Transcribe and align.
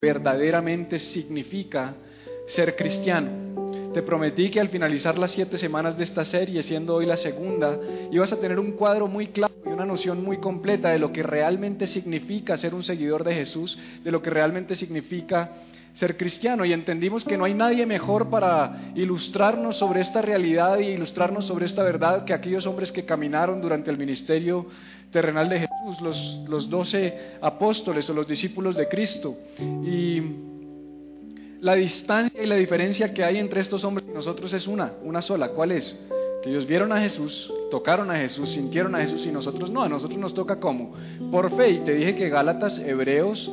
Verdaderamente 0.00 1.00
significa 1.00 1.92
ser 2.46 2.76
cristiano. 2.76 3.90
Te 3.92 4.00
prometí 4.02 4.48
que 4.48 4.60
al 4.60 4.68
finalizar 4.68 5.18
las 5.18 5.32
siete 5.32 5.58
semanas 5.58 5.98
de 5.98 6.04
esta 6.04 6.24
serie, 6.24 6.62
siendo 6.62 6.94
hoy 6.94 7.04
la 7.04 7.16
segunda, 7.16 7.76
ibas 8.12 8.32
a 8.32 8.38
tener 8.38 8.60
un 8.60 8.72
cuadro 8.72 9.08
muy 9.08 9.26
claro 9.28 9.52
y 9.66 9.68
una 9.70 9.84
noción 9.84 10.22
muy 10.22 10.36
completa 10.38 10.90
de 10.90 11.00
lo 11.00 11.12
que 11.12 11.24
realmente 11.24 11.88
significa 11.88 12.56
ser 12.56 12.76
un 12.76 12.84
seguidor 12.84 13.24
de 13.24 13.34
Jesús, 13.34 13.76
de 14.04 14.12
lo 14.12 14.22
que 14.22 14.30
realmente 14.30 14.76
significa 14.76 15.50
ser 15.94 16.16
cristiano 16.16 16.64
y 16.64 16.72
entendimos 16.72 17.24
que 17.24 17.36
no 17.36 17.44
hay 17.44 17.54
nadie 17.54 17.84
mejor 17.84 18.30
para 18.30 18.92
ilustrarnos 18.94 19.78
sobre 19.78 20.02
esta 20.02 20.22
realidad 20.22 20.78
y 20.78 20.84
ilustrarnos 20.84 21.44
sobre 21.44 21.66
esta 21.66 21.82
verdad 21.82 22.24
que 22.24 22.34
aquellos 22.34 22.66
hombres 22.66 22.92
que 22.92 23.04
caminaron 23.04 23.60
durante 23.60 23.90
el 23.90 23.98
ministerio 23.98 24.66
terrenal 25.10 25.48
de 25.48 25.60
Jesús, 25.60 26.00
los, 26.00 26.40
los 26.48 26.70
doce 26.70 27.36
apóstoles 27.40 28.08
o 28.10 28.14
los 28.14 28.26
discípulos 28.26 28.76
de 28.76 28.88
Cristo. 28.88 29.36
Y 29.58 30.22
la 31.60 31.74
distancia 31.74 32.42
y 32.42 32.46
la 32.46 32.56
diferencia 32.56 33.12
que 33.12 33.24
hay 33.24 33.38
entre 33.38 33.60
estos 33.60 33.84
hombres 33.84 34.06
y 34.08 34.12
nosotros 34.12 34.52
es 34.52 34.66
una, 34.66 34.92
una 35.02 35.22
sola. 35.22 35.50
¿Cuál 35.50 35.72
es? 35.72 35.98
Que 36.42 36.50
ellos 36.50 36.66
vieron 36.66 36.92
a 36.92 37.00
Jesús, 37.00 37.52
tocaron 37.70 38.10
a 38.10 38.16
Jesús, 38.16 38.50
sintieron 38.50 38.94
a 38.94 39.00
Jesús 39.00 39.26
y 39.26 39.30
nosotros 39.30 39.70
no. 39.70 39.82
A 39.82 39.88
nosotros 39.88 40.18
nos 40.18 40.34
toca 40.34 40.60
como? 40.60 40.94
Por 41.30 41.56
fe. 41.56 41.70
Y 41.70 41.78
te 41.80 41.94
dije 41.94 42.14
que 42.14 42.28
Gálatas, 42.28 42.78
Hebreos, 42.78 43.50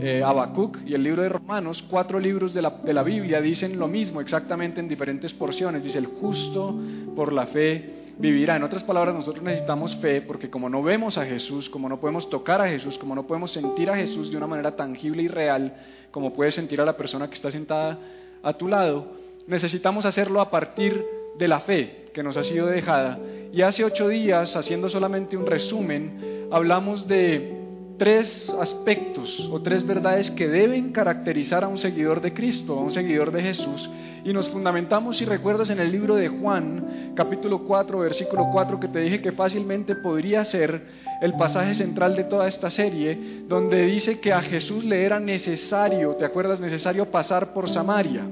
eh, 0.00 0.22
Habacuc 0.24 0.78
y 0.84 0.94
el 0.94 1.04
libro 1.04 1.22
de 1.22 1.28
Romanos, 1.28 1.84
cuatro 1.88 2.18
libros 2.18 2.52
de 2.52 2.62
la, 2.62 2.70
de 2.70 2.92
la 2.92 3.04
Biblia 3.04 3.40
dicen 3.40 3.78
lo 3.78 3.86
mismo 3.86 4.20
exactamente 4.20 4.80
en 4.80 4.88
diferentes 4.88 5.32
porciones. 5.32 5.84
Dice 5.84 5.98
el 5.98 6.06
justo 6.06 6.74
por 7.14 7.32
la 7.32 7.46
fe 7.46 8.03
vivirá. 8.18 8.56
En 8.56 8.62
otras 8.62 8.82
palabras, 8.84 9.14
nosotros 9.14 9.44
necesitamos 9.44 9.96
fe 9.96 10.22
porque 10.22 10.50
como 10.50 10.68
no 10.68 10.82
vemos 10.82 11.18
a 11.18 11.24
Jesús, 11.24 11.68
como 11.68 11.88
no 11.88 12.00
podemos 12.00 12.28
tocar 12.30 12.60
a 12.60 12.68
Jesús, 12.68 12.98
como 12.98 13.14
no 13.14 13.26
podemos 13.26 13.52
sentir 13.52 13.90
a 13.90 13.96
Jesús 13.96 14.30
de 14.30 14.36
una 14.36 14.46
manera 14.46 14.76
tangible 14.76 15.22
y 15.22 15.28
real, 15.28 15.74
como 16.10 16.32
puedes 16.32 16.54
sentir 16.54 16.80
a 16.80 16.84
la 16.84 16.96
persona 16.96 17.28
que 17.28 17.34
está 17.34 17.50
sentada 17.50 17.98
a 18.42 18.52
tu 18.54 18.68
lado, 18.68 19.06
necesitamos 19.46 20.04
hacerlo 20.06 20.40
a 20.40 20.50
partir 20.50 21.04
de 21.36 21.48
la 21.48 21.60
fe 21.60 22.06
que 22.12 22.22
nos 22.22 22.36
ha 22.36 22.44
sido 22.44 22.66
dejada. 22.66 23.18
Y 23.52 23.62
hace 23.62 23.84
ocho 23.84 24.08
días, 24.08 24.54
haciendo 24.56 24.88
solamente 24.88 25.36
un 25.36 25.46
resumen, 25.46 26.48
hablamos 26.50 27.06
de 27.08 27.63
tres 27.98 28.52
aspectos 28.60 29.48
o 29.52 29.62
tres 29.62 29.86
verdades 29.86 30.30
que 30.32 30.48
deben 30.48 30.92
caracterizar 30.92 31.64
a 31.64 31.68
un 31.68 31.78
seguidor 31.78 32.20
de 32.20 32.32
Cristo, 32.32 32.78
a 32.78 32.82
un 32.82 32.92
seguidor 32.92 33.30
de 33.30 33.42
Jesús. 33.42 33.88
Y 34.24 34.32
nos 34.32 34.48
fundamentamos, 34.48 35.18
si 35.18 35.24
recuerdas, 35.24 35.70
en 35.70 35.80
el 35.80 35.92
libro 35.92 36.16
de 36.16 36.28
Juan, 36.28 37.12
capítulo 37.14 37.64
4, 37.64 37.98
versículo 37.98 38.48
4, 38.50 38.80
que 38.80 38.88
te 38.88 39.00
dije 39.00 39.20
que 39.20 39.32
fácilmente 39.32 39.94
podría 39.96 40.44
ser 40.44 40.82
el 41.20 41.34
pasaje 41.34 41.74
central 41.74 42.16
de 42.16 42.24
toda 42.24 42.48
esta 42.48 42.70
serie, 42.70 43.44
donde 43.48 43.82
dice 43.82 44.20
que 44.20 44.32
a 44.32 44.40
Jesús 44.42 44.82
le 44.84 45.04
era 45.04 45.20
necesario, 45.20 46.16
¿te 46.16 46.24
acuerdas? 46.24 46.60
Necesario 46.60 47.10
pasar 47.10 47.52
por 47.52 47.68
Samaria. 47.70 48.22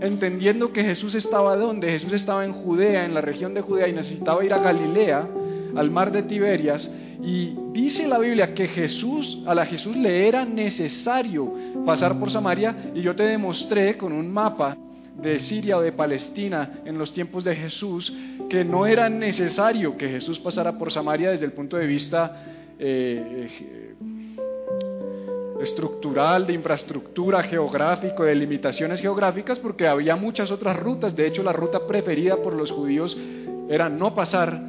Entendiendo 0.00 0.72
que 0.72 0.84
Jesús 0.84 1.14
estaba 1.14 1.56
donde? 1.56 1.90
Jesús 1.90 2.12
estaba 2.12 2.44
en 2.44 2.52
Judea, 2.52 3.04
en 3.04 3.14
la 3.14 3.20
región 3.20 3.54
de 3.54 3.60
Judea, 3.60 3.88
y 3.88 3.92
necesitaba 3.92 4.44
ir 4.44 4.52
a 4.52 4.58
Galilea, 4.58 5.28
al 5.76 5.90
mar 5.90 6.12
de 6.12 6.22
Tiberias, 6.22 6.90
y 7.22 7.54
dice 7.72 8.06
la 8.06 8.18
Biblia 8.18 8.54
que 8.54 8.68
Jesús, 8.68 9.42
a 9.46 9.54
la 9.54 9.66
Jesús 9.66 9.96
le 9.96 10.28
era 10.28 10.44
necesario 10.44 11.52
pasar 11.84 12.18
por 12.18 12.30
Samaria 12.30 12.92
y 12.94 13.02
yo 13.02 13.14
te 13.14 13.24
demostré 13.24 13.96
con 13.96 14.12
un 14.12 14.30
mapa 14.32 14.76
de 15.16 15.38
Siria 15.38 15.78
o 15.78 15.80
de 15.80 15.92
Palestina 15.92 16.80
en 16.84 16.98
los 16.98 17.12
tiempos 17.12 17.44
de 17.44 17.54
Jesús 17.54 18.12
que 18.48 18.64
no 18.64 18.86
era 18.86 19.08
necesario 19.08 19.96
que 19.96 20.08
Jesús 20.08 20.38
pasara 20.38 20.76
por 20.76 20.90
Samaria 20.90 21.30
desde 21.30 21.46
el 21.46 21.52
punto 21.52 21.76
de 21.76 21.86
vista 21.86 22.44
eh, 22.78 23.94
estructural, 25.64 26.46
de 26.46 26.52
infraestructura 26.52 27.42
geográfico, 27.42 28.24
de 28.24 28.34
limitaciones 28.34 29.00
geográficas, 29.00 29.58
porque 29.58 29.86
había 29.86 30.16
muchas 30.16 30.50
otras 30.50 30.78
rutas. 30.78 31.16
De 31.16 31.26
hecho, 31.26 31.42
la 31.42 31.52
ruta 31.52 31.86
preferida 31.86 32.36
por 32.36 32.54
los 32.54 32.70
judíos 32.70 33.16
era 33.68 33.88
no 33.88 34.14
pasar 34.14 34.60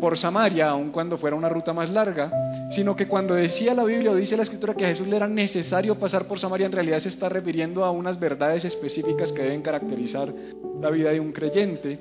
por 0.00 0.16
Samaria, 0.16 0.70
aun 0.70 0.90
cuando 0.90 1.18
fuera 1.18 1.36
una 1.36 1.48
ruta 1.48 1.72
más 1.72 1.90
larga, 1.90 2.32
sino 2.72 2.96
que 2.96 3.06
cuando 3.06 3.34
decía 3.34 3.74
la 3.74 3.84
Biblia 3.84 4.10
o 4.10 4.14
dice 4.14 4.36
la 4.36 4.42
Escritura 4.42 4.74
que 4.74 4.84
a 4.84 4.88
Jesús 4.88 5.06
le 5.06 5.16
era 5.16 5.28
necesario 5.28 5.98
pasar 5.98 6.26
por 6.26 6.40
Samaria, 6.40 6.66
en 6.66 6.72
realidad 6.72 6.98
se 6.98 7.10
está 7.10 7.28
refiriendo 7.28 7.84
a 7.84 7.90
unas 7.90 8.18
verdades 8.18 8.64
específicas 8.64 9.32
que 9.32 9.42
deben 9.42 9.62
caracterizar 9.62 10.32
la 10.80 10.90
vida 10.90 11.10
de 11.10 11.20
un 11.20 11.32
creyente. 11.32 11.98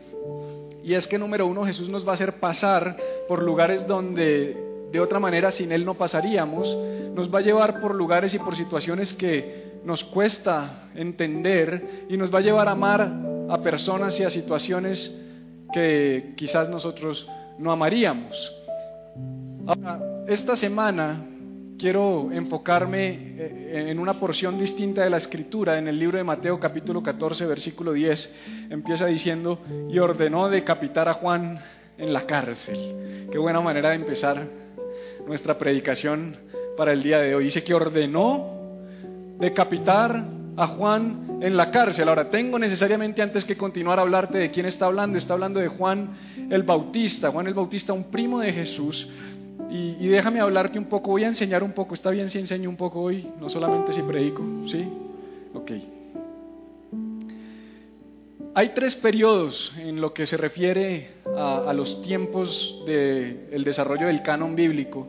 Y 0.83 0.93
es 0.93 1.07
que 1.07 1.19
número 1.19 1.45
uno, 1.45 1.65
Jesús 1.65 1.89
nos 1.89 2.07
va 2.07 2.11
a 2.11 2.15
hacer 2.15 2.39
pasar 2.39 2.95
por 3.27 3.43
lugares 3.43 3.85
donde 3.85 4.57
de 4.91 4.99
otra 4.99 5.19
manera 5.19 5.51
sin 5.51 5.71
Él 5.71 5.85
no 5.85 5.95
pasaríamos, 5.95 6.75
nos 7.13 7.33
va 7.33 7.39
a 7.39 7.43
llevar 7.43 7.81
por 7.81 7.93
lugares 7.93 8.33
y 8.33 8.39
por 8.39 8.55
situaciones 8.55 9.13
que 9.13 9.69
nos 9.83 10.03
cuesta 10.05 10.89
entender 10.95 12.05
y 12.09 12.17
nos 12.17 12.33
va 12.33 12.39
a 12.39 12.41
llevar 12.41 12.67
a 12.67 12.71
amar 12.71 13.11
a 13.49 13.61
personas 13.61 14.19
y 14.19 14.23
a 14.23 14.29
situaciones 14.29 15.11
que 15.73 16.33
quizás 16.35 16.69
nosotros 16.69 17.27
no 17.59 17.71
amaríamos. 17.71 18.55
Ahora, 19.67 19.99
esta 20.27 20.55
semana 20.55 21.25
quiero 21.77 22.31
enfocarme 22.31 23.09
eh, 23.37 23.85
en 23.89 23.99
una 23.99 24.19
porción 24.19 24.57
distinta 24.57 25.03
de 25.03 25.09
la 25.09 25.17
escritura, 25.17 25.77
en 25.77 25.87
el 25.87 25.99
libro 25.99 26.17
de 26.17 26.23
Mateo 26.23 26.59
capítulo 26.59 27.03
14, 27.03 27.45
versículo 27.45 27.93
10, 27.93 28.33
empieza 28.69 29.05
diciendo, 29.05 29.59
y 29.89 29.99
ordenó 29.99 30.49
decapitar 30.49 31.09
a 31.09 31.15
Juan 31.15 31.59
en 31.97 32.13
la 32.13 32.25
cárcel. 32.25 33.27
Qué 33.29 33.37
buena 33.37 33.59
manera 33.59 33.89
de 33.89 33.95
empezar 33.95 34.47
nuestra 35.27 35.57
predicación 35.57 36.37
para 36.77 36.93
el 36.93 37.03
día 37.03 37.19
de 37.19 37.35
hoy. 37.35 37.45
Dice 37.45 37.63
que 37.63 37.73
ordenó 37.73 38.57
decapitar 39.37 40.38
a 40.57 40.67
Juan 40.67 41.39
en 41.41 41.57
la 41.57 41.71
cárcel. 41.71 42.09
Ahora, 42.09 42.29
tengo 42.29 42.59
necesariamente 42.59 43.21
antes 43.21 43.45
que 43.45 43.57
continuar 43.57 43.99
a 43.99 44.03
hablarte 44.03 44.37
de 44.37 44.51
quién 44.51 44.65
está 44.65 44.85
hablando. 44.85 45.17
Está 45.17 45.33
hablando 45.33 45.59
de 45.59 45.67
Juan 45.67 46.09
el 46.49 46.63
Bautista. 46.63 47.31
Juan 47.31 47.47
el 47.47 47.53
Bautista, 47.53 47.93
un 47.93 48.05
primo 48.05 48.39
de 48.39 48.53
Jesús. 48.53 49.07
Y, 49.69 50.07
déjame 50.07 50.39
hablarte 50.39 50.79
un 50.79 50.85
poco, 50.85 51.11
voy 51.11 51.23
a 51.23 51.27
enseñar 51.27 51.63
un 51.63 51.73
poco. 51.73 51.93
¿Está 51.93 52.09
bien 52.09 52.29
si 52.29 52.39
enseño 52.39 52.69
un 52.69 52.75
poco 52.75 53.01
hoy? 53.01 53.29
No 53.39 53.49
solamente 53.49 53.91
si 53.91 54.01
predico, 54.01 54.43
¿sí? 54.67 54.87
Ok. 55.53 55.71
Hay 58.55 58.69
tres 58.69 58.95
periodos 58.95 59.71
en 59.77 60.01
lo 60.01 60.13
que 60.13 60.25
se 60.25 60.35
refiere 60.35 61.11
a, 61.37 61.71
los 61.73 62.01
tiempos 62.01 62.83
del 62.85 63.63
desarrollo 63.63 64.07
del 64.07 64.23
canon 64.23 64.55
bíblico 64.55 65.07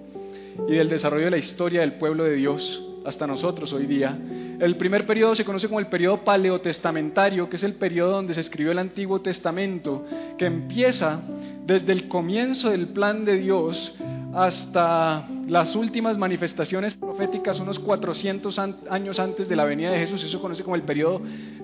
y 0.68 0.74
del 0.74 0.90
desarrollo 0.90 1.24
de 1.24 1.30
la 1.30 1.38
historia 1.38 1.80
del 1.80 1.94
pueblo 1.94 2.24
de 2.24 2.34
Dios 2.34 2.82
hasta 3.06 3.26
nosotros 3.26 3.72
hoy 3.72 3.86
día. 3.86 4.16
El 4.60 4.76
primer 4.76 5.06
periodo 5.06 5.34
se 5.34 5.44
conoce 5.46 5.68
como 5.68 5.80
el 5.80 5.86
periodo 5.86 6.22
paleotestamentario, 6.22 7.48
que 7.48 7.56
es 7.56 7.62
el 7.62 7.74
periodo 7.74 8.12
donde 8.12 8.34
se 8.34 8.42
escribió 8.42 8.72
el 8.72 8.78
Antiguo 8.78 9.22
Testamento, 9.22 10.04
que 10.36 10.44
empieza 10.44 11.22
desde 11.64 11.92
el 11.92 12.08
comienzo 12.08 12.68
del 12.68 12.88
plan 12.88 13.24
de 13.24 13.38
Dios 13.38 13.94
hasta 14.34 15.26
las 15.48 15.74
últimas 15.74 16.18
manifestaciones 16.18 16.94
proféticas, 16.94 17.58
unos 17.58 17.78
400 17.78 18.58
años 18.90 19.18
antes 19.18 19.48
de 19.48 19.56
la 19.56 19.64
venida 19.64 19.92
de 19.92 19.98
Jesús. 20.00 20.22
Eso 20.22 20.32
se 20.32 20.42
conoce 20.42 20.62
como 20.62 20.76
el 20.76 20.82
periodo 20.82 21.22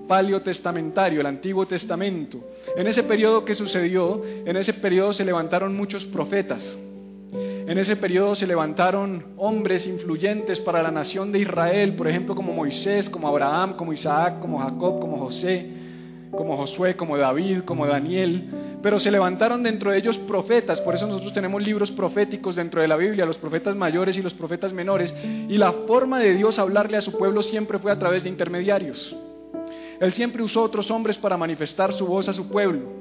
paleotestamentario, 0.09 1.21
el 1.21 1.27
Antiguo 1.27 1.67
Testamento. 1.67 2.41
En 2.77 2.87
ese 2.87 3.03
periodo 3.03 3.45
que 3.45 3.55
sucedió, 3.55 4.23
en 4.25 4.57
ese 4.57 4.73
periodo 4.73 5.13
se 5.13 5.27
levantaron 5.27 5.77
muchos 5.77 6.07
profetas. 6.07 6.79
En 7.67 7.79
ese 7.79 7.97
periodo 7.97 8.37
se 8.37 8.47
levantaron 8.47 9.35
hombres 9.39 9.89
influyentes 9.89 10.61
para 10.61 10.85
la 10.85 10.93
nación 10.93 11.33
de 11.33 11.41
Israel, 11.41 11.97
por 11.97 12.07
ejemplo 12.07 12.37
como 12.37 12.53
Moisés, 12.53 13.11
como 13.11 13.27
Abraham, 13.27 13.75
como 13.77 13.93
Isaac, 13.93 14.39
como 14.39 14.61
Jacob, 14.61 15.01
como 15.01 15.19
José, 15.19 15.67
como 16.31 16.57
Josué, 16.57 16.95
como 16.95 17.19
David, 17.19 17.63
como 17.65 17.85
Daniel. 17.89 18.79
Pero 18.85 19.01
se 19.01 19.11
levantaron 19.11 19.65
dentro 19.65 19.91
de 19.91 19.99
ellos 19.99 20.17
profetas, 20.19 20.81
por 20.83 20.95
eso 20.95 21.09
nosotros 21.09 21.33
tenemos 21.33 21.61
libros 21.61 21.91
proféticos 21.91 22.55
dentro 22.55 22.81
de 22.81 22.87
la 22.87 22.97
Biblia, 22.97 23.27
los 23.27 23.39
profetas 23.39 23.75
mayores 23.75 24.17
y 24.17 24.23
los 24.23 24.35
profetas 24.35 24.73
menores. 24.73 25.13
Y 25.25 25.59
la 25.59 25.73
forma 25.89 26.21
de 26.21 26.35
Dios 26.35 26.61
hablarle 26.61 26.99
a 26.99 27.03
su 27.03 27.19
pueblo 27.19 27.43
siempre 27.43 27.81
fue 27.81 27.91
a 27.91 27.99
través 27.99 28.23
de 28.23 28.29
intermediarios. 28.29 29.13
Él 29.99 30.13
siempre 30.13 30.45
usó 30.45 30.63
otros 30.63 30.89
hombres 30.93 31.19
para 31.19 31.37
manifestar 31.37 31.93
su 31.95 32.07
voz 32.07 32.29
a 32.29 32.33
su 32.33 32.49
pueblo. 32.49 32.93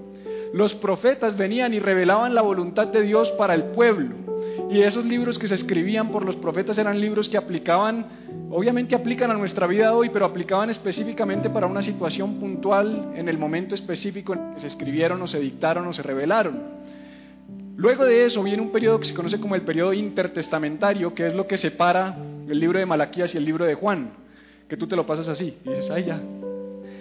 Los 0.53 0.73
profetas 0.73 1.37
venían 1.37 1.75
y 1.75 1.79
revelaban 1.79 2.33
la 2.33 2.41
voluntad 2.41 2.87
de 2.87 3.03
Dios 3.03 3.29
para 3.33 3.53
el 3.53 3.65
pueblo 3.65 4.24
Y 4.69 4.81
esos 4.81 5.05
libros 5.05 5.37
que 5.37 5.47
se 5.47 5.55
escribían 5.55 6.11
por 6.11 6.25
los 6.25 6.35
profetas 6.37 6.77
eran 6.77 6.99
libros 6.99 7.29
que 7.29 7.37
aplicaban, 7.37 8.05
obviamente 8.49 8.95
aplican 8.95 9.31
a 9.31 9.35
nuestra 9.35 9.67
vida 9.67 9.93
hoy, 9.93 10.09
pero 10.09 10.25
aplicaban 10.25 10.69
específicamente 10.69 11.49
para 11.49 11.67
una 11.67 11.83
situación 11.83 12.39
puntual 12.39 13.13
en 13.15 13.29
el 13.29 13.37
momento 13.37 13.75
específico 13.75 14.33
en 14.33 14.55
que 14.55 14.61
se 14.61 14.67
escribieron 14.67 15.21
o 15.21 15.27
se 15.27 15.39
dictaron 15.39 15.87
o 15.87 15.93
se 15.93 16.01
revelaron. 16.01 16.85
Luego 17.77 18.05
de 18.05 18.25
eso 18.25 18.41
viene 18.41 18.61
un 18.61 18.71
periodo 18.71 18.99
que 18.99 19.07
se 19.07 19.13
conoce 19.13 19.39
como 19.39 19.55
el 19.55 19.63
periodo 19.63 19.91
intertestamentario, 19.91 21.13
que 21.13 21.27
es 21.27 21.35
lo 21.35 21.45
que 21.45 21.57
separa 21.57 22.15
el 22.47 22.59
libro 22.59 22.79
de 22.79 22.85
Malaquías 22.85 23.33
y 23.35 23.37
el 23.37 23.45
libro 23.45 23.65
de 23.65 23.75
Juan, 23.75 24.11
que 24.69 24.77
tú 24.77 24.87
te 24.87 24.95
lo 24.95 25.05
pasas 25.05 25.27
así 25.27 25.57
y 25.63 25.69
dices, 25.69 25.91
ay 25.91 26.05
ya. 26.05 26.21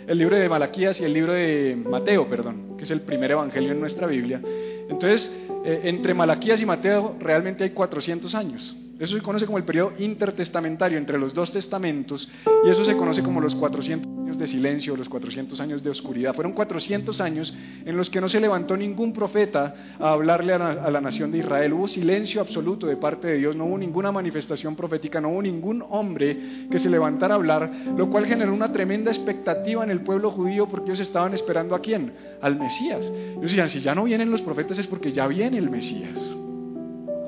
El 0.07 0.19
libro 0.19 0.37
de 0.37 0.49
Malaquías 0.49 1.01
y 1.01 1.05
el 1.05 1.13
libro 1.13 1.33
de 1.33 1.79
Mateo, 1.89 2.29
perdón, 2.29 2.77
que 2.77 2.85
es 2.85 2.91
el 2.91 3.03
primer 3.03 3.31
evangelio 3.31 3.73
en 3.73 3.81
nuestra 3.81 4.07
Biblia. 4.07 4.41
Entonces, 4.89 5.31
eh, 5.65 5.81
entre 5.85 6.13
Malaquías 6.13 6.61
y 6.61 6.67
Mateo 6.67 7.17
realmente 7.19 7.65
hay 7.65 7.71
400 7.71 8.35
años. 8.35 8.77
Eso 9.05 9.17
se 9.17 9.23
conoce 9.23 9.45
como 9.45 9.59
el 9.59 9.65
periodo 9.65 9.93
intertestamentario 9.99 10.97
entre 10.97 11.19
los 11.19 11.35
dos 11.35 11.53
testamentos 11.53 12.27
y 12.65 12.71
eso 12.71 12.87
se 12.87 12.97
conoce 12.97 13.23
como 13.23 13.39
los 13.39 13.55
400 13.55 14.11
años 14.11 14.39
de 14.39 14.47
silencio, 14.47 14.97
los 14.97 15.11
400 15.11 15.61
años 15.61 15.83
de 15.83 15.91
oscuridad. 15.91 16.35
Fueron 16.35 16.55
400 16.55 17.21
años 17.21 17.55
en 17.85 17.99
los 17.99 18.09
que 18.09 18.23
no 18.23 18.31
se 18.31 18.41
levantó 18.41 18.79
ningún 18.79 19.13
profeta 19.13 19.75
a 20.01 20.13
hablarle 20.13 20.55
a 20.55 20.91
la, 20.91 21.01
nación 21.03 21.31
de 21.31 21.39
Israel. 21.39 21.75
Hubo 21.75 21.87
silencio 21.87 22.41
absoluto 22.41 22.87
de 22.87 22.97
parte 22.97 23.29
de 23.29 23.37
Dios, 23.37 23.55
no 23.55 23.67
hubo 23.67 23.77
ninguna 23.77 24.11
manifestación 24.11 24.75
profética, 24.75 25.21
no 25.21 25.29
hubo 25.29 25.43
ningún 25.43 25.85
hombre 25.91 26.67
que 26.71 26.79
se 26.79 26.89
levantara 26.89 27.35
a 27.35 27.37
hablar, 27.37 27.71
lo 27.95 28.09
cual 28.09 28.25
generó 28.25 28.55
una 28.55 28.73
tremenda 28.73 29.11
expectativa 29.11 29.85
en 29.85 29.91
el 29.91 30.01
pueblo 30.01 30.31
judío 30.31 30.67
porque 30.67 30.93
ellos 30.93 31.07
estaban 31.07 31.35
esperando 31.35 31.75
a 31.75 31.81
quién? 31.81 32.15
Al 32.41 32.59
Mesías. 32.59 33.05
Ellos 33.05 33.43
decían, 33.43 33.69
si 33.69 33.83
ya 33.83 33.95
no 33.95 34.05
vienen 34.05 34.31
los 34.31 34.41
profetas 34.41 34.79
es 34.79 34.87
porque 34.87 35.13
ya 35.13 35.27
viene 35.27 35.59
el 35.59 35.69
Mesías. 35.69 36.19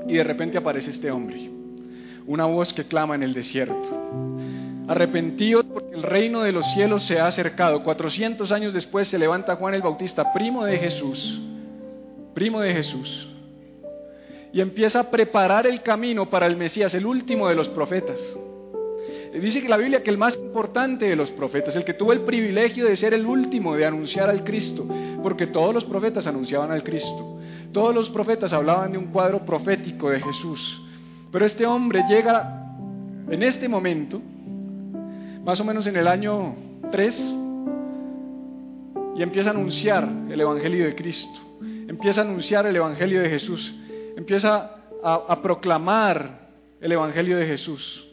Y 0.08 0.14
de 0.14 0.24
repente 0.24 0.56
aparece 0.56 0.90
este 0.90 1.10
hombre, 1.10 1.50
una 2.26 2.44
voz 2.44 2.72
que 2.72 2.84
clama 2.84 3.14
en 3.14 3.22
el 3.22 3.34
desierto. 3.34 3.74
Arrepentidos 4.88 5.64
porque 5.72 5.94
el 5.94 6.02
reino 6.02 6.42
de 6.42 6.52
los 6.52 6.64
cielos 6.72 7.02
se 7.04 7.18
ha 7.18 7.26
acercado. 7.26 7.82
400 7.82 8.52
años 8.52 8.72
después 8.72 9.08
se 9.08 9.18
levanta 9.18 9.56
Juan 9.56 9.74
el 9.74 9.82
Bautista, 9.82 10.32
primo 10.32 10.64
de 10.64 10.78
Jesús, 10.78 11.40
primo 12.34 12.60
de 12.60 12.72
Jesús, 12.72 13.28
y 14.52 14.60
empieza 14.60 15.00
a 15.00 15.10
preparar 15.10 15.66
el 15.66 15.82
camino 15.82 16.30
para 16.30 16.46
el 16.46 16.56
Mesías, 16.56 16.94
el 16.94 17.06
último 17.06 17.48
de 17.48 17.54
los 17.54 17.68
profetas. 17.70 18.20
Dice 19.40 19.60
que 19.60 19.68
la 19.68 19.76
Biblia 19.76 20.02
que 20.02 20.10
el 20.10 20.16
más 20.16 20.34
importante 20.36 21.06
de 21.06 21.16
los 21.16 21.30
profetas, 21.32 21.76
el 21.76 21.84
que 21.84 21.92
tuvo 21.92 22.12
el 22.12 22.22
privilegio 22.22 22.86
de 22.86 22.96
ser 22.96 23.12
el 23.12 23.26
último, 23.26 23.76
de 23.76 23.84
anunciar 23.84 24.30
al 24.30 24.44
Cristo, 24.44 24.86
porque 25.22 25.46
todos 25.46 25.74
los 25.74 25.84
profetas 25.84 26.26
anunciaban 26.26 26.70
al 26.70 26.82
Cristo. 26.82 27.38
Todos 27.72 27.94
los 27.94 28.08
profetas 28.08 28.52
hablaban 28.54 28.92
de 28.92 28.98
un 28.98 29.06
cuadro 29.06 29.44
profético 29.44 30.08
de 30.08 30.20
Jesús. 30.20 30.82
Pero 31.36 31.44
este 31.44 31.66
hombre 31.66 32.02
llega 32.08 32.64
en 33.28 33.42
este 33.42 33.68
momento, 33.68 34.22
más 35.44 35.60
o 35.60 35.64
menos 35.64 35.86
en 35.86 35.94
el 35.94 36.08
año 36.08 36.56
3, 36.90 37.36
y 39.16 39.22
empieza 39.22 39.50
a 39.50 39.52
anunciar 39.52 40.08
el 40.30 40.40
Evangelio 40.40 40.86
de 40.86 40.94
Cristo. 40.94 41.38
Empieza 41.60 42.22
a 42.22 42.24
anunciar 42.24 42.64
el 42.64 42.74
Evangelio 42.74 43.20
de 43.20 43.28
Jesús. 43.28 43.74
Empieza 44.16 44.76
a, 45.04 45.14
a 45.28 45.42
proclamar 45.42 46.48
el 46.80 46.92
Evangelio 46.92 47.36
de 47.36 47.44
Jesús. 47.44 48.05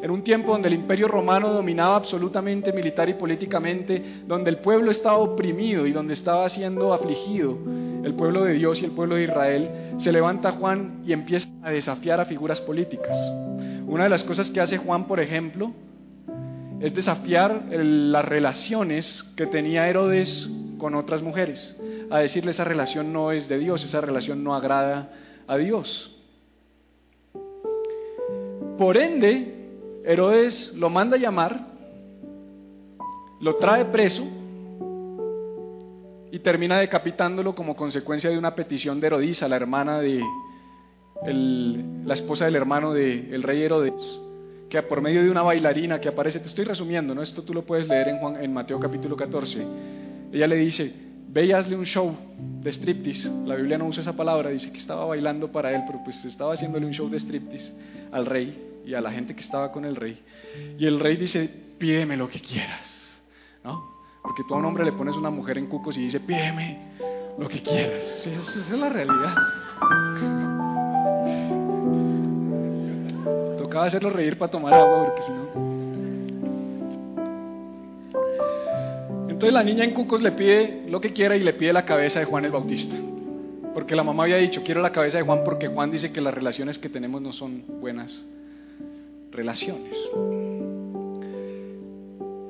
En 0.00 0.10
un 0.10 0.22
tiempo 0.24 0.52
donde 0.52 0.68
el 0.68 0.74
imperio 0.74 1.06
romano 1.06 1.52
dominaba 1.52 1.96
absolutamente 1.96 2.72
militar 2.72 3.08
y 3.08 3.14
políticamente, 3.14 4.22
donde 4.26 4.50
el 4.50 4.58
pueblo 4.58 4.90
estaba 4.90 5.18
oprimido 5.18 5.86
y 5.86 5.92
donde 5.92 6.14
estaba 6.14 6.48
siendo 6.48 6.94
afligido, 6.94 7.58
el 8.02 8.14
pueblo 8.14 8.44
de 8.44 8.54
Dios 8.54 8.80
y 8.80 8.86
el 8.86 8.92
pueblo 8.92 9.16
de 9.16 9.24
Israel, 9.24 9.70
se 9.98 10.10
levanta 10.10 10.52
Juan 10.52 11.02
y 11.06 11.12
empieza 11.12 11.48
a 11.62 11.70
desafiar 11.70 12.20
a 12.20 12.24
figuras 12.24 12.60
políticas. 12.60 13.16
Una 13.86 14.04
de 14.04 14.10
las 14.10 14.24
cosas 14.24 14.50
que 14.50 14.60
hace 14.60 14.78
Juan, 14.78 15.06
por 15.06 15.20
ejemplo, 15.20 15.72
es 16.80 16.94
desafiar 16.94 17.66
las 17.70 18.24
relaciones 18.24 19.24
que 19.36 19.46
tenía 19.46 19.88
Herodes 19.88 20.48
con 20.78 20.94
otras 20.94 21.22
mujeres, 21.22 21.78
a 22.10 22.18
decirle 22.18 22.50
esa 22.50 22.64
relación 22.64 23.12
no 23.12 23.30
es 23.30 23.48
de 23.48 23.58
Dios, 23.58 23.84
esa 23.84 24.00
relación 24.00 24.42
no 24.42 24.54
agrada 24.54 25.12
a 25.46 25.56
Dios. 25.58 26.16
Por 28.78 28.96
ende, 28.96 29.61
Herodes 30.04 30.72
lo 30.74 30.90
manda 30.90 31.16
a 31.16 31.20
llamar, 31.20 31.66
lo 33.40 33.56
trae 33.56 33.84
preso 33.86 34.24
y 36.30 36.38
termina 36.40 36.78
decapitándolo 36.78 37.54
como 37.54 37.76
consecuencia 37.76 38.30
de 38.30 38.38
una 38.38 38.54
petición 38.54 39.00
de 39.00 39.06
Herodisa, 39.06 39.48
la 39.48 39.56
hermana 39.56 40.00
de 40.00 40.22
la 41.24 42.14
esposa 42.14 42.46
del 42.46 42.56
hermano 42.56 42.92
del 42.92 43.42
rey 43.42 43.62
Herodes, 43.62 44.20
que 44.68 44.82
por 44.82 45.00
medio 45.00 45.22
de 45.22 45.30
una 45.30 45.42
bailarina 45.42 46.00
que 46.00 46.08
aparece, 46.08 46.40
te 46.40 46.46
estoy 46.46 46.64
resumiendo, 46.64 47.14
¿no? 47.14 47.22
esto 47.22 47.42
tú 47.42 47.54
lo 47.54 47.62
puedes 47.62 47.86
leer 47.86 48.08
en, 48.08 48.18
Juan, 48.18 48.42
en 48.42 48.52
Mateo 48.52 48.80
capítulo 48.80 49.14
14, 49.14 49.64
ella 50.32 50.46
le 50.48 50.56
dice, 50.56 50.92
ve 51.28 51.46
y 51.46 51.52
hazle 51.52 51.76
un 51.76 51.84
show 51.84 52.16
de 52.60 52.72
striptease, 52.72 53.30
la 53.44 53.54
Biblia 53.54 53.78
no 53.78 53.86
usa 53.86 54.02
esa 54.02 54.14
palabra, 54.14 54.50
dice 54.50 54.72
que 54.72 54.78
estaba 54.78 55.04
bailando 55.04 55.52
para 55.52 55.72
él, 55.72 55.82
pero 55.86 56.00
pues 56.02 56.24
estaba 56.24 56.54
haciéndole 56.54 56.86
un 56.86 56.92
show 56.92 57.08
de 57.08 57.20
striptease 57.20 57.72
al 58.10 58.26
rey 58.26 58.71
y 58.84 58.94
a 58.94 59.00
la 59.00 59.12
gente 59.12 59.34
que 59.34 59.40
estaba 59.40 59.72
con 59.72 59.84
el 59.84 59.96
rey. 59.96 60.22
Y 60.78 60.86
el 60.86 61.00
rey 61.00 61.16
dice, 61.16 61.48
pídeme 61.78 62.16
lo 62.16 62.28
que 62.28 62.40
quieras, 62.40 63.20
¿no? 63.64 63.90
Porque 64.22 64.42
tú 64.46 64.54
a 64.54 64.58
un 64.58 64.64
hombre 64.64 64.84
le 64.84 64.92
pones 64.92 65.16
una 65.16 65.30
mujer 65.30 65.58
en 65.58 65.66
cucos 65.66 65.96
y 65.96 66.02
dice, 66.02 66.20
pídeme 66.20 66.92
lo 67.38 67.48
que 67.48 67.62
quieras. 67.62 68.20
Sí, 68.22 68.30
esa 68.30 68.60
es 68.60 68.70
la 68.70 68.88
realidad. 68.88 69.34
Tocaba 73.58 73.86
hacerlo 73.86 74.10
reír 74.10 74.38
para 74.38 74.50
tomar 74.50 74.74
agua, 74.74 75.06
porque 75.06 75.22
si 75.22 75.30
no... 75.30 75.72
Entonces 79.28 79.54
la 79.54 79.64
niña 79.64 79.84
en 79.84 79.92
cucos 79.92 80.22
le 80.22 80.32
pide 80.32 80.84
lo 80.88 81.00
que 81.00 81.12
quiera 81.12 81.34
y 81.34 81.40
le 81.40 81.54
pide 81.54 81.72
la 81.72 81.84
cabeza 81.84 82.20
de 82.20 82.26
Juan 82.26 82.44
el 82.44 82.52
Bautista. 82.52 82.94
Porque 83.74 83.96
la 83.96 84.04
mamá 84.04 84.24
había 84.24 84.36
dicho, 84.36 84.62
quiero 84.62 84.82
la 84.82 84.92
cabeza 84.92 85.18
de 85.18 85.24
Juan 85.24 85.40
porque 85.44 85.66
Juan 85.66 85.90
dice 85.90 86.12
que 86.12 86.20
las 86.20 86.32
relaciones 86.32 86.78
que 86.78 86.88
tenemos 86.88 87.20
no 87.22 87.32
son 87.32 87.64
buenas 87.80 88.24
relaciones. 89.32 89.96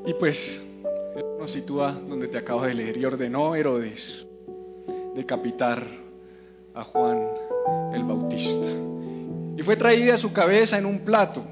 Y 0.04 0.14
pues 0.14 0.62
nos 1.38 1.52
sitúa 1.52 1.92
donde 1.92 2.28
te 2.28 2.38
acabo 2.38 2.62
de 2.62 2.74
leer 2.74 2.96
y 2.96 3.04
ordenó 3.04 3.54
Herodes 3.54 4.26
decapitar 5.14 5.84
a 6.74 6.84
Juan 6.84 7.20
el 7.94 8.04
Bautista. 8.04 8.66
Y 9.56 9.62
fue 9.62 9.76
traída 9.76 10.16
su 10.18 10.32
cabeza 10.32 10.78
en 10.78 10.86
un 10.86 11.00
plato. 11.00 11.44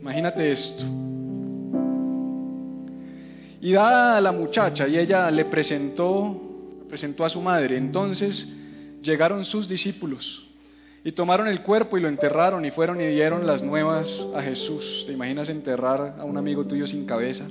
Imagínate 0.00 0.52
esto. 0.52 0.84
Y 3.60 3.72
dada 3.72 4.16
a 4.16 4.20
la 4.20 4.32
muchacha 4.32 4.86
y 4.86 4.96
ella 4.96 5.30
le 5.30 5.44
presentó, 5.44 6.40
presentó 6.88 7.24
a 7.24 7.28
su 7.28 7.40
madre. 7.40 7.76
Entonces 7.76 8.48
llegaron 9.02 9.44
sus 9.44 9.68
discípulos 9.68 10.47
y 11.08 11.12
tomaron 11.12 11.48
el 11.48 11.62
cuerpo 11.62 11.96
y 11.96 12.02
lo 12.02 12.08
enterraron 12.08 12.66
y 12.66 12.70
fueron 12.70 13.00
y 13.00 13.06
dieron 13.06 13.46
las 13.46 13.62
nuevas 13.62 14.06
a 14.36 14.42
Jesús. 14.42 15.04
¿Te 15.06 15.14
imaginas 15.14 15.48
enterrar 15.48 16.16
a 16.18 16.24
un 16.24 16.36
amigo 16.36 16.66
tuyo 16.66 16.86
sin 16.86 17.06
cabeza? 17.06 17.46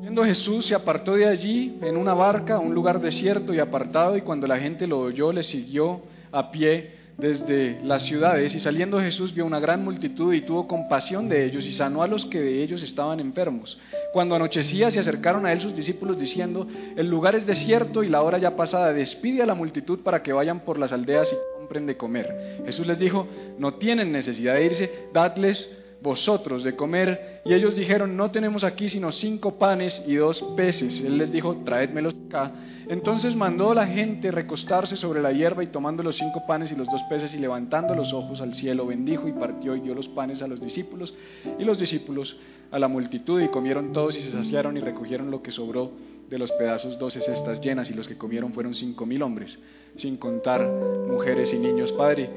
Viendo 0.00 0.24
Jesús 0.24 0.64
se 0.64 0.74
apartó 0.74 1.14
de 1.14 1.28
allí 1.28 1.76
en 1.82 1.98
una 1.98 2.14
barca 2.14 2.54
a 2.54 2.58
un 2.58 2.72
lugar 2.72 3.02
desierto 3.02 3.52
y 3.52 3.58
apartado 3.58 4.16
y 4.16 4.22
cuando 4.22 4.46
la 4.46 4.58
gente 4.58 4.86
lo 4.86 5.00
oyó 5.00 5.30
le 5.30 5.42
siguió 5.42 6.04
a 6.32 6.50
pie 6.50 7.02
desde 7.18 7.78
las 7.84 8.04
ciudades 8.04 8.54
y 8.54 8.60
saliendo 8.60 8.98
Jesús 8.98 9.34
vio 9.34 9.44
una 9.44 9.60
gran 9.60 9.84
multitud 9.84 10.32
y 10.32 10.40
tuvo 10.40 10.66
compasión 10.66 11.28
de 11.28 11.44
ellos 11.44 11.66
y 11.66 11.72
sanó 11.72 12.02
a 12.02 12.06
los 12.06 12.24
que 12.24 12.40
de 12.40 12.62
ellos 12.62 12.82
estaban 12.82 13.20
enfermos. 13.20 13.78
Cuando 14.14 14.36
anochecía 14.36 14.90
se 14.90 15.00
acercaron 15.00 15.44
a 15.44 15.52
él 15.52 15.60
sus 15.60 15.76
discípulos 15.76 16.18
diciendo, 16.18 16.66
el 16.96 17.10
lugar 17.10 17.34
es 17.36 17.44
desierto 17.44 18.02
y 18.02 18.08
la 18.08 18.22
hora 18.22 18.38
ya 18.38 18.56
pasada, 18.56 18.94
despide 18.94 19.42
a 19.42 19.46
la 19.46 19.54
multitud 19.54 20.00
para 20.00 20.22
que 20.22 20.32
vayan 20.32 20.60
por 20.60 20.78
las 20.78 20.94
aldeas 20.94 21.30
y 21.30 21.51
de 21.80 21.96
comer. 21.96 22.62
Jesús 22.64 22.86
les 22.86 22.98
dijo, 22.98 23.26
no 23.58 23.74
tienen 23.74 24.12
necesidad 24.12 24.54
de 24.54 24.64
irse, 24.66 24.90
dadles 25.12 25.68
vosotros 26.02 26.64
de 26.64 26.76
comer. 26.76 27.40
Y 27.44 27.54
ellos 27.54 27.74
dijeron, 27.74 28.16
no 28.16 28.30
tenemos 28.30 28.64
aquí 28.64 28.88
sino 28.88 29.12
cinco 29.12 29.58
panes 29.58 30.02
y 30.06 30.16
dos 30.16 30.42
peces. 30.56 31.00
Él 31.00 31.18
les 31.18 31.32
dijo, 31.32 31.56
traédmelos 31.64 32.14
acá. 32.26 32.52
Entonces 32.88 33.36
mandó 33.36 33.72
la 33.74 33.86
gente 33.86 34.30
recostarse 34.30 34.96
sobre 34.96 35.22
la 35.22 35.32
hierba 35.32 35.62
y 35.62 35.68
tomando 35.68 36.02
los 36.02 36.16
cinco 36.16 36.42
panes 36.46 36.72
y 36.72 36.76
los 36.76 36.88
dos 36.88 37.00
peces 37.08 37.32
y 37.32 37.38
levantando 37.38 37.94
los 37.94 38.12
ojos 38.12 38.40
al 38.40 38.54
cielo, 38.54 38.86
bendijo 38.86 39.28
y 39.28 39.32
partió 39.32 39.76
y 39.76 39.80
dio 39.80 39.94
los 39.94 40.08
panes 40.08 40.42
a 40.42 40.48
los 40.48 40.60
discípulos 40.60 41.14
y 41.58 41.64
los 41.64 41.78
discípulos 41.78 42.36
a 42.70 42.78
la 42.78 42.88
multitud 42.88 43.40
y 43.40 43.48
comieron 43.48 43.92
todos 43.92 44.16
y 44.16 44.22
se 44.22 44.32
saciaron 44.32 44.76
y 44.76 44.80
recogieron 44.80 45.30
lo 45.30 45.42
que 45.42 45.52
sobró 45.52 45.92
de 46.32 46.38
los 46.38 46.50
pedazos 46.52 46.98
doce 46.98 47.20
cestas 47.20 47.60
llenas 47.60 47.90
y 47.90 47.92
los 47.92 48.08
que 48.08 48.16
comieron 48.16 48.54
fueron 48.54 48.74
cinco 48.74 49.04
mil 49.04 49.20
hombres, 49.22 49.54
sin 49.98 50.16
contar 50.16 50.66
mujeres 51.06 51.52
y 51.52 51.58
niños. 51.58 51.92
Padre, 51.92 52.30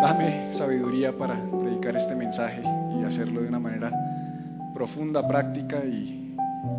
dame 0.00 0.56
sabiduría 0.56 1.12
para 1.12 1.34
predicar 1.60 1.94
este 1.98 2.14
mensaje 2.14 2.62
y 2.98 3.04
hacerlo 3.04 3.42
de 3.42 3.48
una 3.48 3.58
manera 3.58 3.92
profunda, 4.72 5.28
práctica 5.28 5.84
y, 5.84 6.34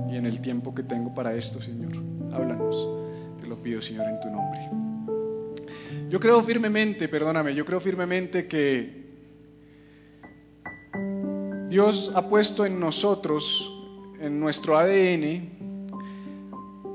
y 0.10 0.16
en 0.16 0.26
el 0.26 0.42
tiempo 0.42 0.74
que 0.74 0.82
tengo 0.82 1.14
para 1.14 1.36
esto, 1.36 1.62
Señor. 1.62 1.92
Háblanos, 2.34 3.40
te 3.40 3.46
lo 3.46 3.62
pido, 3.62 3.80
Señor, 3.84 4.08
en 4.08 4.20
tu 4.20 4.30
nombre. 4.32 6.10
Yo 6.10 6.20
creo 6.20 6.42
firmemente, 6.42 7.08
perdóname, 7.10 7.54
yo 7.54 7.64
creo 7.64 7.80
firmemente 7.80 8.48
que 8.48 9.04
Dios 11.70 12.12
ha 12.16 12.28
puesto 12.28 12.66
en 12.66 12.80
nosotros, 12.80 13.44
en 14.20 14.40
nuestro 14.40 14.76
ADN, 14.76 15.59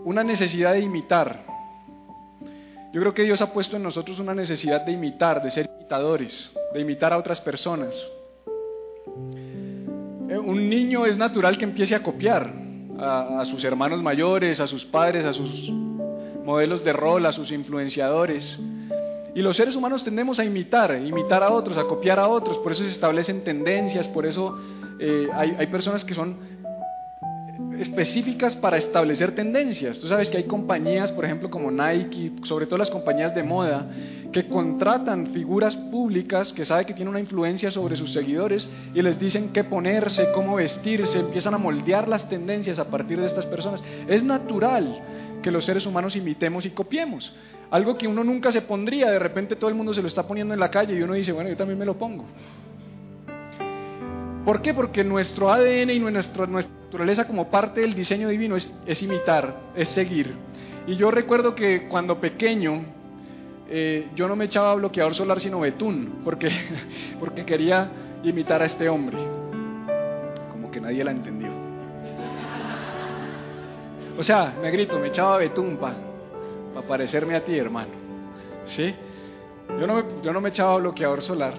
una 0.04 0.22
necesidad 0.22 0.72
de 0.74 0.80
imitar. 0.80 1.44
Yo 2.92 3.00
creo 3.00 3.14
que 3.14 3.22
Dios 3.22 3.40
ha 3.40 3.52
puesto 3.52 3.76
en 3.76 3.82
nosotros 3.82 4.20
una 4.20 4.34
necesidad 4.34 4.82
de 4.82 4.92
imitar, 4.92 5.42
de 5.42 5.50
ser 5.50 5.68
imitadores, 5.78 6.52
de 6.72 6.80
imitar 6.80 7.12
a 7.12 7.18
otras 7.18 7.40
personas. 7.40 7.94
Eh, 10.28 10.38
un 10.38 10.68
niño 10.68 11.04
es 11.06 11.18
natural 11.18 11.58
que 11.58 11.64
empiece 11.64 11.94
a 11.94 12.02
copiar 12.02 12.52
a, 12.98 13.44
sus 13.46 13.64
hermanos 13.64 14.02
mayores, 14.02 14.60
a 14.60 14.68
sus 14.68 14.84
padres, 14.84 15.24
a 15.24 15.32
sus 15.32 15.68
modelos 16.44 16.84
de 16.84 16.92
rol, 16.92 17.26
a 17.26 17.32
sus 17.32 17.50
influenciadores. 17.50 18.58
Y 19.34 19.42
los 19.42 19.56
seres 19.56 19.74
humanos 19.74 20.04
tendemos 20.04 20.38
a 20.38 20.44
imitar, 20.44 20.94
imitar 21.04 21.42
a 21.42 21.50
otros, 21.50 21.76
a 21.76 21.84
copiar 21.84 22.20
a 22.20 22.28
otros, 22.28 22.58
por 22.58 22.70
eso 22.70 22.84
se 22.84 22.90
establecen 22.90 23.42
tendencias, 23.42 24.06
por 24.06 24.24
eso 24.24 24.56
eh, 25.00 25.26
hay, 25.34 25.56
hay 25.58 25.66
personas 25.66 26.04
que 26.04 26.14
son 26.14 26.53
específicas 27.80 28.54
para 28.56 28.76
establecer 28.76 29.34
tendencias. 29.34 29.98
Tú 29.98 30.08
sabes 30.08 30.30
que 30.30 30.38
hay 30.38 30.44
compañías, 30.44 31.12
por 31.12 31.24
ejemplo, 31.24 31.50
como 31.50 31.70
Nike, 31.70 32.32
sobre 32.44 32.66
todo 32.66 32.78
las 32.78 32.90
compañías 32.90 33.34
de 33.34 33.42
moda, 33.42 33.88
que 34.32 34.48
contratan 34.48 35.28
figuras 35.28 35.76
públicas 35.76 36.52
que 36.52 36.64
saben 36.64 36.86
que 36.86 36.94
tienen 36.94 37.10
una 37.10 37.20
influencia 37.20 37.70
sobre 37.70 37.96
sus 37.96 38.12
seguidores 38.12 38.68
y 38.94 39.02
les 39.02 39.18
dicen 39.18 39.50
qué 39.52 39.64
ponerse, 39.64 40.30
cómo 40.32 40.56
vestirse, 40.56 41.20
empiezan 41.20 41.54
a 41.54 41.58
moldear 41.58 42.08
las 42.08 42.28
tendencias 42.28 42.78
a 42.78 42.90
partir 42.90 43.20
de 43.20 43.26
estas 43.26 43.46
personas. 43.46 43.82
Es 44.08 44.22
natural 44.22 45.00
que 45.42 45.50
los 45.50 45.64
seres 45.64 45.86
humanos 45.86 46.16
imitemos 46.16 46.64
y 46.66 46.70
copiemos. 46.70 47.32
Algo 47.70 47.96
que 47.96 48.06
uno 48.06 48.24
nunca 48.24 48.52
se 48.52 48.62
pondría, 48.62 49.10
de 49.10 49.18
repente 49.18 49.56
todo 49.56 49.68
el 49.68 49.76
mundo 49.76 49.94
se 49.94 50.02
lo 50.02 50.08
está 50.08 50.26
poniendo 50.26 50.54
en 50.54 50.60
la 50.60 50.70
calle 50.70 50.94
y 50.94 51.02
uno 51.02 51.14
dice, 51.14 51.32
bueno, 51.32 51.50
yo 51.50 51.56
también 51.56 51.78
me 51.78 51.84
lo 51.84 51.96
pongo. 51.96 52.24
¿Por 54.44 54.60
qué? 54.60 54.74
Porque 54.74 55.02
nuestro 55.02 55.50
ADN 55.50 55.90
y 55.90 55.98
nuestra, 56.00 56.46
nuestra 56.46 56.83
naturaleza 56.94 57.26
como 57.26 57.50
parte 57.50 57.80
del 57.80 57.92
diseño 57.92 58.28
divino 58.28 58.54
es, 58.54 59.02
imitar, 59.02 59.62
es 59.74 59.88
seguir. 59.88 60.32
Y 60.86 60.94
yo 60.94 61.10
recuerdo 61.10 61.52
que 61.56 61.88
cuando 61.88 62.20
pequeño 62.20 62.84
eh, 63.68 64.10
yo 64.14 64.28
no 64.28 64.36
me 64.36 64.44
echaba 64.44 64.76
bloqueador 64.76 65.12
solar 65.16 65.40
sino 65.40 65.58
betún, 65.58 66.20
porque, 66.22 66.48
porque 67.18 67.44
quería 67.44 67.90
imitar 68.22 68.62
a 68.62 68.66
este 68.66 68.88
hombre. 68.88 69.18
Como 70.52 70.70
que 70.70 70.80
nadie 70.80 71.02
la 71.02 71.10
entendió. 71.10 71.48
O 74.16 74.22
sea, 74.22 74.54
negrito, 74.62 74.96
me 75.00 75.08
echaba 75.08 75.38
betún 75.38 75.76
para 75.78 75.96
parecerme 76.86 77.34
a 77.34 77.44
ti, 77.44 77.58
hermano. 77.58 77.90
¿Sí? 78.66 78.94
Yo 79.80 79.84
no, 79.88 79.96
me, 79.96 80.04
yo 80.22 80.32
no 80.32 80.40
me 80.40 80.50
echaba 80.50 80.76
bloqueador 80.76 81.22
solar. 81.22 81.54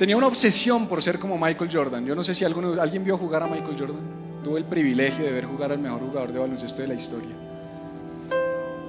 Tenía 0.00 0.16
una 0.16 0.28
obsesión 0.28 0.88
por 0.88 1.02
ser 1.02 1.18
como 1.18 1.36
Michael 1.36 1.68
Jordan. 1.70 2.06
Yo 2.06 2.14
no 2.14 2.24
sé 2.24 2.34
si 2.34 2.42
alguien 2.42 3.04
vio 3.04 3.18
jugar 3.18 3.42
a 3.42 3.46
Michael 3.46 3.76
Jordan. 3.78 4.00
Tuve 4.42 4.60
el 4.60 4.64
privilegio 4.64 5.22
de 5.26 5.30
ver 5.30 5.44
jugar 5.44 5.72
al 5.72 5.78
mejor 5.78 6.00
jugador 6.00 6.32
de 6.32 6.38
baloncesto 6.38 6.80
de 6.80 6.88
la 6.88 6.94
historia. 6.94 7.36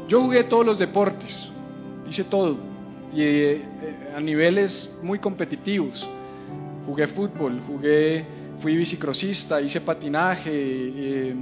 Yo 0.07 0.21
jugué 0.21 0.45
todos 0.45 0.65
los 0.65 0.79
deportes, 0.79 1.51
hice 2.09 2.23
todo, 2.23 2.55
y 3.13 3.23
eh, 3.23 3.61
a 4.15 4.21
niveles 4.21 4.89
muy 5.03 5.19
competitivos. 5.19 6.01
Jugué 6.85 7.07
fútbol, 7.07 7.61
jugué, 7.67 8.25
fui 8.61 8.77
bicicrosista, 8.77 9.59
hice 9.59 9.81
patinaje, 9.81 10.49
eh, 10.53 11.35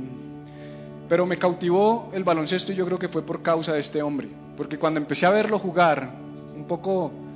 pero 1.08 1.28
me 1.28 1.38
cautivó 1.38 2.10
el 2.12 2.24
baloncesto 2.24 2.72
y 2.72 2.76
yo 2.76 2.88
creo 2.88 2.98
que 2.98 3.10
fue 3.10 3.22
por 3.22 3.44
causa 3.44 3.74
de 3.74 3.82
este 3.82 4.02
hombre, 4.02 4.30
porque 4.58 4.80
cuando 4.80 5.00
empecé 5.00 5.28
a 5.28 5.30
verlo 5.30 5.60
jugar, 5.60 6.10
un 6.56 6.66
poco 6.66 7.29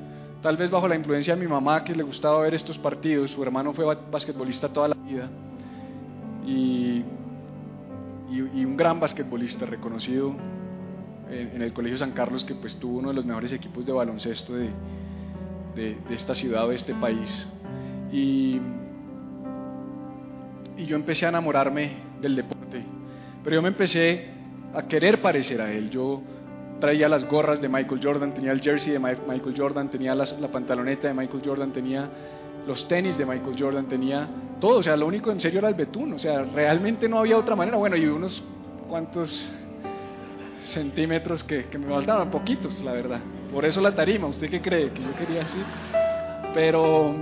tal 0.44 0.58
vez 0.58 0.70
bajo 0.70 0.88
la 0.88 0.96
influencia 0.96 1.36
de 1.36 1.42
mi 1.42 1.48
mamá 1.48 1.84
que 1.84 1.96
le 1.96 2.04
gustaba 2.04 2.42
ver 2.42 2.54
estos 2.54 2.78
partidos, 2.78 3.32
su 3.32 3.42
hermano 3.42 3.74
fue 3.74 3.86
basquetbolista 4.12 4.68
toda 4.68 4.90
la 4.90 4.96
vida 4.96 5.30
y, 6.46 7.04
y 8.30 8.66
un 8.66 8.76
gran 8.76 9.00
basquetbolista 9.00 9.66
reconocido 9.66 10.36
en, 11.30 11.62
el 11.62 11.74
Colegio 11.74 11.98
San 11.98 12.12
Carlos, 12.12 12.44
que 12.44 12.56
pues 12.56 12.76
tuvo 12.76 13.00
uno 13.00 13.10
de 13.10 13.16
los 13.16 13.26
mejores 13.26 13.52
equipos 13.54 13.86
de 13.86 13.94
baloncesto 13.94 14.54
de, 14.54 14.70
de, 15.76 15.98
esta 16.12 16.36
ciudad 16.36 16.66
o 16.66 16.70
de 16.70 16.76
este 16.76 16.94
país. 16.94 17.48
Y, 18.12 18.60
y 20.78 20.86
yo 20.86 20.96
empecé 20.96 21.26
a 21.26 21.30
enamorarme 21.30 21.94
del 22.22 22.36
deporte, 22.36 22.84
pero 23.44 23.56
yo 23.56 23.62
me 23.62 23.70
empecé 23.70 24.28
a 24.74 24.84
querer 24.84 25.22
parecer 25.22 25.62
a 25.62 25.72
él. 25.72 25.90
Yo 25.90 26.22
traía 26.80 27.08
las 27.08 27.26
gorras 27.28 27.62
de 27.62 27.70
Michael 27.70 28.02
Jordan, 28.04 28.34
tenía 28.34 28.52
el 28.52 28.62
jersey 28.62 28.92
de 28.92 29.00
Michael 29.00 29.56
Jordan, 29.58 29.90
tenía 29.90 30.16
la, 30.16 30.26
la, 30.40 30.48
pantaloneta 30.50 31.08
de 31.08 31.14
Michael 31.14 31.42
Jordan, 31.46 31.72
tenía 31.72 32.10
los 32.68 32.88
tenis 32.88 33.18
de 33.18 33.26
Michael 33.26 33.56
Jordan, 33.58 33.88
tenía 33.88 34.28
todo. 34.60 34.80
O 34.80 34.84
sea, 34.84 34.96
lo 34.96 35.06
único 35.06 35.32
en 35.32 35.40
serio 35.40 35.60
era 35.60 35.70
el 35.70 35.76
betún. 35.76 36.14
O 36.14 36.20
sea, 36.20 36.44
realmente 36.44 37.08
no 37.08 37.20
había 37.20 37.38
otra 37.38 37.56
manera. 37.56 37.78
Bueno, 37.78 37.96
y 37.96 38.06
unos 38.06 38.42
cuantos 38.88 39.52
centímetros 40.70 41.44
que, 41.44 41.66
me 41.78 41.88
faltaban, 41.88 42.32
poquitos, 42.32 42.80
la 42.84 42.94
verdad. 42.94 43.20
Por 43.52 43.66
eso 43.66 43.82
la 43.82 43.94
tarima, 43.94 44.28
¿usted 44.28 44.50
qué 44.50 44.62
cree? 44.62 44.92
Que 44.92 45.02
yo 45.02 45.16
quería 45.16 45.44
así. 45.44 45.60
Pero 46.54 47.14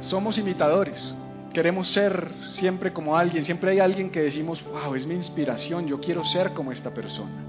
somos 0.00 0.38
imitadores, 0.38 1.14
queremos 1.52 1.88
ser 1.88 2.32
siempre 2.50 2.92
como 2.92 3.16
alguien, 3.16 3.44
siempre 3.44 3.72
hay 3.72 3.80
alguien 3.80 4.10
que 4.10 4.20
decimos, 4.20 4.62
wow, 4.64 4.94
es 4.94 5.06
mi 5.06 5.14
inspiración, 5.14 5.86
yo 5.86 6.00
quiero 6.00 6.24
ser 6.24 6.52
como 6.52 6.72
esta 6.72 6.92
persona. 6.92 7.46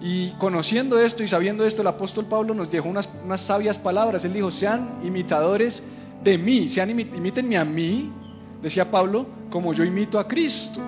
Y 0.00 0.30
conociendo 0.32 0.98
esto 0.98 1.22
y 1.22 1.28
sabiendo 1.28 1.64
esto, 1.64 1.82
el 1.82 1.88
apóstol 1.88 2.26
Pablo 2.26 2.54
nos 2.54 2.70
dejó 2.70 2.88
unas, 2.88 3.08
unas 3.24 3.42
sabias 3.42 3.78
palabras. 3.78 4.24
Él 4.24 4.32
dijo, 4.32 4.50
sean 4.50 5.00
imitadores 5.04 5.82
de 6.24 6.38
mí, 6.38 6.70
sean 6.70 6.90
imítenme 6.90 7.58
a 7.58 7.64
mí, 7.64 8.10
decía 8.62 8.90
Pablo, 8.90 9.26
como 9.50 9.74
yo 9.74 9.84
imito 9.84 10.18
a 10.18 10.26
Cristo. 10.26 10.80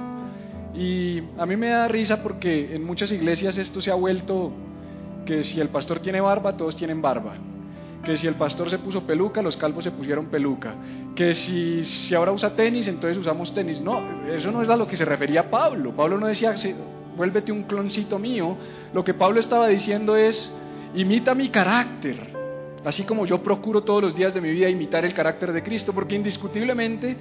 Y 0.74 1.22
a 1.36 1.44
mí 1.44 1.56
me 1.56 1.68
da 1.68 1.88
risa 1.88 2.22
porque 2.22 2.74
en 2.74 2.84
muchas 2.84 3.12
iglesias 3.12 3.58
esto 3.58 3.82
se 3.82 3.90
ha 3.90 3.94
vuelto 3.94 4.50
que 5.26 5.44
si 5.44 5.60
el 5.60 5.68
pastor 5.68 6.00
tiene 6.00 6.20
barba, 6.20 6.56
todos 6.56 6.76
tienen 6.76 7.02
barba. 7.02 7.34
Que 8.04 8.16
si 8.16 8.26
el 8.26 8.34
pastor 8.34 8.68
se 8.68 8.78
puso 8.78 9.06
peluca, 9.06 9.42
los 9.42 9.56
calvos 9.56 9.84
se 9.84 9.92
pusieron 9.92 10.26
peluca. 10.26 10.74
Que 11.14 11.34
si, 11.34 11.84
si 11.84 12.14
ahora 12.14 12.32
usa 12.32 12.54
tenis, 12.54 12.88
entonces 12.88 13.16
usamos 13.18 13.54
tenis. 13.54 13.80
No, 13.80 14.26
eso 14.28 14.50
no 14.50 14.62
es 14.62 14.68
a 14.68 14.76
lo 14.76 14.86
que 14.86 14.96
se 14.96 15.04
refería 15.04 15.50
Pablo. 15.50 15.94
Pablo 15.94 16.18
no 16.18 16.26
decía, 16.26 16.54
vuélvete 17.16 17.52
un 17.52 17.62
cloncito 17.64 18.18
mío. 18.18 18.56
Lo 18.92 19.04
que 19.04 19.14
Pablo 19.14 19.38
estaba 19.40 19.68
diciendo 19.68 20.16
es, 20.16 20.52
imita 20.94 21.34
mi 21.34 21.50
carácter. 21.50 22.32
Así 22.84 23.04
como 23.04 23.26
yo 23.26 23.42
procuro 23.42 23.82
todos 23.82 24.02
los 24.02 24.16
días 24.16 24.34
de 24.34 24.40
mi 24.40 24.50
vida 24.50 24.68
imitar 24.68 25.04
el 25.04 25.14
carácter 25.14 25.52
de 25.52 25.62
Cristo, 25.62 25.92
porque 25.92 26.16
indiscutiblemente 26.16 27.16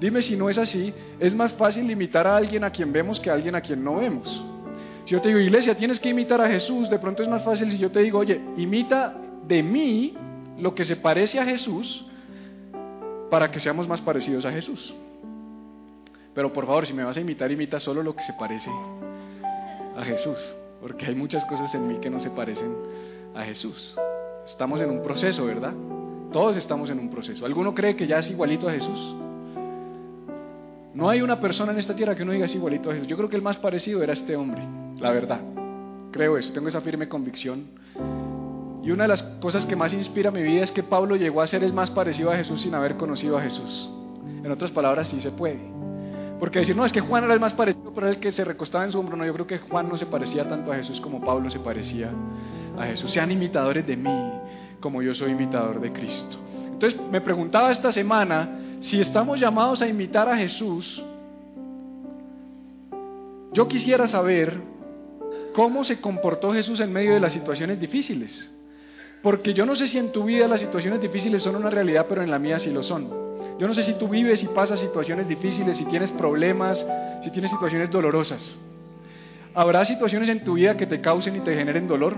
Dime 0.00 0.22
si 0.22 0.36
no 0.36 0.50
es 0.50 0.58
así, 0.58 0.92
es 1.20 1.34
más 1.34 1.54
fácil 1.54 1.90
imitar 1.90 2.26
a 2.26 2.36
alguien 2.36 2.64
a 2.64 2.70
quien 2.70 2.92
vemos 2.92 3.20
que 3.20 3.30
a 3.30 3.34
alguien 3.34 3.54
a 3.54 3.60
quien 3.60 3.82
no 3.84 3.96
vemos. 3.96 4.44
Si 5.04 5.12
yo 5.12 5.20
te 5.20 5.28
digo, 5.28 5.40
iglesia, 5.40 5.76
tienes 5.76 6.00
que 6.00 6.08
imitar 6.08 6.40
a 6.40 6.48
Jesús, 6.48 6.90
de 6.90 6.98
pronto 6.98 7.22
es 7.22 7.28
más 7.28 7.44
fácil 7.44 7.70
si 7.70 7.78
yo 7.78 7.90
te 7.90 8.00
digo, 8.00 8.18
oye, 8.18 8.40
imita 8.56 9.14
de 9.46 9.62
mí 9.62 10.14
lo 10.58 10.74
que 10.74 10.84
se 10.84 10.96
parece 10.96 11.40
a 11.40 11.44
Jesús 11.44 12.04
para 13.30 13.50
que 13.50 13.60
seamos 13.60 13.88
más 13.88 14.00
parecidos 14.00 14.44
a 14.44 14.52
Jesús. 14.52 14.94
Pero 16.34 16.52
por 16.52 16.66
favor, 16.66 16.86
si 16.86 16.92
me 16.92 17.04
vas 17.04 17.16
a 17.16 17.20
imitar, 17.20 17.50
imita 17.50 17.80
solo 17.80 18.02
lo 18.02 18.14
que 18.14 18.22
se 18.22 18.32
parece 18.34 18.70
a 19.96 20.02
Jesús, 20.04 20.38
porque 20.80 21.06
hay 21.06 21.14
muchas 21.14 21.44
cosas 21.44 21.72
en 21.74 21.86
mí 21.86 21.98
que 22.00 22.10
no 22.10 22.18
se 22.20 22.30
parecen 22.30 22.74
a 23.34 23.42
Jesús. 23.42 23.96
Estamos 24.46 24.80
en 24.80 24.90
un 24.90 25.02
proceso, 25.02 25.44
¿verdad? 25.46 25.72
Todos 26.32 26.56
estamos 26.56 26.90
en 26.90 26.98
un 26.98 27.10
proceso. 27.10 27.46
¿Alguno 27.46 27.74
cree 27.74 27.94
que 27.94 28.06
ya 28.06 28.18
es 28.18 28.28
igualito 28.28 28.68
a 28.68 28.72
Jesús? 28.72 29.16
No 30.94 31.08
hay 31.08 31.22
una 31.22 31.40
persona 31.40 31.72
en 31.72 31.78
esta 31.78 31.96
tierra 31.96 32.14
que 32.14 32.24
no 32.24 32.32
diga 32.32 32.46
es 32.46 32.54
igualito 32.54 32.90
a 32.90 32.94
Jesús. 32.94 33.08
Yo 33.08 33.16
creo 33.16 33.28
que 33.28 33.36
el 33.36 33.42
más 33.42 33.56
parecido 33.56 34.02
era 34.02 34.12
este 34.12 34.36
hombre, 34.36 34.62
la 34.98 35.10
verdad. 35.10 35.40
Creo 36.12 36.36
eso, 36.38 36.52
tengo 36.52 36.68
esa 36.68 36.80
firme 36.80 37.08
convicción. 37.08 37.66
Y 38.84 38.90
una 38.90 39.04
de 39.04 39.08
las 39.08 39.22
cosas 39.40 39.64
que 39.64 39.76
más 39.76 39.92
inspira 39.94 40.30
mi 40.30 40.42
vida 40.42 40.62
es 40.62 40.70
que 40.70 40.82
Pablo 40.82 41.16
llegó 41.16 41.40
a 41.40 41.46
ser 41.46 41.64
el 41.64 41.72
más 41.72 41.90
parecido 41.90 42.30
a 42.30 42.36
Jesús 42.36 42.60
sin 42.60 42.74
haber 42.74 42.96
conocido 42.96 43.38
a 43.38 43.40
Jesús. 43.40 43.90
En 44.42 44.50
otras 44.50 44.72
palabras, 44.72 45.08
sí 45.08 45.20
se 45.20 45.30
puede. 45.30 45.58
Porque 46.38 46.58
decir, 46.58 46.76
no, 46.76 46.84
es 46.84 46.92
que 46.92 47.00
Juan 47.00 47.24
era 47.24 47.32
el 47.32 47.40
más 47.40 47.54
parecido, 47.54 47.92
pero 47.94 48.08
el 48.08 48.18
que 48.18 48.30
se 48.30 48.44
recostaba 48.44 48.84
en 48.84 48.92
su 48.92 48.98
hombro. 48.98 49.16
No, 49.16 49.24
yo 49.24 49.32
creo 49.32 49.46
que 49.46 49.58
Juan 49.58 49.88
no 49.88 49.96
se 49.96 50.04
parecía 50.04 50.46
tanto 50.46 50.70
a 50.70 50.76
Jesús 50.76 51.00
como 51.00 51.24
Pablo 51.24 51.48
se 51.48 51.60
parecía 51.60 52.10
a 52.76 52.84
Jesús. 52.84 53.10
Sean 53.10 53.30
imitadores 53.30 53.86
de 53.86 53.96
mí, 53.96 54.32
como 54.80 55.00
yo 55.00 55.14
soy 55.14 55.30
imitador 55.30 55.80
de 55.80 55.90
Cristo. 55.90 56.36
Entonces, 56.66 57.00
me 57.10 57.22
preguntaba 57.22 57.70
esta 57.70 57.90
semana 57.90 58.58
si 58.80 59.00
estamos 59.00 59.40
llamados 59.40 59.80
a 59.80 59.88
imitar 59.88 60.28
a 60.28 60.36
Jesús, 60.36 61.02
yo 63.54 63.66
quisiera 63.66 64.06
saber 64.08 64.60
cómo 65.54 65.84
se 65.84 66.02
comportó 66.02 66.52
Jesús 66.52 66.80
en 66.80 66.92
medio 66.92 67.14
de 67.14 67.20
las 67.20 67.32
situaciones 67.32 67.80
difíciles. 67.80 68.50
Porque 69.24 69.54
yo 69.54 69.64
no 69.64 69.74
sé 69.74 69.88
si 69.88 69.96
en 69.96 70.12
tu 70.12 70.24
vida 70.24 70.46
las 70.46 70.60
situaciones 70.60 71.00
difíciles 71.00 71.42
son 71.42 71.56
una 71.56 71.70
realidad, 71.70 72.04
pero 72.06 72.22
en 72.22 72.30
la 72.30 72.38
mía 72.38 72.60
sí 72.60 72.68
lo 72.68 72.82
son. 72.82 73.08
Yo 73.58 73.66
no 73.66 73.72
sé 73.72 73.82
si 73.82 73.94
tú 73.94 74.06
vives 74.06 74.42
y 74.42 74.48
pasas 74.48 74.78
situaciones 74.78 75.26
difíciles, 75.26 75.78
si 75.78 75.86
tienes 75.86 76.12
problemas, 76.12 76.84
si 77.22 77.30
tienes 77.30 77.50
situaciones 77.50 77.90
dolorosas. 77.90 78.58
¿Habrá 79.54 79.86
situaciones 79.86 80.28
en 80.28 80.44
tu 80.44 80.54
vida 80.54 80.76
que 80.76 80.86
te 80.86 81.00
causen 81.00 81.36
y 81.36 81.40
te 81.40 81.54
generen 81.54 81.88
dolor? 81.88 82.16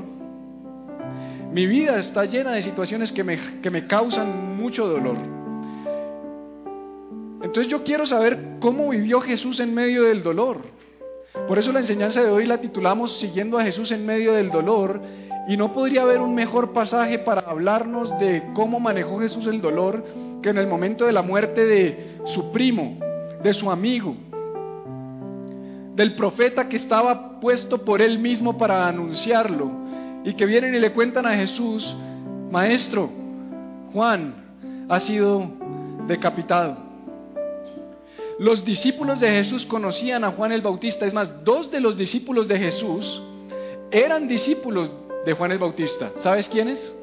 Mi 1.52 1.68
vida 1.68 1.96
está 2.00 2.24
llena 2.24 2.50
de 2.50 2.62
situaciones 2.62 3.12
que 3.12 3.22
me, 3.22 3.60
que 3.62 3.70
me 3.70 3.86
causan 3.86 4.56
mucho 4.56 4.88
dolor. 4.88 5.16
Entonces 7.40 7.68
yo 7.70 7.84
quiero 7.84 8.04
saber 8.06 8.56
cómo 8.58 8.88
vivió 8.88 9.20
Jesús 9.20 9.60
en 9.60 9.72
medio 9.72 10.02
del 10.02 10.24
dolor. 10.24 10.58
Por 11.46 11.58
eso 11.60 11.70
la 11.70 11.78
enseñanza 11.78 12.20
de 12.20 12.30
hoy 12.30 12.46
la 12.46 12.60
titulamos 12.60 13.18
Siguiendo 13.18 13.58
a 13.58 13.62
Jesús 13.62 13.92
en 13.92 14.04
medio 14.04 14.32
del 14.32 14.50
dolor. 14.50 15.00
Y 15.48 15.56
no 15.56 15.72
podría 15.72 16.02
haber 16.02 16.20
un 16.20 16.34
mejor 16.34 16.72
pasaje 16.72 17.20
para 17.20 17.42
hablarnos 17.42 18.18
de 18.18 18.42
cómo 18.54 18.80
manejó 18.80 19.20
Jesús 19.20 19.46
el 19.46 19.60
dolor 19.60 20.04
que 20.42 20.50
en 20.50 20.58
el 20.58 20.66
momento 20.66 21.06
de 21.06 21.12
la 21.12 21.22
muerte 21.22 21.64
de 21.64 22.18
su 22.26 22.50
primo, 22.50 22.98
de 23.42 23.54
su 23.54 23.70
amigo, 23.70 24.16
del 25.94 26.14
profeta 26.14 26.68
que 26.68 26.76
estaba 26.76 27.40
puesto 27.40 27.84
por 27.84 28.02
él 28.02 28.18
mismo 28.18 28.58
para 28.58 28.86
anunciarlo 28.86 29.70
y 30.24 30.34
que 30.34 30.46
vienen 30.46 30.74
y 30.74 30.80
le 30.80 30.92
cuentan 30.92 31.26
a 31.26 31.36
Jesús, 31.36 31.96
Maestro, 32.50 33.08
Juan 33.92 34.34
ha 34.88 35.00
sido 35.00 35.48
decapitado. 36.06 36.76
Los 38.38 38.64
discípulos 38.64 39.20
de 39.20 39.30
Jesús 39.30 39.64
conocían 39.64 40.24
a 40.24 40.32
Juan 40.32 40.52
el 40.52 40.60
Bautista, 40.60 41.06
es 41.06 41.14
más, 41.14 41.44
dos 41.44 41.70
de 41.70 41.80
los 41.80 41.96
discípulos 41.96 42.48
de 42.48 42.58
Jesús 42.58 43.22
eran 43.90 44.28
discípulos 44.28 44.92
de 45.26 45.34
Juan 45.34 45.52
el 45.52 45.58
Bautista. 45.58 46.12
¿Sabes 46.18 46.48
quiénes? 46.48 46.96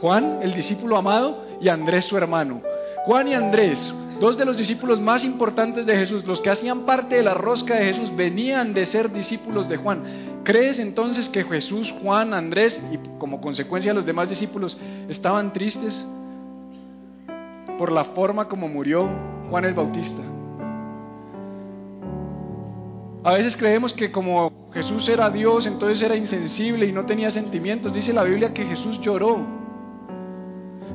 Juan, 0.00 0.38
el 0.42 0.54
discípulo 0.54 0.96
amado, 0.96 1.44
y 1.60 1.68
Andrés, 1.68 2.04
su 2.04 2.16
hermano. 2.16 2.62
Juan 3.06 3.26
y 3.28 3.34
Andrés 3.34 3.92
Dos 4.20 4.36
de 4.36 4.44
los 4.44 4.58
discípulos 4.58 5.00
más 5.00 5.24
importantes 5.24 5.86
de 5.86 5.96
Jesús, 5.96 6.26
los 6.26 6.42
que 6.42 6.50
hacían 6.50 6.84
parte 6.84 7.14
de 7.14 7.22
la 7.22 7.32
rosca 7.32 7.74
de 7.74 7.86
Jesús, 7.86 8.14
venían 8.14 8.74
de 8.74 8.84
ser 8.84 9.10
discípulos 9.10 9.66
de 9.70 9.78
Juan. 9.78 10.42
¿Crees 10.44 10.78
entonces 10.78 11.30
que 11.30 11.42
Jesús, 11.42 11.90
Juan, 12.02 12.34
Andrés 12.34 12.78
y 12.92 12.98
como 13.18 13.40
consecuencia 13.40 13.94
los 13.94 14.04
demás 14.04 14.28
discípulos 14.28 14.76
estaban 15.08 15.54
tristes 15.54 16.06
por 17.78 17.90
la 17.90 18.04
forma 18.04 18.46
como 18.46 18.68
murió 18.68 19.08
Juan 19.48 19.64
el 19.64 19.72
Bautista? 19.72 20.22
A 23.22 23.32
veces 23.32 23.56
creemos 23.56 23.92
que 23.92 24.10
como 24.10 24.70
Jesús 24.72 25.06
era 25.08 25.28
Dios, 25.28 25.66
entonces 25.66 26.00
era 26.00 26.16
insensible 26.16 26.86
y 26.86 26.92
no 26.92 27.04
tenía 27.04 27.30
sentimientos. 27.30 27.92
Dice 27.92 28.14
la 28.14 28.24
Biblia 28.24 28.54
que 28.54 28.64
Jesús 28.64 28.98
lloró. 29.00 29.46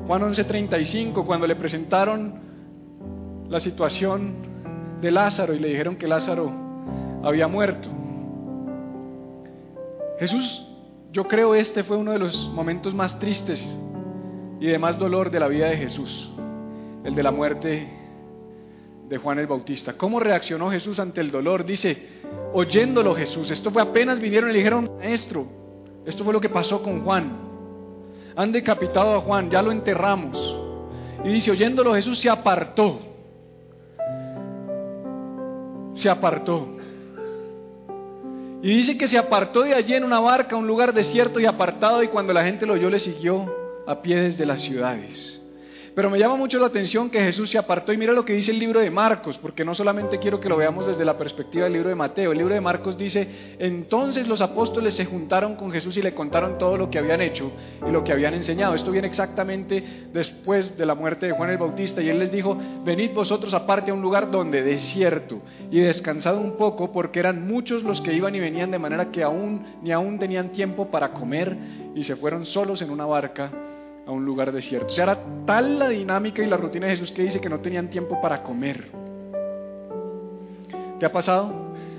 Juan 0.08 0.22
11:35, 0.22 1.24
cuando 1.24 1.46
le 1.46 1.54
presentaron 1.54 3.46
la 3.48 3.60
situación 3.60 4.34
de 5.00 5.10
Lázaro 5.12 5.54
y 5.54 5.60
le 5.60 5.68
dijeron 5.68 5.96
que 5.96 6.08
Lázaro 6.08 6.52
había 7.22 7.46
muerto. 7.46 7.88
Jesús, 10.18 10.66
yo 11.12 11.28
creo 11.28 11.54
este 11.54 11.84
fue 11.84 11.96
uno 11.96 12.12
de 12.12 12.18
los 12.18 12.48
momentos 12.52 12.94
más 12.94 13.18
tristes 13.20 13.62
y 14.58 14.66
de 14.66 14.78
más 14.78 14.98
dolor 14.98 15.30
de 15.30 15.40
la 15.40 15.46
vida 15.46 15.68
de 15.68 15.76
Jesús, 15.76 16.30
el 17.04 17.14
de 17.14 17.22
la 17.22 17.30
muerte 17.30 18.05
de 19.08 19.18
Juan 19.18 19.38
el 19.38 19.46
Bautista. 19.46 19.94
¿Cómo 19.94 20.20
reaccionó 20.20 20.70
Jesús 20.70 20.98
ante 20.98 21.20
el 21.20 21.30
dolor? 21.30 21.64
Dice, 21.64 22.22
oyéndolo 22.52 23.14
Jesús, 23.14 23.50
esto 23.50 23.70
fue 23.70 23.82
apenas 23.82 24.20
vinieron 24.20 24.50
y 24.50 24.52
le 24.52 24.58
dijeron, 24.58 24.90
maestro, 24.98 25.46
esto 26.04 26.24
fue 26.24 26.32
lo 26.32 26.40
que 26.40 26.48
pasó 26.48 26.82
con 26.82 27.04
Juan. 27.04 27.46
Han 28.36 28.52
decapitado 28.52 29.14
a 29.16 29.20
Juan, 29.20 29.50
ya 29.50 29.62
lo 29.62 29.72
enterramos. 29.72 30.36
Y 31.24 31.28
dice, 31.28 31.50
oyéndolo 31.50 31.94
Jesús 31.94 32.18
se 32.18 32.28
apartó 32.28 33.00
se 35.96 36.10
apartó. 36.10 36.76
Y 38.62 38.76
dice 38.76 38.96
que 38.96 39.08
se 39.08 39.18
apartó 39.18 39.62
de 39.62 39.74
allí 39.74 39.94
en 39.94 40.04
una 40.04 40.20
barca, 40.20 40.56
un 40.56 40.66
lugar 40.66 40.92
desierto 40.92 41.40
y 41.40 41.46
apartado, 41.46 42.02
y 42.02 42.08
cuando 42.08 42.32
la 42.32 42.44
gente 42.44 42.66
lo 42.66 42.74
oyó 42.74 42.90
le 42.90 42.98
siguió 42.98 43.46
a 43.86 44.02
pie 44.02 44.16
desde 44.16 44.46
las 44.46 44.60
ciudades. 44.62 45.35
Pero 45.96 46.10
me 46.10 46.18
llama 46.18 46.36
mucho 46.36 46.58
la 46.58 46.66
atención 46.66 47.08
que 47.08 47.22
Jesús 47.22 47.48
se 47.48 47.56
apartó 47.56 47.90
y 47.90 47.96
mira 47.96 48.12
lo 48.12 48.26
que 48.26 48.34
dice 48.34 48.50
el 48.50 48.58
libro 48.58 48.80
de 48.80 48.90
Marcos, 48.90 49.38
porque 49.38 49.64
no 49.64 49.74
solamente 49.74 50.18
quiero 50.18 50.38
que 50.38 50.50
lo 50.50 50.58
veamos 50.58 50.86
desde 50.86 51.06
la 51.06 51.16
perspectiva 51.16 51.64
del 51.64 51.72
libro 51.72 51.88
de 51.88 51.94
Mateo, 51.94 52.32
el 52.32 52.36
libro 52.36 52.52
de 52.52 52.60
Marcos 52.60 52.98
dice, 52.98 53.56
entonces 53.58 54.28
los 54.28 54.42
apóstoles 54.42 54.92
se 54.92 55.06
juntaron 55.06 55.56
con 55.56 55.72
Jesús 55.72 55.96
y 55.96 56.02
le 56.02 56.12
contaron 56.12 56.58
todo 56.58 56.76
lo 56.76 56.90
que 56.90 56.98
habían 56.98 57.22
hecho 57.22 57.50
y 57.88 57.90
lo 57.90 58.04
que 58.04 58.12
habían 58.12 58.34
enseñado. 58.34 58.74
Esto 58.74 58.90
viene 58.90 59.08
exactamente 59.08 60.08
después 60.12 60.76
de 60.76 60.84
la 60.84 60.94
muerte 60.94 61.28
de 61.28 61.32
Juan 61.32 61.48
el 61.48 61.56
Bautista 61.56 62.02
y 62.02 62.10
él 62.10 62.18
les 62.18 62.30
dijo, 62.30 62.58
venid 62.84 63.12
vosotros 63.12 63.54
aparte 63.54 63.90
a 63.90 63.94
un 63.94 64.02
lugar 64.02 64.30
donde 64.30 64.62
desierto 64.62 65.40
y 65.70 65.80
descansad 65.80 66.36
un 66.36 66.58
poco 66.58 66.92
porque 66.92 67.20
eran 67.20 67.48
muchos 67.48 67.84
los 67.84 68.02
que 68.02 68.12
iban 68.12 68.34
y 68.34 68.40
venían 68.40 68.70
de 68.70 68.78
manera 68.78 69.10
que 69.10 69.22
aún 69.22 69.64
ni 69.80 69.92
aún 69.92 70.18
tenían 70.18 70.52
tiempo 70.52 70.90
para 70.90 71.12
comer 71.14 71.56
y 71.94 72.04
se 72.04 72.16
fueron 72.16 72.44
solos 72.44 72.82
en 72.82 72.90
una 72.90 73.06
barca 73.06 73.50
a 74.06 74.12
un 74.12 74.24
lugar 74.24 74.52
desierto. 74.52 74.86
O 74.86 74.90
sea, 74.90 75.04
era 75.04 75.18
tal 75.44 75.78
la 75.78 75.88
dinámica 75.88 76.42
y 76.42 76.46
la 76.46 76.56
rutina 76.56 76.86
de 76.86 76.96
Jesús 76.96 77.10
que 77.12 77.22
dice 77.22 77.40
que 77.40 77.48
no 77.48 77.60
tenían 77.60 77.90
tiempo 77.90 78.20
para 78.22 78.42
comer. 78.42 78.88
¿Qué 80.98 81.06
ha 81.06 81.12
pasado? 81.12 81.52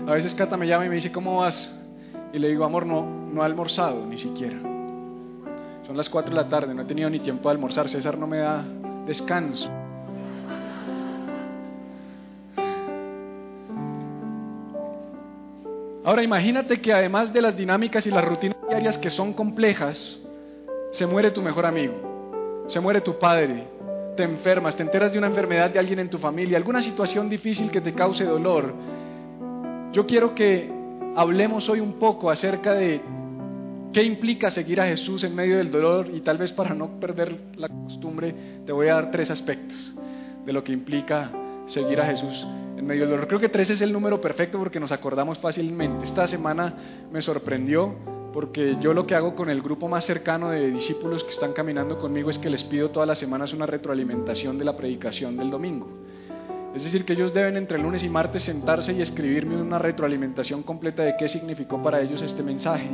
A 0.07 0.13
veces 0.13 0.33
Cata 0.33 0.55
me 0.55 0.67
llama 0.67 0.85
y 0.85 0.89
me 0.89 0.95
dice, 0.95 1.11
¿cómo 1.11 1.39
vas? 1.39 1.71
Y 2.33 2.39
le 2.39 2.47
digo, 2.47 2.63
amor, 2.63 2.85
no, 2.85 3.05
no 3.05 3.41
he 3.41 3.45
almorzado 3.45 4.05
ni 4.05 4.17
siquiera. 4.17 4.57
Son 5.85 5.95
las 5.95 6.09
4 6.09 6.31
de 6.31 6.35
la 6.35 6.49
tarde, 6.49 6.73
no 6.73 6.81
he 6.81 6.85
tenido 6.85 7.09
ni 7.09 7.19
tiempo 7.19 7.49
de 7.49 7.55
almorzar. 7.55 7.89
César 7.89 8.17
no 8.17 8.25
me 8.25 8.37
da 8.37 8.63
descanso. 9.05 9.69
Ahora 16.03 16.23
imagínate 16.23 16.79
que 16.79 16.93
además 16.93 17.33
de 17.33 17.41
las 17.41 17.57
dinámicas 17.57 18.07
y 18.07 18.11
las 18.11 18.23
rutinas 18.23 18.57
diarias 18.69 18.97
que 18.97 19.09
son 19.09 19.33
complejas, 19.33 20.17
se 20.91 21.05
muere 21.05 21.31
tu 21.31 21.41
mejor 21.41 21.65
amigo, 21.65 22.65
se 22.67 22.79
muere 22.79 23.01
tu 23.01 23.17
padre, 23.17 23.67
te 24.15 24.23
enfermas, 24.23 24.75
te 24.75 24.83
enteras 24.83 25.11
de 25.11 25.17
una 25.17 25.27
enfermedad 25.27 25.69
de 25.69 25.79
alguien 25.79 25.99
en 25.99 26.09
tu 26.09 26.17
familia, 26.17 26.57
alguna 26.57 26.81
situación 26.81 27.29
difícil 27.29 27.71
que 27.71 27.81
te 27.81 27.93
cause 27.93 28.25
dolor. 28.25 28.73
Yo 29.93 30.05
quiero 30.05 30.35
que 30.35 30.69
hablemos 31.15 31.69
hoy 31.69 31.79
un 31.79 31.93
poco 31.93 32.29
acerca 32.29 32.73
de 32.73 33.01
qué 33.93 34.03
implica 34.03 34.51
seguir 34.51 34.81
a 34.81 34.85
Jesús 34.85 35.23
en 35.23 35.33
medio 35.33 35.57
del 35.57 35.71
dolor 35.71 36.07
y 36.13 36.21
tal 36.21 36.37
vez 36.37 36.51
para 36.51 36.73
no 36.73 36.99
perder 36.99 37.35
la 37.55 37.69
costumbre 37.69 38.35
te 38.65 38.71
voy 38.71 38.87
a 38.87 38.95
dar 38.95 39.11
tres 39.11 39.31
aspectos 39.31 39.95
de 40.45 40.53
lo 40.53 40.63
que 40.63 40.71
implica 40.71 41.31
seguir 41.67 41.99
a 42.01 42.05
Jesús 42.05 42.45
en 42.77 42.85
medio 42.85 43.01
del 43.01 43.11
dolor. 43.11 43.27
Creo 43.27 43.39
que 43.39 43.49
tres 43.49 43.69
es 43.69 43.81
el 43.81 43.91
número 43.91 44.19
perfecto 44.21 44.57
porque 44.59 44.79
nos 44.79 44.91
acordamos 44.91 45.39
fácilmente. 45.39 46.05
Esta 46.05 46.27
semana 46.27 46.73
me 47.11 47.21
sorprendió 47.21 48.16
porque 48.33 48.77
yo 48.79 48.93
lo 48.93 49.07
que 49.07 49.15
hago 49.15 49.35
con 49.35 49.49
el 49.49 49.61
grupo 49.61 49.87
más 49.87 50.05
cercano 50.05 50.49
de 50.49 50.71
discípulos 50.71 51.23
que 51.23 51.31
están 51.31 51.53
caminando 51.53 51.97
conmigo 51.97 52.29
es 52.29 52.37
que 52.37 52.49
les 52.49 52.63
pido 52.63 52.91
todas 52.91 53.07
las 53.07 53.19
semanas 53.19 53.53
una 53.53 53.65
retroalimentación 53.65 54.57
de 54.57 54.65
la 54.65 54.75
predicación 54.75 55.37
del 55.37 55.49
domingo. 55.49 55.87
Es 56.75 56.83
decir, 56.83 57.05
que 57.05 57.13
ellos 57.13 57.33
deben 57.33 57.57
entre 57.57 57.79
lunes 57.79 58.03
y 58.03 58.09
martes 58.09 58.43
sentarse 58.43 58.93
y 58.93 59.01
escribirme 59.01 59.59
una 59.59 59.79
retroalimentación 59.79 60.61
completa 60.61 61.03
de 61.03 61.15
qué 61.17 61.27
significó 61.27 61.81
para 61.81 62.01
ellos 62.01 62.21
este 62.21 62.43
mensaje. 62.43 62.91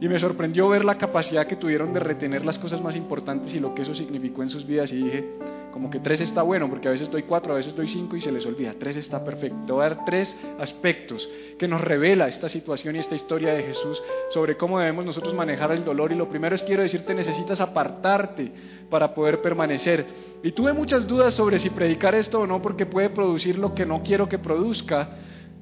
Y 0.00 0.08
me 0.08 0.20
sorprendió 0.20 0.68
ver 0.68 0.84
la 0.84 0.96
capacidad 0.96 1.46
que 1.46 1.56
tuvieron 1.56 1.92
de 1.92 2.00
retener 2.00 2.46
las 2.46 2.58
cosas 2.58 2.80
más 2.80 2.94
importantes 2.96 3.52
y 3.52 3.60
lo 3.60 3.74
que 3.74 3.82
eso 3.82 3.94
significó 3.94 4.42
en 4.42 4.50
sus 4.50 4.66
vidas. 4.66 4.92
Y 4.92 4.96
dije, 4.96 5.28
como 5.72 5.90
que 5.90 6.00
tres 6.00 6.20
está 6.20 6.42
bueno, 6.42 6.68
porque 6.68 6.88
a 6.88 6.90
veces 6.90 7.10
doy 7.10 7.22
cuatro, 7.22 7.52
a 7.52 7.56
veces 7.56 7.74
doy 7.76 7.88
cinco 7.88 8.16
y 8.16 8.20
se 8.20 8.32
les 8.32 8.44
olvida. 8.46 8.74
Tres 8.78 8.96
está 8.96 9.24
perfecto. 9.24 9.74
Voy 9.74 9.84
a 9.84 9.90
dar 9.90 10.04
tres 10.04 10.36
aspectos 10.58 11.28
que 11.58 11.68
nos 11.68 11.80
revela 11.80 12.28
esta 12.28 12.48
situación 12.48 12.96
y 12.96 12.98
esta 12.98 13.14
historia 13.14 13.52
de 13.54 13.62
Jesús 13.62 14.02
sobre 14.30 14.56
cómo 14.56 14.78
debemos 14.78 15.04
nosotros 15.04 15.34
manejar 15.34 15.72
el 15.72 15.84
dolor. 15.84 16.12
Y 16.12 16.16
lo 16.16 16.28
primero 16.28 16.54
es 16.54 16.62
quiero 16.62 16.82
decirte, 16.82 17.14
necesitas 17.14 17.60
apartarte 17.60 18.52
para 18.88 19.14
poder 19.14 19.40
permanecer. 19.40 20.06
Y 20.42 20.52
tuve 20.52 20.72
muchas 20.72 21.06
dudas 21.06 21.34
sobre 21.34 21.60
si 21.60 21.70
predicar 21.70 22.14
esto 22.14 22.40
o 22.40 22.46
no, 22.46 22.60
porque 22.62 22.86
puede 22.86 23.10
producir 23.10 23.58
lo 23.58 23.74
que 23.74 23.86
no 23.86 24.02
quiero 24.02 24.28
que 24.28 24.38
produzca. 24.38 25.10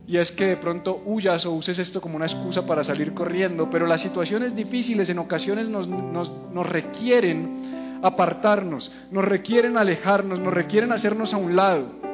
Y 0.06 0.16
es 0.16 0.32
que 0.32 0.46
de 0.46 0.56
pronto 0.56 1.02
huyas 1.04 1.44
o 1.44 1.52
uses 1.52 1.78
esto 1.78 2.00
como 2.00 2.16
una 2.16 2.24
excusa 2.24 2.64
para 2.64 2.82
salir 2.82 3.12
corriendo, 3.12 3.68
pero 3.68 3.86
las 3.86 4.00
situaciones 4.00 4.56
difíciles 4.56 5.10
en 5.10 5.18
ocasiones 5.18 5.68
nos, 5.68 5.86
nos, 5.86 6.32
nos 6.50 6.66
requieren 6.66 7.57
apartarnos, 8.02 8.90
nos 9.10 9.24
requieren 9.24 9.76
alejarnos, 9.76 10.38
nos 10.40 10.52
requieren 10.52 10.92
hacernos 10.92 11.34
a 11.34 11.36
un 11.36 11.56
lado 11.56 12.08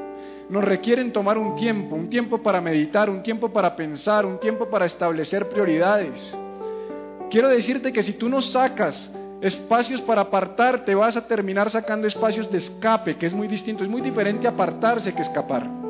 nos 0.49 0.63
requieren 0.63 1.13
tomar 1.13 1.39
un 1.39 1.57
tiempo, 1.57 1.97
un 1.97 2.11
tiempo 2.11 2.43
para 2.43 2.61
meditar, 2.61 3.09
un 3.09 3.23
tiempo 3.23 3.53
para 3.53 3.75
pensar, 3.75 4.27
un 4.27 4.39
tiempo 4.39 4.69
para 4.69 4.87
establecer 4.87 5.49
prioridades. 5.49 6.35
Quiero 7.31 7.49
decirte 7.49 7.93
que 7.93 8.03
si 8.03 8.13
tú 8.13 8.29
no 8.29 8.43
sacas 8.43 9.11
espacios 9.41 10.01
para 10.03 10.23
apartarte, 10.23 10.95
vas 10.95 11.17
a 11.17 11.27
terminar 11.27 11.71
sacando 11.71 12.07
espacios 12.07 12.51
de 12.51 12.59
escape, 12.59 13.17
que 13.17 13.27
es 13.27 13.33
muy 13.33 13.49
distinto, 13.49 13.83
es 13.85 13.91
muy 13.91 14.01
diferente 14.01 14.47
apartarse 14.47 15.15
que 15.15 15.23
escapar. 15.23 15.84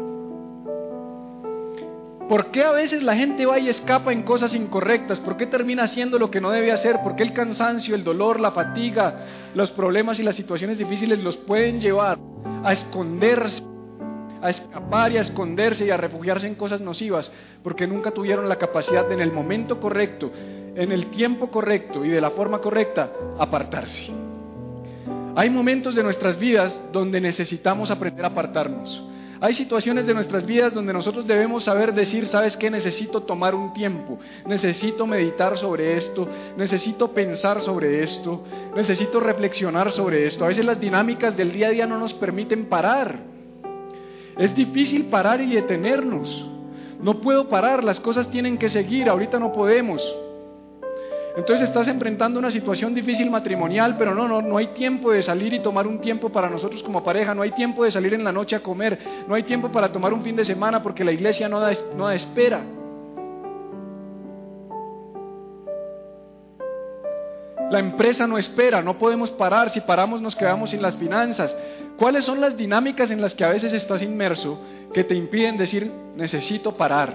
¿Por 2.28 2.50
qué 2.50 2.62
a 2.62 2.70
veces 2.70 3.02
la 3.02 3.14
gente 3.16 3.44
va 3.44 3.58
y 3.58 3.68
escapa 3.68 4.12
en 4.12 4.22
cosas 4.22 4.54
incorrectas? 4.54 5.20
¿Por 5.20 5.36
qué 5.36 5.46
termina 5.46 5.84
haciendo 5.84 6.18
lo 6.18 6.30
que 6.30 6.40
no 6.40 6.50
debe 6.50 6.72
hacer? 6.72 7.02
¿Por 7.02 7.16
qué 7.16 7.22
el 7.22 7.34
cansancio, 7.34 7.94
el 7.94 8.02
dolor, 8.02 8.40
la 8.40 8.52
fatiga, 8.52 9.50
los 9.54 9.70
problemas 9.72 10.18
y 10.18 10.22
las 10.22 10.34
situaciones 10.34 10.78
difíciles 10.78 11.22
los 11.22 11.36
pueden 11.36 11.80
llevar 11.80 12.18
a 12.62 12.72
esconderse 12.72 13.62
a 14.44 14.50
escapar 14.50 15.10
y 15.10 15.16
a 15.16 15.22
esconderse 15.22 15.86
y 15.86 15.90
a 15.90 15.96
refugiarse 15.96 16.46
en 16.46 16.54
cosas 16.54 16.82
nocivas, 16.82 17.32
porque 17.62 17.86
nunca 17.86 18.10
tuvieron 18.10 18.46
la 18.46 18.56
capacidad 18.56 19.08
de 19.08 19.14
en 19.14 19.22
el 19.22 19.32
momento 19.32 19.80
correcto, 19.80 20.30
en 20.74 20.92
el 20.92 21.06
tiempo 21.06 21.50
correcto 21.50 22.04
y 22.04 22.10
de 22.10 22.20
la 22.20 22.30
forma 22.30 22.58
correcta 22.58 23.10
apartarse. 23.38 24.12
Hay 25.34 25.48
momentos 25.48 25.94
de 25.94 26.02
nuestras 26.02 26.38
vidas 26.38 26.78
donde 26.92 27.22
necesitamos 27.22 27.90
aprender 27.90 28.26
a 28.26 28.28
apartarnos. 28.28 29.02
Hay 29.40 29.54
situaciones 29.54 30.06
de 30.06 30.14
nuestras 30.14 30.46
vidas 30.46 30.72
donde 30.72 30.92
nosotros 30.92 31.26
debemos 31.26 31.64
saber 31.64 31.92
decir, 31.92 32.26
¿sabes 32.28 32.56
qué? 32.56 32.70
Necesito 32.70 33.22
tomar 33.22 33.54
un 33.54 33.72
tiempo, 33.72 34.18
necesito 34.46 35.06
meditar 35.06 35.56
sobre 35.58 35.96
esto, 35.96 36.28
necesito 36.56 37.12
pensar 37.12 37.60
sobre 37.60 38.02
esto, 38.02 38.44
necesito 38.76 39.20
reflexionar 39.20 39.92
sobre 39.92 40.26
esto. 40.26 40.44
A 40.44 40.48
veces 40.48 40.64
las 40.64 40.80
dinámicas 40.80 41.36
del 41.36 41.52
día 41.52 41.68
a 41.68 41.70
día 41.70 41.86
no 41.86 41.98
nos 41.98 42.14
permiten 42.14 42.66
parar. 42.66 43.18
Es 44.38 44.54
difícil 44.54 45.06
parar 45.06 45.40
y 45.40 45.54
detenernos. 45.54 46.50
No 47.00 47.20
puedo 47.20 47.48
parar, 47.48 47.84
las 47.84 48.00
cosas 48.00 48.30
tienen 48.30 48.56
que 48.56 48.68
seguir, 48.68 49.08
ahorita 49.08 49.38
no 49.38 49.52
podemos. 49.52 50.00
Entonces 51.36 51.68
estás 51.68 51.88
enfrentando 51.88 52.38
una 52.38 52.52
situación 52.52 52.94
difícil 52.94 53.28
matrimonial, 53.28 53.96
pero 53.98 54.14
no, 54.14 54.28
no, 54.28 54.40
no 54.40 54.56
hay 54.56 54.68
tiempo 54.68 55.10
de 55.10 55.22
salir 55.22 55.52
y 55.52 55.60
tomar 55.60 55.86
un 55.86 56.00
tiempo 56.00 56.30
para 56.30 56.48
nosotros 56.48 56.82
como 56.84 57.02
pareja, 57.02 57.34
no 57.34 57.42
hay 57.42 57.50
tiempo 57.50 57.82
de 57.82 57.90
salir 57.90 58.14
en 58.14 58.22
la 58.22 58.30
noche 58.30 58.54
a 58.54 58.60
comer, 58.60 58.98
no 59.26 59.34
hay 59.34 59.42
tiempo 59.42 59.72
para 59.72 59.90
tomar 59.90 60.12
un 60.12 60.22
fin 60.22 60.36
de 60.36 60.44
semana 60.44 60.80
porque 60.80 61.02
la 61.02 61.10
iglesia 61.10 61.48
no 61.48 61.58
da, 61.58 61.72
no 61.96 62.06
da 62.06 62.14
espera. 62.14 62.62
La 67.70 67.80
empresa 67.80 68.28
no 68.28 68.38
espera, 68.38 68.82
no 68.82 68.96
podemos 68.98 69.32
parar, 69.32 69.70
si 69.70 69.80
paramos 69.80 70.20
nos 70.20 70.36
quedamos 70.36 70.70
sin 70.70 70.80
las 70.80 70.94
finanzas. 70.94 71.56
¿Cuáles 71.96 72.24
son 72.24 72.40
las 72.40 72.56
dinámicas 72.56 73.10
en 73.10 73.20
las 73.20 73.34
que 73.34 73.44
a 73.44 73.48
veces 73.48 73.72
estás 73.72 74.02
inmerso 74.02 74.60
que 74.92 75.02
te 75.02 75.16
impiden 75.16 75.56
decir, 75.56 75.90
necesito 76.14 76.76
parar, 76.76 77.14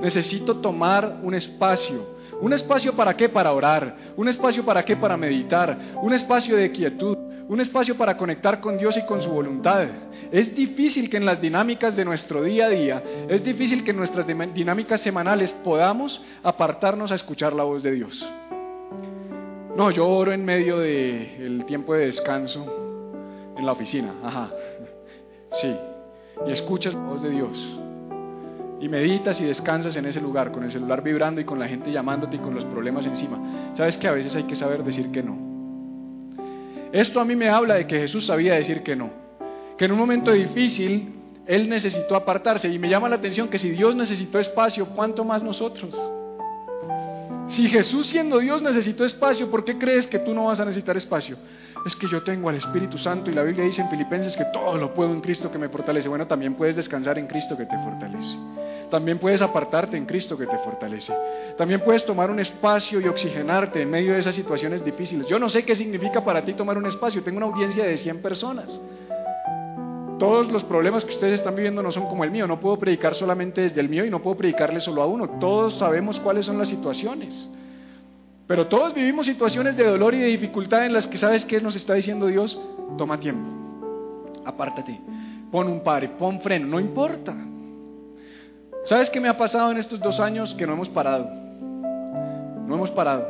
necesito 0.00 0.56
tomar 0.56 1.18
un 1.22 1.34
espacio? 1.34 2.21
¿Un 2.42 2.52
espacio 2.52 2.96
para 2.96 3.16
qué? 3.16 3.28
Para 3.28 3.52
orar. 3.52 3.96
¿Un 4.16 4.26
espacio 4.26 4.64
para 4.64 4.84
qué? 4.84 4.96
Para 4.96 5.16
meditar. 5.16 5.78
Un 6.02 6.12
espacio 6.12 6.56
de 6.56 6.72
quietud. 6.72 7.16
Un 7.48 7.60
espacio 7.60 7.96
para 7.96 8.16
conectar 8.16 8.60
con 8.60 8.76
Dios 8.76 8.96
y 8.96 9.06
con 9.06 9.22
su 9.22 9.30
voluntad. 9.30 9.86
Es 10.32 10.52
difícil 10.52 11.08
que 11.08 11.18
en 11.18 11.24
las 11.24 11.40
dinámicas 11.40 11.94
de 11.94 12.04
nuestro 12.04 12.42
día 12.42 12.66
a 12.66 12.68
día, 12.70 13.02
es 13.28 13.44
difícil 13.44 13.84
que 13.84 13.92
en 13.92 13.98
nuestras 13.98 14.26
dinámicas 14.26 15.00
semanales 15.02 15.52
podamos 15.62 16.20
apartarnos 16.42 17.12
a 17.12 17.14
escuchar 17.14 17.52
la 17.52 17.62
voz 17.62 17.84
de 17.84 17.92
Dios. 17.92 18.28
No, 19.76 19.92
yo 19.92 20.08
oro 20.08 20.32
en 20.32 20.44
medio 20.44 20.80
del 20.80 21.64
tiempo 21.66 21.94
de 21.94 22.06
descanso 22.06 22.66
en 23.56 23.64
la 23.64 23.70
oficina. 23.70 24.14
Ajá. 24.24 24.50
Sí. 25.60 25.76
Y 26.48 26.50
escuchas 26.50 26.92
la 26.92 27.00
voz 27.00 27.22
de 27.22 27.30
Dios 27.30 27.82
y 28.82 28.88
meditas 28.88 29.40
y 29.40 29.44
descansas 29.44 29.94
en 29.94 30.06
ese 30.06 30.20
lugar, 30.20 30.50
con 30.50 30.64
el 30.64 30.72
celular 30.72 31.04
vibrando 31.04 31.40
y 31.40 31.44
con 31.44 31.60
la 31.60 31.68
gente 31.68 31.92
llamándote 31.92 32.34
y 32.34 32.40
con 32.40 32.52
los 32.52 32.64
problemas 32.64 33.06
encima. 33.06 33.72
Sabes 33.76 33.96
que 33.96 34.08
a 34.08 34.12
veces 34.12 34.34
hay 34.34 34.42
que 34.42 34.56
saber 34.56 34.82
decir 34.82 35.12
que 35.12 35.22
no. 35.22 35.36
Esto 36.90 37.20
a 37.20 37.24
mí 37.24 37.36
me 37.36 37.48
habla 37.48 37.74
de 37.74 37.86
que 37.86 38.00
Jesús 38.00 38.26
sabía 38.26 38.54
decir 38.54 38.82
que 38.82 38.96
no. 38.96 39.10
Que 39.78 39.84
en 39.84 39.92
un 39.92 39.98
momento 39.98 40.32
difícil 40.32 41.14
Él 41.46 41.68
necesitó 41.68 42.16
apartarse 42.16 42.68
y 42.68 42.78
me 42.80 42.88
llama 42.88 43.08
la 43.08 43.16
atención 43.16 43.48
que 43.48 43.58
si 43.58 43.70
Dios 43.70 43.94
necesitó 43.94 44.40
espacio, 44.40 44.86
¿cuánto 44.86 45.24
más 45.24 45.44
nosotros? 45.44 45.96
Si 47.46 47.68
Jesús 47.68 48.08
siendo 48.08 48.40
Dios 48.40 48.62
necesitó 48.62 49.04
espacio, 49.04 49.48
¿por 49.48 49.64
qué 49.64 49.78
crees 49.78 50.08
que 50.08 50.18
tú 50.18 50.34
no 50.34 50.46
vas 50.46 50.58
a 50.58 50.64
necesitar 50.64 50.96
espacio? 50.96 51.36
Es 51.86 51.94
que 51.94 52.08
yo 52.08 52.24
tengo 52.24 52.48
al 52.48 52.56
Espíritu 52.56 52.98
Santo 52.98 53.30
y 53.30 53.34
la 53.34 53.44
Biblia 53.44 53.64
dice 53.64 53.82
en 53.82 53.90
Filipenses 53.90 54.36
que 54.36 54.46
todo 54.52 54.76
lo 54.76 54.92
puedo 54.92 55.12
en 55.12 55.20
Cristo 55.20 55.52
que 55.52 55.58
me 55.58 55.68
fortalece. 55.68 56.08
Bueno, 56.08 56.26
también 56.26 56.54
puedes 56.54 56.74
descansar 56.74 57.18
en 57.18 57.28
Cristo 57.28 57.56
que 57.56 57.66
te 57.66 57.78
fortalece. 57.78 58.38
También 58.92 59.18
puedes 59.18 59.40
apartarte 59.40 59.96
en 59.96 60.04
Cristo 60.04 60.36
que 60.36 60.46
te 60.46 60.58
fortalece. 60.58 61.14
También 61.56 61.80
puedes 61.80 62.04
tomar 62.04 62.30
un 62.30 62.38
espacio 62.40 63.00
y 63.00 63.08
oxigenarte 63.08 63.80
en 63.80 63.90
medio 63.90 64.12
de 64.12 64.20
esas 64.20 64.34
situaciones 64.34 64.84
difíciles. 64.84 65.26
Yo 65.28 65.38
no 65.38 65.48
sé 65.48 65.64
qué 65.64 65.74
significa 65.74 66.22
para 66.22 66.44
ti 66.44 66.52
tomar 66.52 66.76
un 66.76 66.84
espacio. 66.84 67.22
Tengo 67.22 67.38
una 67.38 67.46
audiencia 67.46 67.84
de 67.84 67.96
100 67.96 68.20
personas. 68.20 68.78
Todos 70.18 70.52
los 70.52 70.62
problemas 70.64 71.06
que 71.06 71.14
ustedes 71.14 71.40
están 71.40 71.54
viviendo 71.54 71.82
no 71.82 71.90
son 71.90 72.06
como 72.06 72.22
el 72.22 72.30
mío. 72.30 72.46
No 72.46 72.60
puedo 72.60 72.78
predicar 72.78 73.14
solamente 73.14 73.62
desde 73.62 73.80
el 73.80 73.88
mío 73.88 74.04
y 74.04 74.10
no 74.10 74.20
puedo 74.20 74.36
predicarle 74.36 74.82
solo 74.82 75.00
a 75.00 75.06
uno. 75.06 75.26
Todos 75.40 75.78
sabemos 75.78 76.20
cuáles 76.20 76.44
son 76.44 76.58
las 76.58 76.68
situaciones. 76.68 77.48
Pero 78.46 78.66
todos 78.66 78.92
vivimos 78.92 79.24
situaciones 79.24 79.74
de 79.74 79.84
dolor 79.84 80.12
y 80.12 80.18
de 80.18 80.26
dificultad 80.26 80.84
en 80.84 80.92
las 80.92 81.06
que 81.06 81.16
sabes 81.16 81.46
qué 81.46 81.62
nos 81.62 81.76
está 81.76 81.94
diciendo 81.94 82.26
Dios. 82.26 82.60
Toma 82.98 83.18
tiempo. 83.18 83.48
Apártate. 84.44 85.00
Pon 85.50 85.66
un 85.68 85.82
pare, 85.82 86.10
pon 86.10 86.42
freno. 86.42 86.66
No 86.66 86.78
importa. 86.78 87.34
¿Sabes 88.84 89.10
qué 89.10 89.20
me 89.20 89.28
ha 89.28 89.36
pasado 89.36 89.70
en 89.70 89.78
estos 89.78 90.00
dos 90.00 90.18
años? 90.18 90.54
Que 90.54 90.66
no 90.66 90.72
hemos 90.72 90.88
parado. 90.88 91.28
No 92.66 92.74
hemos 92.74 92.90
parado. 92.90 93.26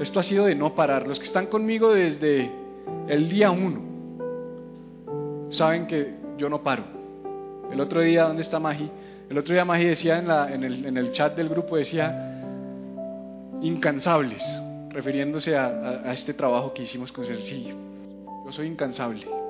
Esto 0.00 0.20
ha 0.20 0.22
sido 0.22 0.46
de 0.46 0.54
no 0.54 0.74
parar. 0.74 1.06
Los 1.06 1.18
que 1.18 1.24
están 1.24 1.46
conmigo 1.46 1.92
desde 1.92 2.50
el 3.08 3.28
día 3.28 3.50
uno 3.50 3.80
saben 5.50 5.86
que 5.86 6.14
yo 6.38 6.48
no 6.48 6.62
paro. 6.62 6.84
El 7.70 7.80
otro 7.80 8.00
día, 8.00 8.24
¿dónde 8.24 8.42
está 8.42 8.60
Magi? 8.60 8.90
El 9.28 9.38
otro 9.38 9.54
día 9.54 9.64
Magi 9.64 9.86
decía 9.86 10.18
en, 10.18 10.62
el, 10.62 11.12
chat 11.12 11.34
del 11.36 11.48
grupo, 11.48 11.76
decía, 11.76 12.40
incansables, 13.62 14.42
refiriéndose 14.90 15.56
a, 15.56 16.12
este 16.12 16.34
trabajo 16.34 16.72
que 16.74 16.82
hicimos 16.82 17.10
con 17.10 17.24
Sí, 17.24 17.72
Yo 18.44 18.52
soy 18.52 18.66
incansable. 18.66 19.43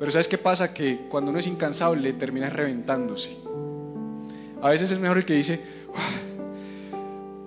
Pero 0.00 0.10
¿sabes 0.12 0.28
qué 0.28 0.38
pasa? 0.38 0.72
Que 0.72 1.02
cuando 1.10 1.30
uno 1.30 1.40
es 1.40 1.46
incansable 1.46 2.14
termina 2.14 2.48
reventándose. 2.48 3.36
A 4.62 4.70
veces 4.70 4.90
es 4.90 4.98
mejor 4.98 5.18
el 5.18 5.26
que 5.26 5.34
dice, 5.34 5.60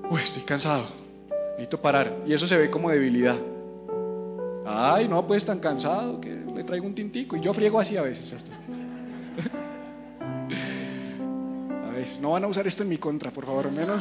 uy, 0.07 0.21
estoy 0.21 0.43
cansado, 0.43 0.85
necesito 1.53 1.81
parar. 1.81 2.17
Y 2.27 2.33
eso 2.33 2.45
se 2.45 2.55
ve 2.55 2.69
como 2.69 2.91
debilidad. 2.91 3.37
Ay, 4.67 5.07
no, 5.07 5.25
pues 5.25 5.43
tan 5.43 5.59
cansado 5.59 6.21
que 6.21 6.29
le 6.29 6.63
traigo 6.63 6.85
un 6.85 6.93
tintico. 6.93 7.35
Y 7.35 7.41
yo 7.41 7.55
friego 7.55 7.79
así 7.79 7.97
a 7.97 8.03
veces. 8.03 8.31
Hasta. 8.31 8.51
a 11.87 11.89
veces, 11.89 12.19
no 12.19 12.33
van 12.33 12.43
a 12.43 12.47
usar 12.47 12.67
esto 12.67 12.83
en 12.83 12.89
mi 12.89 12.99
contra, 12.99 13.31
por 13.31 13.47
favor, 13.47 13.71
menos. 13.71 13.99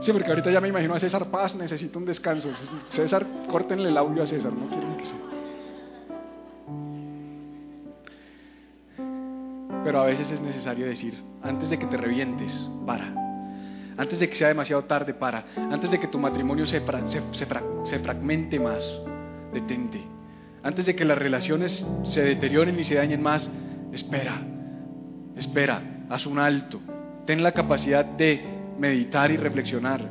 Sí, 0.00 0.12
porque 0.12 0.30
ahorita 0.30 0.50
ya 0.50 0.62
me 0.62 0.68
imagino 0.68 0.94
a 0.94 0.98
César 0.98 1.30
Paz, 1.30 1.54
necesito 1.54 1.98
un 1.98 2.06
descanso. 2.06 2.48
César, 2.88 3.26
córtenle 3.50 3.90
el 3.90 3.98
audio 3.98 4.22
a 4.22 4.26
César, 4.26 4.54
no 4.54 4.66
quiero 4.68 4.96
que 4.96 5.04
sea. 5.04 5.41
Pero 9.84 10.00
a 10.00 10.04
veces 10.04 10.30
es 10.30 10.40
necesario 10.40 10.86
decir, 10.86 11.22
antes 11.42 11.70
de 11.70 11.78
que 11.78 11.86
te 11.86 11.96
revientes, 11.96 12.68
para. 12.86 13.12
Antes 13.96 14.18
de 14.20 14.28
que 14.28 14.36
sea 14.36 14.48
demasiado 14.48 14.84
tarde, 14.84 15.14
para. 15.14 15.44
Antes 15.56 15.90
de 15.90 16.00
que 16.00 16.08
tu 16.08 16.18
matrimonio 16.18 16.66
se, 16.66 16.80
se, 17.06 17.46
se 17.84 17.98
fragmente 17.98 18.58
más, 18.60 19.02
detente. 19.52 20.00
Antes 20.62 20.86
de 20.86 20.94
que 20.94 21.04
las 21.04 21.18
relaciones 21.18 21.86
se 22.04 22.22
deterioren 22.22 22.78
y 22.78 22.84
se 22.84 22.94
dañen 22.94 23.22
más, 23.22 23.50
espera. 23.92 24.40
Espera, 25.36 26.04
haz 26.08 26.26
un 26.26 26.38
alto. 26.38 26.80
Ten 27.26 27.42
la 27.42 27.52
capacidad 27.52 28.04
de 28.04 28.42
meditar 28.78 29.30
y 29.30 29.36
reflexionar, 29.36 30.08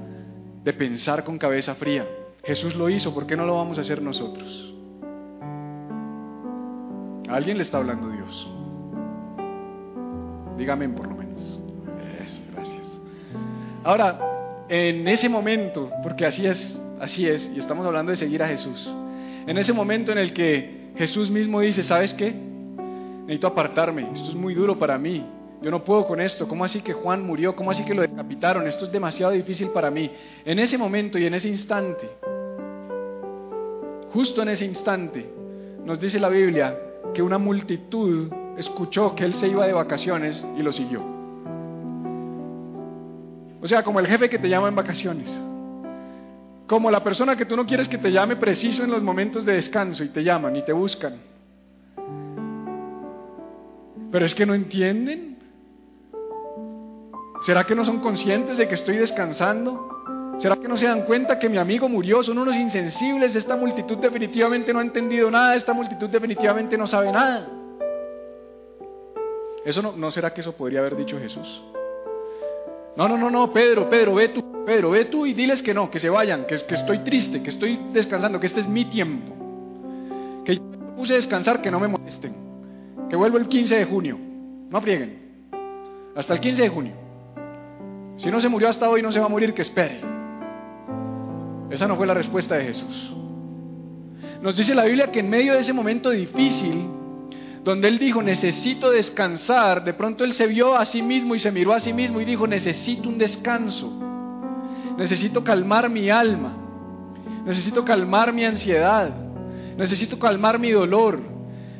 de 0.64 0.74
pensar 0.74 1.24
con 1.24 1.38
cabeza 1.38 1.76
fría. 1.76 2.06
Jesús 2.44 2.76
lo 2.76 2.90
hizo, 2.90 3.14
¿por 3.14 3.28
qué 3.28 3.38
no 3.38 3.46
lo 3.46 3.56
vamos 3.56 3.78
a 3.78 3.82
hacer 3.82 4.02
nosotros? 4.02 4.76
A 7.30 7.36
alguien 7.36 7.58
le 7.58 7.64
está 7.64 7.78
hablando 7.78 8.10
Dios. 8.10 8.61
Dígame 10.62 10.88
por 10.90 11.08
lo 11.08 11.16
menos. 11.16 11.60
Eso, 12.24 12.42
gracias. 12.54 12.86
Ahora, 13.84 14.20
en 14.70 15.08
ese 15.08 15.28
momento, 15.28 15.90
porque 16.04 16.24
así 16.24 16.46
es, 16.46 16.80
así 17.00 17.28
es, 17.28 17.50
y 17.56 17.58
estamos 17.58 17.84
hablando 17.84 18.12
de 18.12 18.16
seguir 18.16 18.44
a 18.44 18.48
Jesús, 18.48 18.94
en 19.48 19.58
ese 19.58 19.74
momento 19.74 20.12
en 20.12 20.20
el 20.20 20.34
que 20.34 20.92
Jesús 20.98 21.32
mismo 21.32 21.62
dice, 21.62 21.82
¿sabes 21.82 22.14
qué? 22.14 22.32
Necesito 23.22 23.48
apartarme, 23.48 24.04
esto 24.14 24.30
es 24.30 24.36
muy 24.36 24.54
duro 24.54 24.78
para 24.78 25.00
mí, 25.00 25.26
yo 25.64 25.72
no 25.72 25.84
puedo 25.84 26.06
con 26.06 26.22
esto, 26.22 26.48
¿cómo 26.48 26.64
así 26.64 26.82
que 26.82 26.94
Juan 26.94 27.26
murió? 27.26 27.56
¿Cómo 27.56 27.72
así 27.72 27.84
que 27.84 27.96
lo 27.96 28.04
decapitaron? 28.04 28.68
Esto 28.68 28.86
es 28.86 28.92
demasiado 28.92 29.32
difícil 29.32 29.70
para 29.70 29.90
mí. 29.90 30.12
En 30.46 30.60
ese 30.60 30.78
momento 30.78 31.18
y 31.18 31.26
en 31.26 31.34
ese 31.34 31.48
instante, 31.48 32.08
justo 34.14 34.44
en 34.44 34.50
ese 34.50 34.66
instante, 34.66 35.28
nos 35.84 36.00
dice 36.00 36.20
la 36.20 36.30
Biblia 36.30 36.78
que 37.16 37.24
una 37.24 37.40
multitud 37.40 38.32
escuchó 38.58 39.16
que 39.16 39.26
él 39.26 39.34
se 39.36 39.48
iba 39.48 39.66
de 39.66 39.74
vacaciones 39.74 40.46
y 40.58 40.62
lo 40.62 40.72
siguió. 40.72 41.02
O 43.62 43.68
sea, 43.68 43.84
como 43.84 44.00
el 44.00 44.08
jefe 44.08 44.30
que 44.30 44.40
te 44.40 44.50
llama 44.50 44.70
en 44.70 44.76
vacaciones. 44.76 45.30
Como 46.68 46.90
la 46.90 47.04
persona 47.04 47.36
que 47.36 47.46
tú 47.46 47.56
no 47.56 47.66
quieres 47.66 47.88
que 47.88 47.98
te 47.98 48.12
llame 48.12 48.36
preciso 48.38 48.84
en 48.84 48.92
los 48.92 49.04
momentos 49.04 49.46
de 49.46 49.54
descanso 49.54 50.04
y 50.04 50.10
te 50.10 50.24
llaman 50.24 50.56
y 50.56 50.64
te 50.64 50.74
buscan. 50.74 51.16
Pero 54.12 54.26
es 54.26 54.34
que 54.34 54.46
no 54.46 54.54
entienden. 54.54 55.38
¿Será 57.46 57.66
que 57.66 57.76
no 57.76 57.86
son 57.86 58.00
conscientes 58.00 58.58
de 58.58 58.68
que 58.68 58.76
estoy 58.76 58.98
descansando? 58.98 60.38
¿Será 60.40 60.56
que 60.56 60.68
no 60.68 60.76
se 60.76 60.88
dan 60.88 61.04
cuenta 61.04 61.38
que 61.38 61.50
mi 61.50 61.58
amigo 61.58 61.88
murió? 61.88 62.24
Son 62.24 62.38
unos 62.38 62.56
insensibles. 62.56 63.36
Esta 63.36 63.56
multitud 63.56 63.98
definitivamente 63.98 64.74
no 64.74 64.80
ha 64.80 64.84
entendido 64.84 65.30
nada. 65.30 65.56
Esta 65.56 65.72
multitud 65.74 66.10
definitivamente 66.10 66.78
no 66.78 66.88
sabe 66.88 67.12
nada. 67.12 67.61
¿Eso 69.66 69.82
no, 69.82 69.92
no 69.94 70.12
será 70.12 70.34
que 70.34 70.42
eso 70.42 70.54
podría 70.54 70.80
haber 70.80 70.96
dicho 70.96 71.20
Jesús? 71.20 71.64
No, 72.96 73.08
no, 73.08 73.18
no, 73.18 73.30
no, 73.30 73.54
Pedro, 73.54 73.90
Pedro, 73.90 74.16
ve 74.16 74.30
tú, 74.30 74.64
Pedro, 74.66 74.92
ve 74.92 75.06
tú 75.06 75.26
y 75.26 75.34
diles 75.34 75.64
que 75.64 75.74
no, 75.74 75.90
que 75.90 76.00
se 76.00 76.10
vayan, 76.10 76.46
que, 76.46 76.58
que 76.66 76.76
estoy 76.76 77.00
triste, 77.00 77.42
que 77.42 77.52
estoy 77.52 77.80
descansando, 77.94 78.40
que 78.40 78.48
este 78.48 78.60
es 78.60 78.68
mi 78.68 78.86
tiempo. 78.86 79.34
Que 80.44 80.56
yo 80.56 80.64
me 80.64 80.78
puse 80.96 81.14
a 81.14 81.16
descansar, 81.18 81.62
que 81.62 81.72
no 81.72 81.80
me 81.80 81.88
molesten. 81.88 82.36
Que 83.10 83.16
vuelvo 83.16 83.38
el 83.38 83.48
15 83.48 83.76
de 83.76 83.86
junio. 83.86 84.18
No 84.70 84.82
frieguen. 84.82 85.22
Hasta 86.16 86.34
el 86.34 86.40
15 86.40 86.62
de 86.64 86.70
junio. 86.70 86.94
Si 88.18 88.30
no 88.30 88.42
se 88.42 88.50
murió 88.50 88.70
hasta 88.70 88.90
hoy, 88.90 89.02
no 89.02 89.12
se 89.12 89.20
va 89.20 89.26
a 89.26 89.30
morir, 89.30 89.54
que 89.54 89.62
espere. 89.62 90.02
Esa 91.70 91.88
no 91.88 91.96
fue 91.96 92.06
la 92.06 92.14
respuesta 92.14 92.56
de 92.56 92.66
Jesús. 92.66 93.16
Nos 94.42 94.56
dice 94.58 94.76
la 94.76 94.84
Biblia 94.84 95.12
que 95.12 95.20
en 95.20 95.30
medio 95.30 95.54
de 95.54 95.60
ese 95.60 95.72
momento 95.72 96.10
difícil, 96.10 96.88
donde 97.64 97.88
él 97.88 98.00
dijo, 98.00 98.24
necesito 98.24 98.90
descansar, 98.90 99.84
de 99.84 99.94
pronto 99.94 100.24
él 100.24 100.34
se 100.34 100.48
vio 100.48 100.76
a 100.76 100.86
sí 100.86 101.02
mismo 101.02 101.36
y 101.36 101.40
se 101.40 101.52
miró 101.52 101.74
a 101.74 101.80
sí 101.80 101.94
mismo 101.94 102.20
y 102.20 102.26
dijo, 102.26 102.48
necesito 102.48 103.08
un 103.08 103.20
descanso, 103.20 103.92
necesito 104.98 105.44
calmar 105.44 105.90
mi 105.90 106.10
alma, 106.10 106.58
necesito 107.46 107.86
calmar 107.86 108.34
mi 108.34 108.46
ansiedad, 108.46 109.14
necesito 109.78 110.18
calmar 110.18 110.58
mi 110.58 110.72
dolor, 110.72 111.20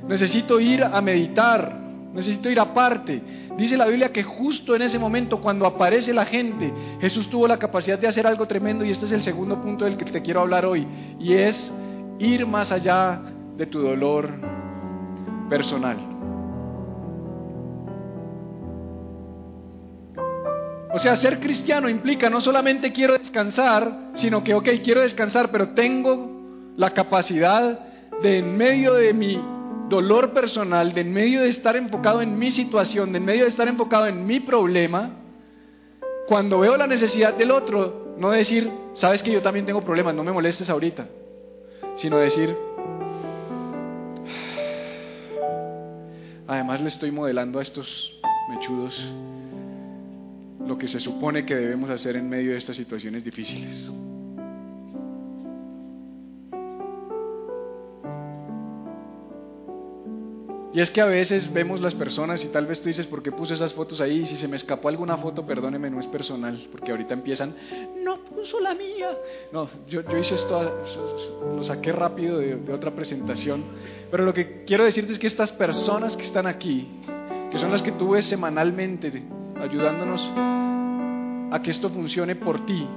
necesito 0.08 0.60
ir 0.60 0.84
a 0.84 1.02
meditar, 1.02 1.76
necesito 2.14 2.50
ir 2.50 2.60
aparte. 2.60 3.22
Dice 3.58 3.76
la 3.76 3.88
Biblia 3.88 4.12
que 4.12 4.24
justo 4.24 4.76
en 4.76 4.84
ese 4.84 5.00
momento, 5.00 5.42
cuando 5.42 5.66
aparece 5.66 6.14
la 6.14 6.26
gente, 6.26 6.72
Jesús 7.02 7.28
tuvo 7.30 7.48
la 7.48 7.58
capacidad 7.58 7.98
de 7.98 8.08
hacer 8.08 8.28
algo 8.28 8.46
tremendo 8.46 8.86
y 8.86 8.92
este 8.92 9.06
es 9.06 9.12
el 9.14 9.24
segundo 9.24 9.60
punto 9.60 9.86
del 9.86 9.98
que 9.98 10.06
te 10.06 10.22
quiero 10.22 10.42
hablar 10.42 10.64
hoy, 10.64 10.88
y 11.20 11.34
es 11.34 11.74
ir 12.20 12.46
más 12.46 12.72
allá 12.72 13.20
de 13.58 13.66
tu 13.66 13.82
dolor 13.82 14.61
personal. 15.52 15.98
O 20.94 21.00
sea, 21.00 21.18
ser 21.18 21.42
cristiano 21.42 21.90
implica 21.90 22.30
no 22.30 22.40
solamente 22.40 22.94
quiero 22.94 23.18
descansar, 23.18 24.12
sino 24.14 24.44
que, 24.44 24.54
ok, 24.54 24.70
quiero 24.82 25.02
descansar, 25.02 25.52
pero 25.52 25.72
tengo 25.72 26.74
la 26.78 26.92
capacidad 26.92 27.80
de 28.22 28.40
en 28.40 28.56
medio 28.56 28.94
de 28.94 29.14
mi 29.14 29.42
dolor 29.90 30.32
personal, 30.32 30.94
de 30.94 31.02
en 31.02 31.12
medio 31.12 31.42
de 31.42 31.50
estar 31.50 31.76
enfocado 31.76 32.22
en 32.22 32.40
mi 32.40 32.52
situación, 32.52 33.12
de 33.12 33.18
en 33.18 33.26
medio 33.26 33.44
de 33.44 33.50
estar 33.50 33.68
enfocado 33.68 34.08
en 34.08 34.26
mi 34.26 34.40
problema, 34.40 35.18
cuando 36.28 36.60
veo 36.60 36.78
la 36.78 36.88
necesidad 36.88 37.34
del 37.34 37.52
otro, 37.52 38.16
no 38.18 38.32
decir, 38.32 38.72
sabes 38.94 39.22
que 39.22 39.32
yo 39.32 39.42
también 39.42 39.66
tengo 39.66 39.82
problemas, 39.82 40.16
no 40.16 40.24
me 40.24 40.32
molestes 40.32 40.70
ahorita 40.70 41.08
sino 41.96 42.18
decir, 42.18 42.56
además 46.52 46.82
le 46.82 46.90
estoy 46.90 47.12
modelando 47.12 47.60
a 47.60 47.64
estos 47.64 48.14
mechudos 48.50 48.94
lo 50.68 50.78
que 50.78 50.88
se 50.88 51.00
supone 51.00 51.46
que 51.46 51.56
debemos 51.56 51.90
hacer 51.90 52.18
en 52.18 52.30
medio 52.30 52.52
de 52.52 52.58
estas 52.58 52.76
situaciones 52.76 53.24
difíciles. 53.24 53.90
Y 60.74 60.80
es 60.80 60.90
que 60.90 61.02
a 61.02 61.06
veces 61.06 61.52
vemos 61.52 61.82
las 61.82 61.94
personas 61.96 62.42
y 62.44 62.48
tal 62.48 62.66
vez 62.66 62.82
tú 62.82 62.88
dices, 62.88 63.06
¿por 63.06 63.22
qué 63.22 63.32
puse 63.32 63.56
esas 63.56 63.74
fotos 63.74 64.00
ahí? 64.00 64.26
Si 64.26 64.38
se 64.38 64.48
me 64.48 64.56
escapó 64.56 64.88
alguna 64.88 65.18
foto, 65.18 65.46
perdóneme, 65.46 65.90
no 65.90 66.00
es 66.00 66.08
personal, 66.08 66.66
porque 66.72 66.92
ahorita 66.92 67.14
empiezan, 67.14 67.54
no 68.02 68.24
puso 68.24 68.58
la 68.62 68.74
mía. 68.74 69.18
No, 69.52 69.68
yo, 69.88 70.02
yo 70.02 70.18
hice 70.18 70.36
esto, 70.36 70.84
lo 71.58 71.64
saqué 71.66 71.92
rápido 71.92 72.38
de, 72.38 72.56
de 72.56 72.74
otra 72.74 72.92
presentación. 72.92 73.66
Pero 74.10 74.24
lo 74.24 74.34
que 74.34 74.64
quiero 74.64 74.86
decirte 74.86 75.12
es 75.12 75.20
que 75.20 75.28
estas 75.28 75.52
personas 75.52 76.16
que 76.16 76.24
están 76.24 76.48
aquí, 76.48 76.88
que 77.52 77.60
son 77.60 77.70
las 77.70 77.82
que 77.82 77.92
tú 77.92 78.12
ves 78.12 78.28
semanalmente 78.28 79.12
ayudándonos 79.60 80.22
a 81.52 81.62
que 81.62 81.72
esto 81.72 81.90
funcione 81.90 82.38
por 82.38 82.66
ti, 82.66 82.88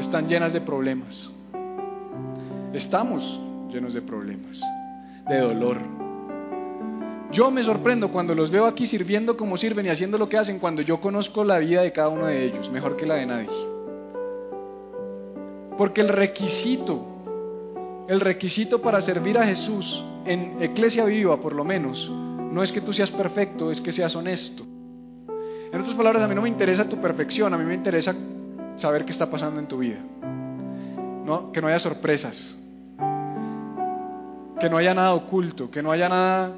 están 0.00 0.28
llenas 0.28 0.54
de 0.54 0.62
problemas. 0.62 1.30
Estamos 2.72 3.22
llenos 3.70 3.92
de 3.92 4.00
problemas, 4.00 4.58
de 5.28 5.38
dolor 5.38 5.95
yo 7.36 7.50
me 7.50 7.62
sorprendo 7.62 8.10
cuando 8.10 8.34
los 8.34 8.50
veo 8.50 8.64
aquí 8.64 8.86
sirviendo 8.86 9.36
como 9.36 9.58
sirven 9.58 9.84
y 9.84 9.90
haciendo 9.90 10.16
lo 10.16 10.26
que 10.26 10.38
hacen 10.38 10.58
cuando 10.58 10.80
yo 10.80 11.00
conozco 11.00 11.44
la 11.44 11.58
vida 11.58 11.82
de 11.82 11.92
cada 11.92 12.08
uno 12.08 12.24
de 12.24 12.46
ellos, 12.46 12.70
mejor 12.70 12.96
que 12.96 13.04
la 13.04 13.16
de 13.16 13.26
nadie. 13.26 13.50
Porque 15.76 16.00
el 16.00 16.08
requisito, 16.08 17.04
el 18.08 18.20
requisito 18.20 18.80
para 18.80 19.02
servir 19.02 19.36
a 19.36 19.44
Jesús 19.44 20.02
en 20.24 20.62
Iglesia 20.62 21.04
Viva 21.04 21.38
por 21.38 21.54
lo 21.54 21.62
menos, 21.62 22.10
no 22.10 22.62
es 22.62 22.72
que 22.72 22.80
tú 22.80 22.94
seas 22.94 23.10
perfecto, 23.10 23.70
es 23.70 23.82
que 23.82 23.92
seas 23.92 24.16
honesto. 24.16 24.64
En 25.72 25.78
otras 25.78 25.94
palabras, 25.94 26.22
a 26.22 26.28
mí 26.28 26.34
no 26.34 26.40
me 26.40 26.48
interesa 26.48 26.88
tu 26.88 26.98
perfección, 27.02 27.52
a 27.52 27.58
mí 27.58 27.66
me 27.66 27.74
interesa 27.74 28.14
saber 28.76 29.04
qué 29.04 29.12
está 29.12 29.28
pasando 29.28 29.60
en 29.60 29.66
tu 29.66 29.76
vida. 29.76 29.98
No, 31.26 31.52
que 31.52 31.60
no 31.60 31.68
haya 31.68 31.80
sorpresas, 31.80 32.56
que 34.58 34.70
no 34.70 34.78
haya 34.78 34.94
nada 34.94 35.12
oculto, 35.12 35.70
que 35.70 35.82
no 35.82 35.92
haya 35.92 36.08
nada 36.08 36.54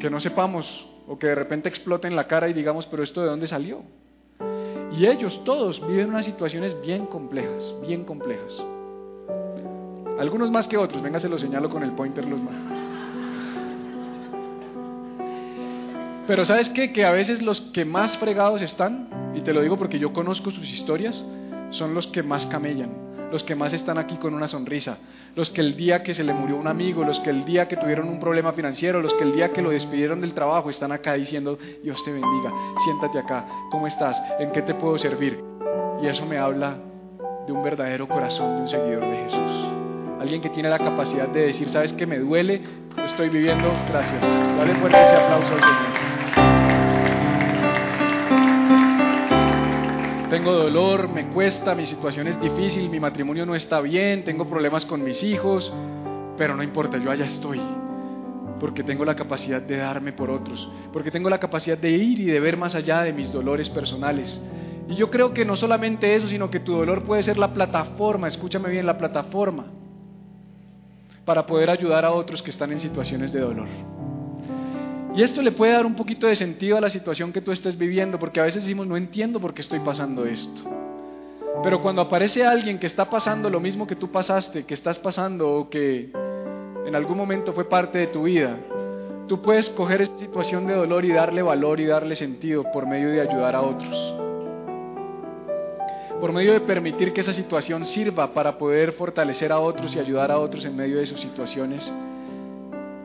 que 0.00 0.10
no 0.10 0.18
sepamos 0.18 0.66
o 1.06 1.18
que 1.18 1.28
de 1.28 1.34
repente 1.36 1.68
explote 1.68 2.08
en 2.08 2.16
la 2.16 2.26
cara 2.26 2.48
y 2.48 2.52
digamos, 2.52 2.86
pero 2.86 3.04
esto 3.04 3.20
de 3.20 3.28
dónde 3.28 3.46
salió. 3.46 3.82
Y 4.96 5.06
ellos 5.06 5.40
todos 5.44 5.86
viven 5.86 6.08
unas 6.08 6.24
situaciones 6.24 6.80
bien 6.80 7.06
complejas, 7.06 7.74
bien 7.86 8.04
complejas. 8.04 8.52
Algunos 10.18 10.50
más 10.50 10.66
que 10.66 10.76
otros, 10.76 11.02
venga 11.02 11.20
se 11.20 11.28
lo 11.28 11.38
señalo 11.38 11.70
con 11.70 11.82
el 11.82 11.92
pointer 11.92 12.26
los 12.26 12.40
más. 12.42 12.54
Pero 16.26 16.44
sabes? 16.44 16.68
Que 16.70 17.04
a 17.04 17.10
veces 17.10 17.42
los 17.42 17.60
que 17.72 17.84
más 17.84 18.16
fregados 18.18 18.62
están, 18.62 19.32
y 19.34 19.40
te 19.40 19.52
lo 19.52 19.62
digo 19.62 19.76
porque 19.76 19.98
yo 19.98 20.12
conozco 20.12 20.50
sus 20.50 20.68
historias, 20.68 21.24
son 21.70 21.94
los 21.94 22.06
que 22.08 22.22
más 22.22 22.46
camellan, 22.46 22.90
los 23.30 23.42
que 23.44 23.54
más 23.54 23.72
están 23.72 23.98
aquí 23.98 24.16
con 24.16 24.34
una 24.34 24.48
sonrisa, 24.48 24.98
los 25.34 25.50
que 25.50 25.60
el 25.60 25.76
día 25.76 26.02
que 26.02 26.14
se 26.14 26.24
le 26.24 26.32
murió 26.32 26.56
un 26.56 26.66
amigo, 26.66 27.04
los 27.04 27.20
que 27.20 27.30
el 27.30 27.44
día 27.44 27.68
que 27.68 27.76
tuvieron 27.76 28.08
un 28.08 28.20
problema 28.20 28.52
financiero, 28.52 29.00
los 29.00 29.14
que 29.14 29.24
el 29.24 29.32
día 29.32 29.52
que 29.52 29.62
lo 29.62 29.70
despidieron 29.70 30.20
del 30.20 30.34
trabajo 30.34 30.70
están 30.70 30.92
acá 30.92 31.14
diciendo, 31.14 31.58
Dios 31.82 32.02
te 32.04 32.12
bendiga, 32.12 32.52
siéntate 32.84 33.18
acá, 33.18 33.46
¿cómo 33.70 33.86
estás? 33.86 34.20
¿En 34.38 34.50
qué 34.52 34.62
te 34.62 34.74
puedo 34.74 34.98
servir? 34.98 35.42
Y 36.02 36.06
eso 36.06 36.26
me 36.26 36.38
habla 36.38 36.78
de 37.46 37.52
un 37.52 37.62
verdadero 37.62 38.08
corazón 38.08 38.56
de 38.56 38.62
un 38.62 38.68
seguidor 38.68 39.04
de 39.04 39.16
Jesús. 39.24 39.70
Alguien 40.20 40.42
que 40.42 40.50
tiene 40.50 40.68
la 40.68 40.78
capacidad 40.78 41.28
de 41.28 41.46
decir, 41.46 41.68
¿sabes 41.68 41.92
que 41.94 42.06
me 42.06 42.18
duele? 42.18 42.62
Estoy 43.06 43.30
viviendo, 43.30 43.72
gracias. 43.88 44.22
Dale 44.22 44.74
fuerte 44.76 45.02
ese 45.02 45.14
aplauso 45.14 45.54
al 45.54 45.60
Señor. 45.60 46.09
Tengo 50.30 50.52
dolor, 50.52 51.08
me 51.08 51.26
cuesta, 51.26 51.74
mi 51.74 51.86
situación 51.86 52.28
es 52.28 52.40
difícil, 52.40 52.88
mi 52.88 53.00
matrimonio 53.00 53.44
no 53.44 53.56
está 53.56 53.80
bien, 53.80 54.24
tengo 54.24 54.48
problemas 54.48 54.86
con 54.86 55.02
mis 55.02 55.20
hijos, 55.24 55.72
pero 56.38 56.54
no 56.54 56.62
importa, 56.62 56.98
yo 56.98 57.10
allá 57.10 57.26
estoy, 57.26 57.60
porque 58.60 58.84
tengo 58.84 59.04
la 59.04 59.16
capacidad 59.16 59.60
de 59.60 59.76
darme 59.76 60.12
por 60.12 60.30
otros, 60.30 60.70
porque 60.92 61.10
tengo 61.10 61.28
la 61.28 61.40
capacidad 61.40 61.76
de 61.76 61.90
ir 61.90 62.20
y 62.20 62.26
de 62.26 62.38
ver 62.38 62.56
más 62.56 62.76
allá 62.76 63.02
de 63.02 63.12
mis 63.12 63.32
dolores 63.32 63.68
personales. 63.70 64.40
Y 64.88 64.94
yo 64.94 65.10
creo 65.10 65.34
que 65.34 65.44
no 65.44 65.56
solamente 65.56 66.14
eso, 66.14 66.28
sino 66.28 66.48
que 66.48 66.60
tu 66.60 66.74
dolor 66.74 67.02
puede 67.02 67.24
ser 67.24 67.36
la 67.36 67.52
plataforma, 67.52 68.28
escúchame 68.28 68.70
bien, 68.70 68.86
la 68.86 68.98
plataforma, 68.98 69.66
para 71.24 71.44
poder 71.44 71.70
ayudar 71.70 72.04
a 72.04 72.12
otros 72.12 72.40
que 72.40 72.50
están 72.50 72.70
en 72.70 72.78
situaciones 72.78 73.32
de 73.32 73.40
dolor. 73.40 73.66
Y 75.14 75.22
esto 75.22 75.42
le 75.42 75.50
puede 75.50 75.72
dar 75.72 75.86
un 75.86 75.96
poquito 75.96 76.26
de 76.26 76.36
sentido 76.36 76.76
a 76.76 76.80
la 76.80 76.90
situación 76.90 77.32
que 77.32 77.40
tú 77.40 77.50
estés 77.50 77.76
viviendo, 77.76 78.18
porque 78.18 78.40
a 78.40 78.44
veces 78.44 78.62
decimos, 78.62 78.86
no 78.86 78.96
entiendo 78.96 79.40
por 79.40 79.54
qué 79.54 79.62
estoy 79.62 79.80
pasando 79.80 80.24
esto. 80.24 80.62
Pero 81.64 81.82
cuando 81.82 82.02
aparece 82.02 82.44
alguien 82.44 82.78
que 82.78 82.86
está 82.86 83.10
pasando 83.10 83.50
lo 83.50 83.58
mismo 83.58 83.86
que 83.86 83.96
tú 83.96 84.10
pasaste, 84.10 84.64
que 84.64 84.74
estás 84.74 84.98
pasando 85.00 85.52
o 85.52 85.68
que 85.68 86.10
en 86.86 86.94
algún 86.94 87.18
momento 87.18 87.52
fue 87.52 87.68
parte 87.68 87.98
de 87.98 88.06
tu 88.06 88.22
vida, 88.22 88.56
tú 89.26 89.42
puedes 89.42 89.68
coger 89.70 90.02
esa 90.02 90.16
situación 90.16 90.66
de 90.68 90.74
dolor 90.74 91.04
y 91.04 91.12
darle 91.12 91.42
valor 91.42 91.80
y 91.80 91.86
darle 91.86 92.14
sentido 92.14 92.64
por 92.72 92.86
medio 92.86 93.10
de 93.10 93.20
ayudar 93.20 93.56
a 93.56 93.62
otros. 93.62 94.14
Por 96.20 96.32
medio 96.32 96.52
de 96.52 96.60
permitir 96.60 97.12
que 97.12 97.22
esa 97.22 97.32
situación 97.32 97.84
sirva 97.84 98.32
para 98.32 98.58
poder 98.58 98.92
fortalecer 98.92 99.50
a 99.50 99.58
otros 99.58 99.94
y 99.94 99.98
ayudar 99.98 100.30
a 100.30 100.38
otros 100.38 100.64
en 100.64 100.76
medio 100.76 100.98
de 100.98 101.06
sus 101.06 101.20
situaciones 101.20 101.82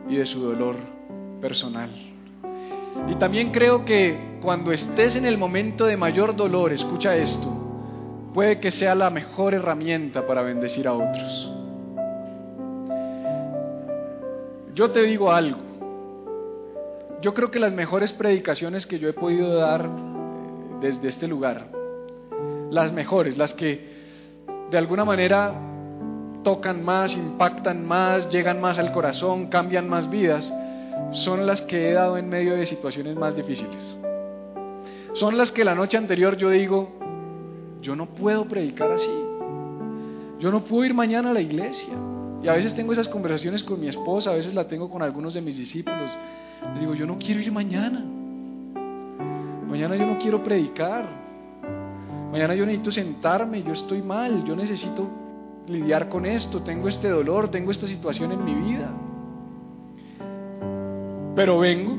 y 0.07 0.17
de 0.17 0.25
su 0.25 0.39
dolor 0.39 0.94
personal. 1.45 1.91
Y 3.07 3.13
también 3.17 3.51
creo 3.51 3.85
que 3.85 4.39
cuando 4.41 4.71
estés 4.71 5.15
en 5.15 5.27
el 5.27 5.37
momento 5.37 5.85
de 5.85 5.95
mayor 5.95 6.35
dolor, 6.35 6.73
escucha 6.73 7.15
esto, 7.15 7.47
puede 8.33 8.59
que 8.59 8.71
sea 8.71 8.95
la 8.95 9.11
mejor 9.11 9.53
herramienta 9.53 10.25
para 10.25 10.41
bendecir 10.41 10.87
a 10.87 10.93
otros. 10.93 11.51
Yo 14.73 14.89
te 14.89 15.03
digo 15.03 15.31
algo, 15.31 15.59
yo 17.21 17.35
creo 17.35 17.51
que 17.51 17.59
las 17.59 17.73
mejores 17.73 18.11
predicaciones 18.11 18.87
que 18.87 18.97
yo 18.97 19.07
he 19.07 19.13
podido 19.13 19.53
dar 19.53 19.85
eh, 19.85 19.89
desde 20.81 21.09
este 21.09 21.27
lugar, 21.27 21.67
las 22.71 22.91
mejores, 22.91 23.37
las 23.37 23.53
que 23.53 23.87
de 24.71 24.77
alguna 24.79 25.05
manera 25.05 25.53
tocan 26.43 26.83
más, 26.83 27.13
impactan 27.13 27.85
más, 27.85 28.29
llegan 28.29 28.59
más 28.59 28.79
al 28.79 28.91
corazón, 28.91 29.45
cambian 29.47 29.87
más 29.87 30.09
vidas, 30.09 30.51
son 31.11 31.45
las 31.45 31.61
que 31.61 31.89
he 31.89 31.93
dado 31.93 32.17
en 32.17 32.29
medio 32.29 32.55
de 32.55 32.65
situaciones 32.65 33.15
más 33.15 33.35
difíciles. 33.35 33.97
Son 35.13 35.37
las 35.37 35.51
que 35.51 35.63
la 35.63 35.75
noche 35.75 35.97
anterior 35.97 36.35
yo 36.35 36.49
digo, 36.49 36.89
yo 37.81 37.95
no 37.95 38.07
puedo 38.07 38.45
predicar 38.45 38.91
así. 38.91 39.11
Yo 40.39 40.51
no 40.51 40.65
puedo 40.65 40.85
ir 40.85 40.93
mañana 40.93 41.31
a 41.31 41.33
la 41.33 41.41
iglesia. 41.41 41.93
Y 42.43 42.47
a 42.47 42.53
veces 42.53 42.75
tengo 42.75 42.93
esas 42.93 43.07
conversaciones 43.07 43.63
con 43.63 43.79
mi 43.79 43.87
esposa, 43.87 44.31
a 44.31 44.35
veces 44.35 44.53
la 44.53 44.67
tengo 44.67 44.89
con 44.89 45.01
algunos 45.01 45.33
de 45.33 45.41
mis 45.41 45.57
discípulos. 45.57 46.15
Les 46.73 46.81
digo, 46.81 46.93
yo 46.93 47.07
no 47.07 47.17
quiero 47.17 47.39
ir 47.39 47.51
mañana. 47.51 48.03
Mañana 49.67 49.95
yo 49.95 50.05
no 50.05 50.19
quiero 50.19 50.43
predicar. 50.43 51.07
Mañana 52.31 52.53
yo 52.53 52.65
necesito 52.65 52.91
sentarme, 52.91 53.63
yo 53.63 53.73
estoy 53.73 54.01
mal, 54.01 54.43
yo 54.43 54.55
necesito 54.55 55.09
lidiar 55.67 56.09
con 56.09 56.25
esto, 56.25 56.61
tengo 56.61 56.89
este 56.89 57.09
dolor, 57.09 57.49
tengo 57.49 57.71
esta 57.71 57.87
situación 57.87 58.31
en 58.31 58.43
mi 58.43 58.53
vida. 58.53 58.91
Pero 61.35 61.59
vengo, 61.59 61.97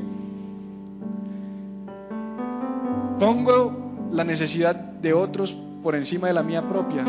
pongo 3.19 4.09
la 4.11 4.23
necesidad 4.23 4.75
de 4.75 5.13
otros 5.13 5.55
por 5.83 5.95
encima 5.95 6.27
de 6.27 6.33
la 6.33 6.43
mía 6.43 6.67
propia 6.67 7.05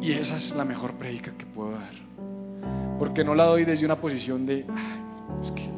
y 0.00 0.12
esa 0.12 0.36
es 0.36 0.54
la 0.54 0.64
mejor 0.64 0.94
predica 0.94 1.32
que 1.32 1.44
puedo 1.44 1.72
dar. 1.72 1.92
Porque 2.98 3.24
no 3.24 3.34
la 3.34 3.44
doy 3.44 3.64
desde 3.64 3.84
una 3.84 3.96
posición 3.96 4.46
de, 4.46 4.60
es 5.42 5.50
que 5.52 5.68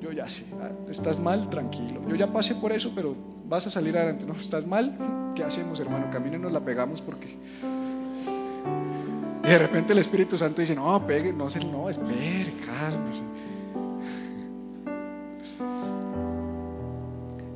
yo 0.00 0.10
ya 0.12 0.28
sé, 0.28 0.44
ah, 0.60 0.70
estás 0.90 1.20
mal, 1.20 1.48
tranquilo. 1.48 2.00
Yo 2.08 2.16
ya 2.16 2.26
pasé 2.32 2.54
por 2.56 2.72
eso, 2.72 2.92
pero 2.94 3.14
vas 3.48 3.66
a 3.66 3.70
salir 3.70 3.96
adelante. 3.96 4.24
No, 4.26 4.34
estás 4.34 4.66
mal, 4.66 5.32
¿qué 5.36 5.44
hacemos, 5.44 5.78
hermano? 5.80 6.10
Camino 6.10 6.38
nos 6.38 6.52
la 6.52 6.60
pegamos 6.60 7.00
porque. 7.02 7.38
Y 9.44 9.48
de 9.48 9.58
repente 9.58 9.92
el 9.92 9.98
Espíritu 9.98 10.36
Santo 10.38 10.60
dice, 10.60 10.74
no, 10.74 11.06
pegue, 11.06 11.32
no, 11.32 11.48
no, 11.48 11.90
espere, 11.90 12.54
cálmese. 12.66 13.22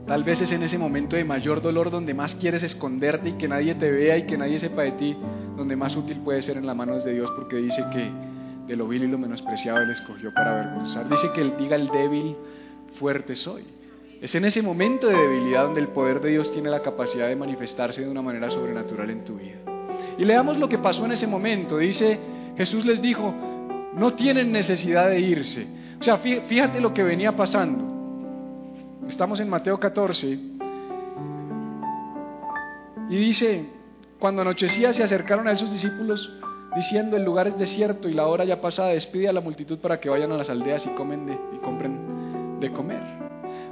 Tal 0.07 0.23
vez 0.23 0.41
es 0.41 0.53
en 0.53 0.63
ese 0.63 0.79
momento 0.79 1.17
de 1.17 1.25
mayor 1.25 1.61
dolor 1.61 1.91
donde 1.91 2.15
más 2.15 2.37
quieres 2.37 2.63
esconderte 2.63 3.31
y 3.31 3.33
que 3.33 3.49
nadie 3.49 3.75
te 3.75 3.91
vea 3.91 4.17
y 4.17 4.23
que 4.25 4.39
nadie 4.39 4.61
sepa 4.61 4.83
de 4.83 4.93
ti, 4.93 5.17
donde 5.57 5.75
más 5.75 5.97
útil 5.97 6.21
puede 6.21 6.43
ser 6.43 6.57
en 6.57 6.67
las 6.67 6.77
manos 6.77 7.05
de 7.05 7.13
Dios 7.13 7.29
porque 7.35 7.57
dice 7.57 7.85
que 7.93 8.09
de 8.69 8.77
lo 8.77 8.87
vil 8.87 9.03
y 9.03 9.09
lo 9.09 9.19
menospreciado 9.19 9.81
Él 9.81 9.91
escogió 9.91 10.33
para 10.33 10.53
avergonzar. 10.53 11.09
Dice 11.09 11.33
que 11.35 11.41
Él 11.41 11.55
diga 11.59 11.75
el 11.75 11.89
débil, 11.89 12.37
fuerte 13.01 13.35
soy. 13.35 13.65
Es 14.21 14.33
en 14.37 14.45
ese 14.45 14.63
momento 14.63 15.09
de 15.09 15.17
debilidad 15.17 15.65
donde 15.65 15.81
el 15.81 15.89
poder 15.89 16.21
de 16.21 16.31
Dios 16.31 16.53
tiene 16.53 16.71
la 16.71 16.83
capacidad 16.83 17.27
de 17.27 17.35
manifestarse 17.35 18.01
de 18.03 18.09
una 18.09 18.23
manera 18.23 18.49
sobrenatural 18.49 19.11
en 19.11 19.25
tu 19.25 19.37
vida. 19.37 19.59
Y 20.19 20.25
leamos 20.25 20.57
lo 20.59 20.69
que 20.69 20.79
pasó 20.79 21.05
en 21.05 21.13
ese 21.13 21.27
momento. 21.27 21.79
Dice, 21.79 22.19
Jesús 22.57 22.87
les 22.87 23.03
dijo, 23.03 23.35
no 23.95 24.15
tienen 24.15 24.53
necesidad 24.53 25.09
de 25.09 25.19
irse. 25.19 25.67
O 26.01 26.05
sea, 26.05 26.19
fíjate 26.19 26.81
lo 26.81 26.95
que 26.95 27.03
venía 27.03 27.37
pasando. 27.37 27.96
Estamos 29.09 29.39
en 29.41 29.49
Mateo 29.49 29.79
14. 29.79 30.27
Y 33.09 33.17
dice, 33.17 33.67
cuando 34.19 34.43
anochecía 34.43 34.93
se 34.93 35.05
acercaron 35.05 35.47
a 35.47 35.53
él 35.53 35.59
sus 35.59 35.71
discípulos 35.71 36.33
diciendo, 36.75 37.17
el 37.17 37.25
lugar 37.25 37.47
es 37.47 37.57
desierto 37.57 38.09
y 38.09 38.15
la 38.15 38.27
hora 38.27 38.45
ya 38.45 38.61
pasada, 38.61 38.89
despide 38.89 39.29
a 39.29 39.33
la 39.33 39.41
multitud 39.41 39.79
para 39.79 40.01
que 40.01 40.09
vayan 40.09 40.33
a 40.33 40.37
las 40.37 40.51
aldeas 40.51 40.85
y, 40.87 40.91
comen 40.91 41.27
de, 41.27 41.39
y 41.55 41.59
compren 41.59 42.59
de 42.61 42.73
comer. 42.73 43.03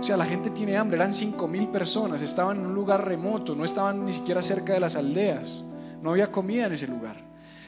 O 0.00 0.02
sea, 0.04 0.16
la 0.16 0.26
gente 0.26 0.50
tiene 0.50 0.76
hambre, 0.76 0.96
eran 0.96 1.12
cinco 1.14 1.48
mil 1.48 1.68
personas, 1.68 2.22
estaban 2.22 2.58
en 2.58 2.66
un 2.66 2.74
lugar 2.74 3.06
remoto, 3.06 3.54
no 3.54 3.64
estaban 3.64 4.04
ni 4.04 4.12
siquiera 4.12 4.42
cerca 4.42 4.74
de 4.74 4.80
las 4.80 4.94
aldeas, 4.94 5.64
no 6.00 6.10
había 6.10 6.30
comida 6.30 6.66
en 6.66 6.74
ese 6.74 6.86
lugar. 6.86 7.16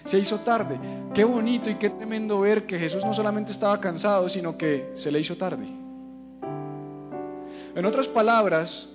Se 0.04 0.18
hizo 0.18 0.40
tarde. 0.40 0.78
Qué 1.14 1.24
bonito 1.24 1.68
y 1.68 1.76
qué 1.76 1.90
tremendo 1.90 2.38
ver 2.40 2.66
que 2.66 2.78
Jesús 2.78 3.04
no 3.04 3.12
solamente 3.12 3.50
estaba 3.50 3.80
cansado, 3.80 4.28
sino 4.28 4.56
que 4.56 4.92
se 4.94 5.10
le 5.10 5.18
hizo 5.18 5.36
tarde. 5.36 5.85
En 7.76 7.84
otras 7.84 8.08
palabras, 8.08 8.88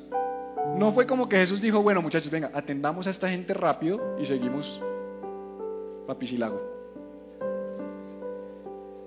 no 0.75 0.91
fue 0.91 1.05
como 1.05 1.29
que 1.29 1.37
Jesús 1.37 1.61
dijo, 1.61 1.83
bueno 1.83 2.01
muchachos, 2.01 2.31
venga, 2.31 2.49
atendamos 2.51 3.05
a 3.05 3.11
esta 3.11 3.29
gente 3.29 3.53
rápido 3.53 4.17
y 4.19 4.25
seguimos 4.25 4.81
papicilago. 6.07 6.59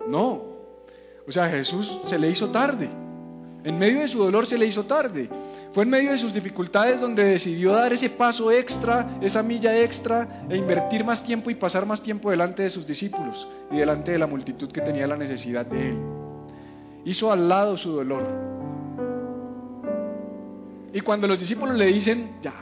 No. 0.06 0.42
O 1.26 1.32
sea, 1.32 1.48
Jesús 1.48 2.00
se 2.06 2.18
le 2.18 2.30
hizo 2.30 2.50
tarde. 2.50 2.88
En 3.64 3.76
medio 3.76 4.00
de 4.00 4.06
su 4.06 4.18
dolor 4.18 4.46
se 4.46 4.58
le 4.58 4.66
hizo 4.66 4.84
tarde. 4.84 5.28
Fue 5.72 5.82
en 5.82 5.90
medio 5.90 6.12
de 6.12 6.18
sus 6.18 6.32
dificultades 6.32 7.00
donde 7.00 7.24
decidió 7.24 7.72
dar 7.72 7.92
ese 7.92 8.10
paso 8.10 8.52
extra, 8.52 9.18
esa 9.22 9.42
milla 9.42 9.76
extra, 9.76 10.46
e 10.48 10.56
invertir 10.56 11.02
más 11.04 11.24
tiempo 11.24 11.50
y 11.50 11.56
pasar 11.56 11.84
más 11.84 12.00
tiempo 12.00 12.30
delante 12.30 12.62
de 12.62 12.70
sus 12.70 12.86
discípulos 12.86 13.48
y 13.72 13.78
delante 13.78 14.12
de 14.12 14.18
la 14.18 14.28
multitud 14.28 14.70
que 14.70 14.82
tenía 14.82 15.08
la 15.08 15.16
necesidad 15.16 15.66
de 15.66 15.88
él. 15.88 15.98
Hizo 17.06 17.32
al 17.32 17.48
lado 17.48 17.76
su 17.76 17.90
dolor 17.90 18.53
y 20.94 21.00
cuando 21.00 21.26
los 21.26 21.40
discípulos 21.40 21.74
le 21.74 21.86
dicen, 21.86 22.36
ya, 22.40 22.54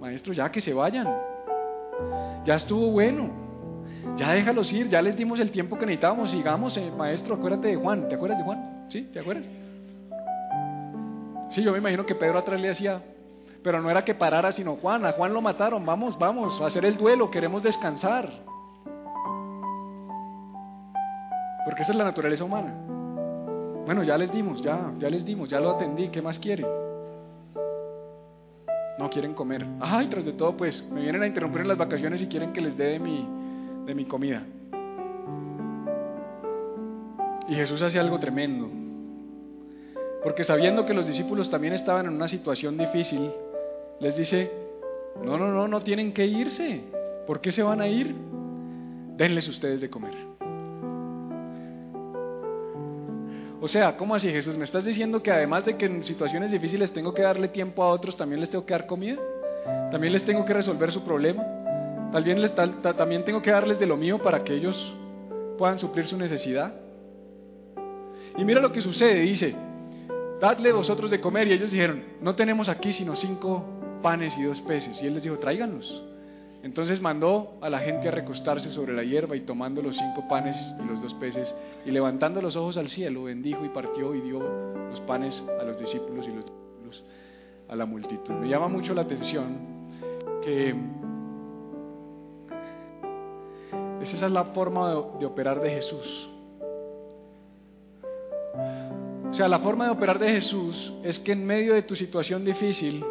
maestro, 0.00 0.32
ya 0.32 0.50
que 0.50 0.62
se 0.62 0.72
vayan, 0.72 1.06
ya 2.46 2.54
estuvo 2.54 2.90
bueno, 2.90 3.28
ya 4.16 4.32
déjalos 4.32 4.72
ir, 4.72 4.88
ya 4.88 5.02
les 5.02 5.14
dimos 5.18 5.38
el 5.38 5.50
tiempo 5.50 5.76
que 5.76 5.84
necesitábamos, 5.84 6.30
sigamos, 6.30 6.74
eh, 6.78 6.90
maestro, 6.96 7.34
acuérdate 7.34 7.68
de 7.68 7.76
Juan, 7.76 8.08
¿te 8.08 8.14
acuerdas 8.14 8.38
de 8.38 8.44
Juan? 8.44 8.86
¿Sí? 8.88 9.02
¿Te 9.12 9.20
acuerdas? 9.20 9.44
Sí, 11.50 11.62
yo 11.62 11.72
me 11.72 11.78
imagino 11.78 12.06
que 12.06 12.14
Pedro 12.14 12.38
atrás 12.38 12.58
le 12.58 12.68
decía, 12.68 13.02
pero 13.62 13.82
no 13.82 13.90
era 13.90 14.02
que 14.02 14.14
parara, 14.14 14.52
sino 14.52 14.76
Juan, 14.76 15.04
a 15.04 15.12
Juan 15.12 15.34
lo 15.34 15.42
mataron, 15.42 15.84
vamos, 15.84 16.18
vamos, 16.18 16.58
a 16.62 16.68
hacer 16.68 16.86
el 16.86 16.96
duelo, 16.96 17.30
queremos 17.30 17.62
descansar. 17.62 18.30
Porque 21.66 21.82
esa 21.82 21.92
es 21.92 21.98
la 21.98 22.04
naturaleza 22.04 22.44
humana. 22.44 22.72
Bueno, 23.84 24.02
ya 24.04 24.16
les 24.16 24.32
dimos, 24.32 24.62
ya, 24.62 24.90
ya 24.98 25.10
les 25.10 25.22
dimos, 25.22 25.50
ya 25.50 25.60
lo 25.60 25.72
atendí, 25.72 26.08
¿qué 26.08 26.22
más 26.22 26.38
quiere? 26.38 26.64
No 29.04 29.10
quieren 29.10 29.34
comer. 29.34 29.66
Ay, 29.80 30.06
tras 30.06 30.24
de 30.24 30.32
todo, 30.32 30.56
pues 30.56 30.82
me 30.90 31.02
vienen 31.02 31.22
a 31.22 31.26
interrumpir 31.26 31.60
en 31.60 31.68
las 31.68 31.76
vacaciones 31.76 32.22
y 32.22 32.26
quieren 32.26 32.54
que 32.54 32.62
les 32.62 32.74
dé 32.78 32.86
de 32.86 32.98
mi, 32.98 33.28
de 33.84 33.94
mi 33.94 34.06
comida. 34.06 34.42
Y 37.46 37.54
Jesús 37.54 37.82
hace 37.82 37.98
algo 37.98 38.18
tremendo. 38.18 38.70
Porque 40.22 40.44
sabiendo 40.44 40.86
que 40.86 40.94
los 40.94 41.06
discípulos 41.06 41.50
también 41.50 41.74
estaban 41.74 42.06
en 42.06 42.14
una 42.14 42.28
situación 42.28 42.78
difícil, 42.78 43.30
les 44.00 44.16
dice, 44.16 44.50
no, 45.22 45.36
no, 45.36 45.52
no, 45.52 45.68
no 45.68 45.82
tienen 45.82 46.14
que 46.14 46.24
irse. 46.24 46.80
¿Por 47.26 47.42
qué 47.42 47.52
se 47.52 47.62
van 47.62 47.82
a 47.82 47.88
ir? 47.88 48.16
Denles 49.18 49.46
ustedes 49.48 49.82
de 49.82 49.90
comer. 49.90 50.14
O 53.64 53.68
sea, 53.68 53.96
¿cómo 53.96 54.14
así 54.14 54.30
Jesús? 54.30 54.58
¿Me 54.58 54.66
estás 54.66 54.84
diciendo 54.84 55.22
que 55.22 55.30
además 55.30 55.64
de 55.64 55.78
que 55.78 55.86
en 55.86 56.04
situaciones 56.04 56.50
difíciles 56.52 56.92
tengo 56.92 57.14
que 57.14 57.22
darle 57.22 57.48
tiempo 57.48 57.82
a 57.82 57.88
otros, 57.88 58.14
también 58.14 58.42
les 58.42 58.50
tengo 58.50 58.66
que 58.66 58.74
dar 58.74 58.86
comida? 58.86 59.18
¿También 59.90 60.12
les 60.12 60.22
tengo 60.26 60.44
que 60.44 60.52
resolver 60.52 60.92
su 60.92 61.02
problema? 61.02 61.42
¿También, 62.12 62.42
les, 62.42 62.54
también 62.54 63.24
tengo 63.24 63.40
que 63.40 63.50
darles 63.50 63.78
de 63.78 63.86
lo 63.86 63.96
mío 63.96 64.18
para 64.18 64.44
que 64.44 64.52
ellos 64.52 64.76
puedan 65.56 65.78
suplir 65.78 66.04
su 66.04 66.18
necesidad? 66.18 66.74
Y 68.36 68.44
mira 68.44 68.60
lo 68.60 68.70
que 68.70 68.82
sucede, 68.82 69.20
dice, 69.20 69.56
dadle 70.42 70.70
vosotros 70.70 71.10
de 71.10 71.22
comer. 71.22 71.48
Y 71.48 71.54
ellos 71.54 71.70
dijeron, 71.70 72.04
no 72.20 72.34
tenemos 72.34 72.68
aquí 72.68 72.92
sino 72.92 73.16
cinco 73.16 73.64
panes 74.02 74.36
y 74.36 74.42
dos 74.42 74.60
peces. 74.60 75.02
Y 75.02 75.06
él 75.06 75.14
les 75.14 75.22
dijo, 75.22 75.38
tráiganlos. 75.38 76.04
Entonces 76.64 77.02
mandó 77.02 77.58
a 77.60 77.68
la 77.68 77.80
gente 77.80 78.08
a 78.08 78.10
recostarse 78.10 78.70
sobre 78.70 78.94
la 78.94 79.04
hierba 79.04 79.36
y 79.36 79.42
tomando 79.42 79.82
los 79.82 79.94
cinco 79.94 80.26
panes 80.26 80.56
y 80.82 80.86
los 80.86 81.02
dos 81.02 81.12
peces 81.14 81.54
y 81.84 81.90
levantando 81.90 82.40
los 82.40 82.56
ojos 82.56 82.78
al 82.78 82.88
cielo, 82.88 83.24
bendijo 83.24 83.66
y 83.66 83.68
partió 83.68 84.14
y 84.14 84.22
dio 84.22 84.40
los 84.40 84.98
panes 85.02 85.44
a 85.60 85.62
los 85.62 85.78
discípulos 85.78 86.26
y 86.26 86.32
los 86.32 86.46
discípulos 86.46 87.04
a 87.68 87.76
la 87.76 87.84
multitud. 87.84 88.32
Me 88.32 88.48
llama 88.48 88.68
mucho 88.68 88.94
la 88.94 89.02
atención 89.02 89.58
que 90.42 90.74
esa 94.00 94.26
es 94.26 94.32
la 94.32 94.44
forma 94.44 94.88
de, 95.18 95.26
operar 95.26 95.60
de 95.60 95.68
Jesús. 95.68 96.30
O 99.30 99.34
sea, 99.34 99.48
la 99.48 99.58
forma 99.58 99.84
de 99.84 99.90
operar 99.90 100.18
de 100.18 100.28
Jesús 100.28 100.94
es 101.02 101.18
que 101.18 101.32
en 101.32 101.44
medio 101.44 101.74
de 101.74 101.82
tu 101.82 101.94
situación 101.94 102.42
difícil, 102.42 103.04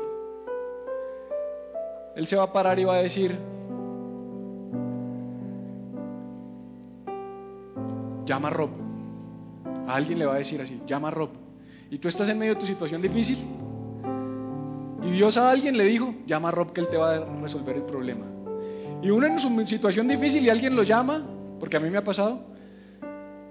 él 2.16 2.28
se 2.28 2.36
va 2.36 2.44
a 2.44 2.54
parar 2.54 2.80
y 2.80 2.84
va 2.84 2.96
a 2.96 3.02
decir, 3.02 3.38
llama 8.26 8.48
a 8.50 8.52
Rob. 8.52 8.70
A 9.88 9.96
alguien 9.96 10.20
le 10.20 10.26
va 10.26 10.36
a 10.36 10.38
decir 10.38 10.62
así, 10.62 10.82
llama 10.88 11.10
a 11.10 11.12
Rob. 11.12 11.30
Y 11.90 11.98
tú 11.98 12.08
estás 12.08 12.28
en 12.30 12.38
medio 12.38 12.56
de 12.56 12.60
tu 12.60 12.68
situación 12.68 13.02
difícil. 13.02 13.46
Y 15.04 15.12
Dios 15.12 15.38
a 15.38 15.50
alguien 15.50 15.78
le 15.78 15.84
dijo, 15.86 16.14
llama 16.26 16.50
a 16.50 16.52
Rob 16.52 16.72
que 16.72 16.82
él 16.82 16.88
te 16.88 16.98
va 16.98 17.16
a 17.16 17.26
resolver 17.42 17.76
el 17.76 17.84
problema. 17.84 18.26
Y 19.02 19.10
uno 19.10 19.28
en 19.28 19.40
su 19.40 19.50
situación 19.68 20.08
difícil 20.08 20.44
y 20.46 20.50
alguien 20.50 20.76
lo 20.76 20.84
llama, 20.84 21.24
porque 21.60 21.78
a 21.78 21.80
mí 21.80 21.90
me 21.90 21.98
ha 21.98 22.04
pasado, 22.04 22.40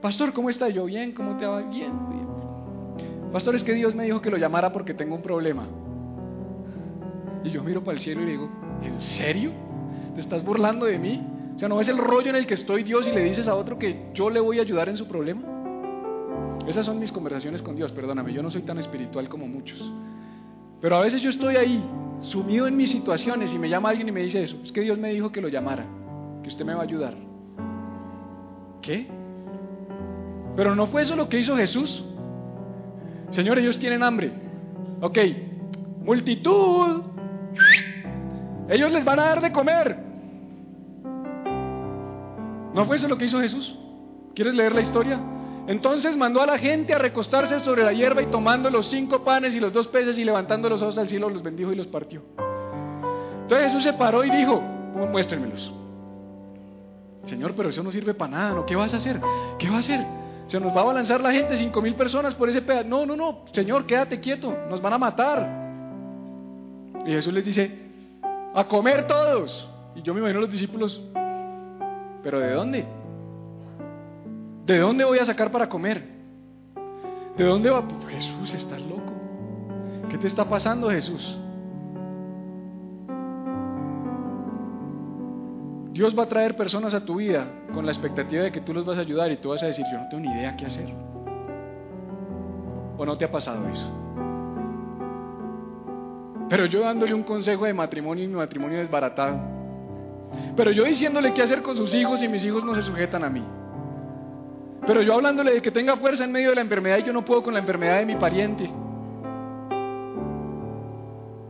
pastor, 0.01 0.33
¿cómo 0.33 0.49
está? 0.49 0.69
Yo, 0.69 0.87
bien, 0.87 1.13
¿cómo 1.13 1.37
te 1.37 1.47
va? 1.47 1.61
Bien, 1.63 1.93
bien. 2.09 3.33
Pastor, 3.33 3.55
es 3.55 3.65
que 3.65 3.75
Dios 3.75 3.95
me 3.95 4.05
dijo 4.05 4.21
que 4.23 4.31
lo 4.31 4.37
llamara 4.37 4.73
porque 4.73 4.95
tengo 4.95 5.15
un 5.15 5.23
problema. 5.23 5.67
Y 7.45 7.51
yo 7.51 7.63
miro 7.63 7.83
para 7.83 7.97
el 7.97 8.03
cielo 8.03 8.23
y 8.23 8.27
digo, 8.27 8.49
¿en 8.83 9.01
serio? 9.01 9.53
¿Te 10.15 10.21
estás 10.21 10.45
burlando 10.45 10.87
de 10.87 10.99
mí? 10.99 11.27
O 11.55 11.59
sea, 11.59 11.69
¿no 11.69 11.81
es 11.81 11.89
el 11.89 11.99
rollo 11.99 12.31
en 12.31 12.37
el 12.37 12.47
que 12.47 12.55
estoy 12.55 12.83
Dios 12.83 13.07
y 13.07 13.13
le 13.13 13.23
dices 13.23 13.49
a 13.49 13.55
otro 13.55 13.79
que 13.79 14.11
yo 14.15 14.31
le 14.31 14.41
voy 14.41 14.59
a 14.59 14.63
ayudar 14.63 14.89
en 14.89 14.97
su 14.97 15.07
problema? 15.07 15.43
Esas 16.67 16.87
son 16.87 16.99
mis 16.99 17.11
conversaciones 17.11 17.61
con 17.63 17.75
Dios, 17.75 17.93
perdóname, 17.93 18.33
yo 18.33 18.43
no 18.43 18.51
soy 18.51 18.63
tan 18.63 18.79
espiritual 18.79 19.29
como 19.29 19.47
muchos. 19.49 19.79
Pero 20.81 20.97
a 20.97 21.01
veces 21.01 21.21
yo 21.21 21.31
estoy 21.31 21.57
ahí, 21.57 21.83
sumido 22.23 22.67
en 22.67 22.77
mis 22.77 22.91
situaciones, 22.91 23.53
y 23.53 23.59
me 23.59 23.69
llama 23.69 23.91
alguien 23.91 24.09
y 24.09 24.13
me 24.13 24.23
dice 24.23 24.43
eso. 24.43 24.57
Es 24.63 24.73
que 24.73 24.81
Dios 24.81 24.99
me 24.99 25.13
dijo 25.13 25.33
que 25.33 25.41
lo 25.41 25.49
llamara, 25.49 25.85
que 26.43 26.49
usted 26.49 26.65
me 26.65 26.75
va 26.75 26.81
a 26.81 26.85
ayudar. 26.85 27.15
¿Qué? 28.81 29.07
Pero 30.57 30.75
no 30.75 30.87
fue 30.87 31.03
eso 31.03 31.17
lo 31.17 31.29
que 31.29 31.41
hizo 31.41 31.57
Jesús. 31.57 32.05
Señor, 33.31 33.59
ellos 33.59 33.79
tienen 33.79 34.03
hambre. 34.03 34.33
Ok, 35.01 35.19
multitud. 36.05 37.12
Ellos 38.69 38.91
les 38.91 39.05
van 39.05 39.21
a 39.21 39.25
dar 39.25 39.41
de 39.41 39.53
comer. 39.53 39.99
¿No 42.75 42.87
fue 42.87 42.97
eso 42.97 43.09
lo 43.09 43.19
que 43.19 43.27
hizo 43.27 43.41
Jesús? 43.41 43.77
¿Quieres 44.35 44.55
leer 44.55 44.75
la 44.75 44.81
historia? 44.81 45.21
Entonces 45.67 46.17
mandó 46.17 46.41
a 46.43 46.47
la 46.47 46.59
gente 46.59 46.95
a 46.95 46.99
recostarse 46.99 47.61
sobre 47.61 47.85
la 47.85 47.93
hierba 47.93 48.23
y 48.23 48.27
tomando 48.27 48.71
los 48.71 48.89
cinco 48.89 49.23
panes 49.23 49.55
y 49.55 49.61
los 49.61 49.73
dos 49.73 49.89
peces 49.89 50.19
y 50.19 50.25
levantando 50.25 50.69
los 50.69 50.83
ojos 50.83 50.99
al 50.99 51.09
cielo 51.09 51.29
los 51.29 51.43
bendijo 51.43 51.73
y 51.73 51.77
los 51.77 51.87
partió. 51.87 52.23
Entonces 53.43 53.69
Jesús 53.69 53.85
se 53.85 53.93
paró 53.93 54.25
y 54.25 54.31
dijo, 54.31 54.61
muéstrenmelos. 54.61 55.73
Señor, 57.27 57.55
pero 57.55 57.69
eso 57.69 57.83
no 57.83 57.93
sirve 57.93 58.15
para 58.15 58.33
nada, 58.33 58.55
¿no? 58.55 58.67
¿Qué 58.67 58.75
vas 58.75 58.93
a 58.95 58.97
hacer? 58.97 59.21
¿Qué 59.59 59.69
va 59.69 59.77
a 59.77 59.81
hacer? 59.81 60.05
Se 60.49 60.59
nos 60.59 60.75
va 60.77 60.81
a 60.81 60.85
balanzar 60.85 61.21
la 61.21 61.31
gente, 61.31 61.57
cinco 61.57 61.81
mil 61.81 61.95
personas 61.95 62.35
por 62.35 62.49
ese 62.49 62.63
pedazo. 62.63 62.89
No, 62.89 63.07
no, 63.07 63.15
no, 63.15 63.45
Señor, 63.53 63.87
quédate 63.87 64.19
quieto, 64.19 64.53
nos 64.69 64.83
van 64.83 64.95
a 64.95 64.99
matar. 64.99 65.62
Y 67.05 67.11
Jesús 67.11 67.33
les 67.33 67.45
dice, 67.45 67.71
a 68.55 68.65
comer 68.69 69.07
todos. 69.07 69.69
Y 69.95 70.03
yo 70.03 70.15
me 70.15 70.21
imagino 70.21 70.39
a 70.39 70.43
los 70.43 70.53
discípulos, 70.53 71.01
¿pero 72.23 72.41
de 72.41 72.53
dónde? 72.53 72.87
¿De 74.67 74.79
dónde 74.79 75.05
voy 75.05 75.19
a 75.19 75.25
sacar 75.25 75.51
para 75.51 75.69
comer? 75.69 76.05
¿De 77.37 77.45
dónde 77.45 77.71
va? 77.71 77.83
Jesús, 78.09 78.55
estás 78.55 78.81
loco. 78.81 79.13
¿Qué 80.11 80.19
te 80.19 80.27
está 80.27 80.49
pasando, 80.49 80.91
Jesús? 80.91 81.39
Dios 85.93 86.19
va 86.19 86.23
a 86.25 86.29
traer 86.29 86.57
personas 86.57 86.95
a 86.95 87.05
tu 87.05 87.17
vida 87.17 87.47
con 87.75 87.85
la 87.85 87.93
expectativa 87.93 88.45
de 88.45 88.53
que 88.53 88.61
tú 88.61 88.73
los 88.73 88.85
vas 88.85 88.97
a 88.99 89.03
ayudar 89.03 89.31
y 89.31 89.37
tú 89.37 89.51
vas 89.51 89.63
a 89.63 89.67
decir, 89.67 89.85
yo 89.93 89.99
no 89.99 90.09
tengo 90.09 90.23
ni 90.23 90.33
idea 90.35 90.57
qué 90.57 90.67
hacer. 90.67 90.89
¿O 92.97 93.05
no 93.05 93.19
te 93.19 93.25
ha 93.25 93.31
pasado 93.31 93.69
eso? 93.69 94.02
Pero 96.53 96.67
yo 96.67 96.81
dándole 96.81 97.15
un 97.15 97.23
consejo 97.23 97.65
de 97.65 97.73
matrimonio 97.73 98.25
y 98.25 98.29
mi 98.29 98.35
matrimonio 98.35 98.79
desbaratado. 98.79 99.41
Pero 100.55 100.71
yo 100.71 100.85
diciéndole 100.85 101.33
qué 101.33 101.41
hacer 101.41 101.63
con 101.63 101.75
sus 101.79 101.95
hijos 101.95 102.23
y 102.23 102.29
mis 102.29 102.45
hijos 102.45 102.63
no 102.63 102.75
se 102.75 102.83
sujetan 102.83 103.25
a 103.25 103.31
mí. 103.31 103.43
Pero 104.87 105.01
yo 105.01 105.15
hablándole 105.15 105.55
de 105.55 105.63
que 105.63 105.71
tenga 105.71 105.97
fuerza 105.97 106.25
en 106.25 106.31
medio 106.31 106.51
de 106.51 106.57
la 106.57 106.61
enfermedad 106.61 106.99
y 106.99 107.05
yo 107.05 107.13
no 107.15 107.25
puedo 107.25 107.43
con 107.43 107.55
la 107.55 107.61
enfermedad 107.61 108.01
de 108.01 108.05
mi 108.05 108.17
pariente. 108.17 108.71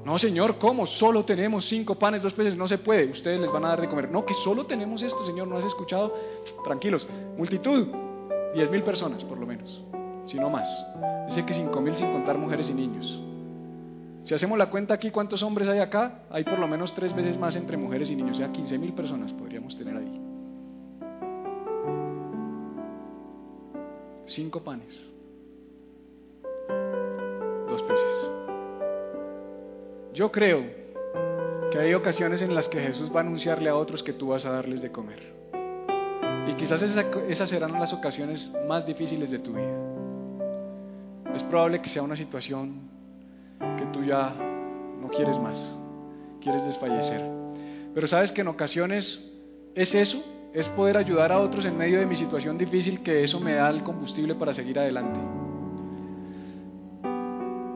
No, 0.05 0.21
Señor, 0.21 0.59
¿cómo? 0.59 0.87
Solo 0.87 1.25
tenemos 1.25 1.69
cinco 1.69 1.97
panes, 1.97 2.23
dos 2.23 2.35
peces, 2.35 2.57
no 2.57 2.69
se 2.69 2.79
puede. 2.79 3.11
Ustedes 3.11 3.41
les 3.41 3.51
van 3.51 3.65
a 3.65 3.71
dar 3.71 3.81
de 3.81 3.89
comer. 3.89 4.09
No, 4.09 4.25
que 4.25 4.35
solo 4.45 4.67
tenemos 4.67 5.03
esto, 5.03 5.27
Señor, 5.27 5.49
¿no 5.49 5.57
has 5.57 5.65
escuchado? 5.65 6.15
Tranquilos, 6.63 7.09
multitud, 7.37 7.89
diez 8.55 8.71
mil 8.71 8.85
personas 8.85 9.25
por 9.25 9.37
lo 9.37 9.49
menos, 9.49 9.83
si 10.27 10.39
no 10.39 10.49
más. 10.49 10.69
Dice 11.27 11.45
que 11.45 11.55
cinco 11.55 11.81
mil 11.81 11.97
sin 11.97 12.13
contar 12.13 12.39
mujeres 12.39 12.71
y 12.71 12.75
niños. 12.75 13.32
Si 14.25 14.35
hacemos 14.35 14.57
la 14.57 14.71
cuenta 14.71 14.95
aquí, 14.95 15.11
¿cuántos 15.11 15.43
hombres 15.43 15.69
hay 15.69 15.81
acá? 15.81 16.23
Hay 16.31 16.45
por 16.45 16.59
lo 16.59 16.69
menos 16.69 16.95
tres 16.95 17.15
veces 17.15 17.37
más 17.39 17.57
entre 17.57 17.77
mujeres 17.77 18.09
y 18.09 18.17
niños, 18.17 18.37
o 18.37 18.39
sea, 18.39 18.53
quince 18.53 18.79
mil 18.79 18.93
personas 18.93 19.33
podríamos 19.33 19.77
tener 19.77 19.97
ahí. 19.97 20.21
Cinco 24.27 24.63
panes, 24.63 24.99
dos 27.69 27.83
peces. 27.83 28.31
Yo 30.15 30.31
creo 30.31 30.63
que 31.73 31.79
hay 31.79 31.95
ocasiones 31.95 32.41
en 32.43 32.55
las 32.55 32.69
que 32.69 32.81
Jesús 32.81 33.11
va 33.15 33.21
a 33.21 33.23
anunciarle 33.25 33.69
a 33.69 33.75
otros 33.75 34.03
que 34.03 34.13
tú 34.13 34.29
vas 34.29 34.45
a 34.45 34.51
darles 34.51 34.81
de 34.81 34.93
comer. 34.93 35.33
Y 36.49 36.55
quizás 36.55 36.81
esas 36.83 37.49
serán 37.49 37.73
las 37.73 37.93
ocasiones 37.93 38.51
más 38.69 38.87
difíciles 38.87 39.31
de 39.31 39.39
tu 39.41 39.53
vida. 39.53 41.35
Es 41.35 41.43
probable 41.45 41.83
que 41.83 41.89
sea 41.89 42.03
una 42.03 42.17
situación 42.17 42.92
que 43.79 43.87
tú 43.93 44.03
ya 44.05 44.35
no 45.01 45.09
quieres 45.09 45.39
más, 45.39 45.79
quieres 46.41 46.65
desfallecer. 46.65 47.23
Pero 47.95 48.07
sabes 48.07 48.33
que 48.33 48.41
en 48.41 48.49
ocasiones 48.49 49.21
es 49.75 49.95
eso, 49.95 50.23
es 50.55 50.69
poder 50.71 50.97
ayudar 50.97 51.33
a 51.33 51.39
otros 51.39 51.65
en 51.65 51.77
medio 51.77 51.99
de 51.99 52.07
mi 52.07 52.17
situación 52.17 52.59
difícil, 52.59 53.03
que 53.03 53.25
eso 53.25 53.41
me 53.41 53.55
da 53.55 53.71
el 53.71 53.83
combustible 53.83 54.35
para 54.35 54.55
seguir 54.55 54.79
adelante 54.79 55.19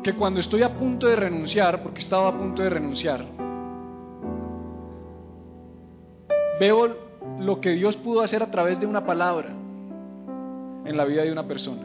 que 0.07 0.15
cuando 0.15 0.39
estoy 0.39 0.63
a 0.63 0.73
punto 0.73 1.09
de 1.09 1.17
renunciar, 1.17 1.83
porque 1.83 1.99
estaba 1.99 2.29
a 2.29 2.39
punto 2.39 2.63
de 2.63 2.71
renunciar, 2.71 3.27
veo 6.61 6.97
lo 7.41 7.61
que 7.61 7.71
Dios 7.71 7.97
pudo 7.97 8.21
hacer 8.21 8.41
a 8.41 8.53
través 8.53 8.79
de 8.79 8.87
una 8.87 9.05
palabra 9.05 9.49
en 9.49 10.97
la 10.97 11.05
vida 11.07 11.25
de 11.25 11.33
una 11.33 11.49
persona. 11.49 11.83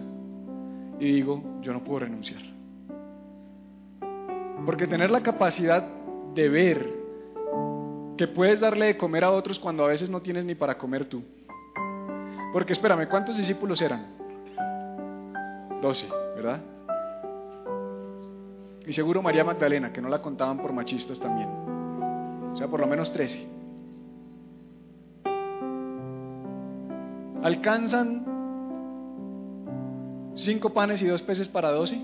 Y 0.99 1.13
digo, 1.13 1.41
yo 1.63 1.73
no 1.73 1.83
puedo 1.83 2.01
renunciar. 2.01 2.43
Porque 4.65 4.87
tener 4.87 5.11
la 5.11 5.21
capacidad 5.21 5.83
de 6.33 6.49
ver 6.49 7.01
que 8.17 8.27
puedes 8.27 8.59
darle 8.59 8.85
de 8.87 8.97
comer 8.97 9.23
a 9.23 9.31
otros 9.31 9.59
cuando 9.59 9.83
a 9.83 9.87
veces 9.87 10.09
no 10.09 10.21
tienes 10.21 10.45
ni 10.45 10.55
para 10.55 10.77
comer 10.77 11.05
tú. 11.05 11.23
Porque 12.53 12.73
espérame, 12.73 13.07
¿cuántos 13.07 13.37
discípulos 13.37 13.81
eran? 13.81 14.05
Doce, 15.81 16.07
¿verdad? 16.35 16.61
Y 18.85 18.93
seguro 18.93 19.21
María 19.21 19.43
Magdalena, 19.43 19.91
que 19.91 20.01
no 20.01 20.09
la 20.09 20.21
contaban 20.21 20.57
por 20.57 20.73
machistas 20.73 21.19
también. 21.19 21.49
O 22.53 22.55
sea, 22.57 22.67
por 22.67 22.79
lo 22.79 22.87
menos 22.87 23.11
trece. 23.13 23.47
¿Alcanzan 27.41 28.25
cinco 30.35 30.71
panes 30.71 31.01
y 31.01 31.07
dos 31.07 31.21
peces 31.23 31.47
para 31.47 31.71
doce? 31.71 31.99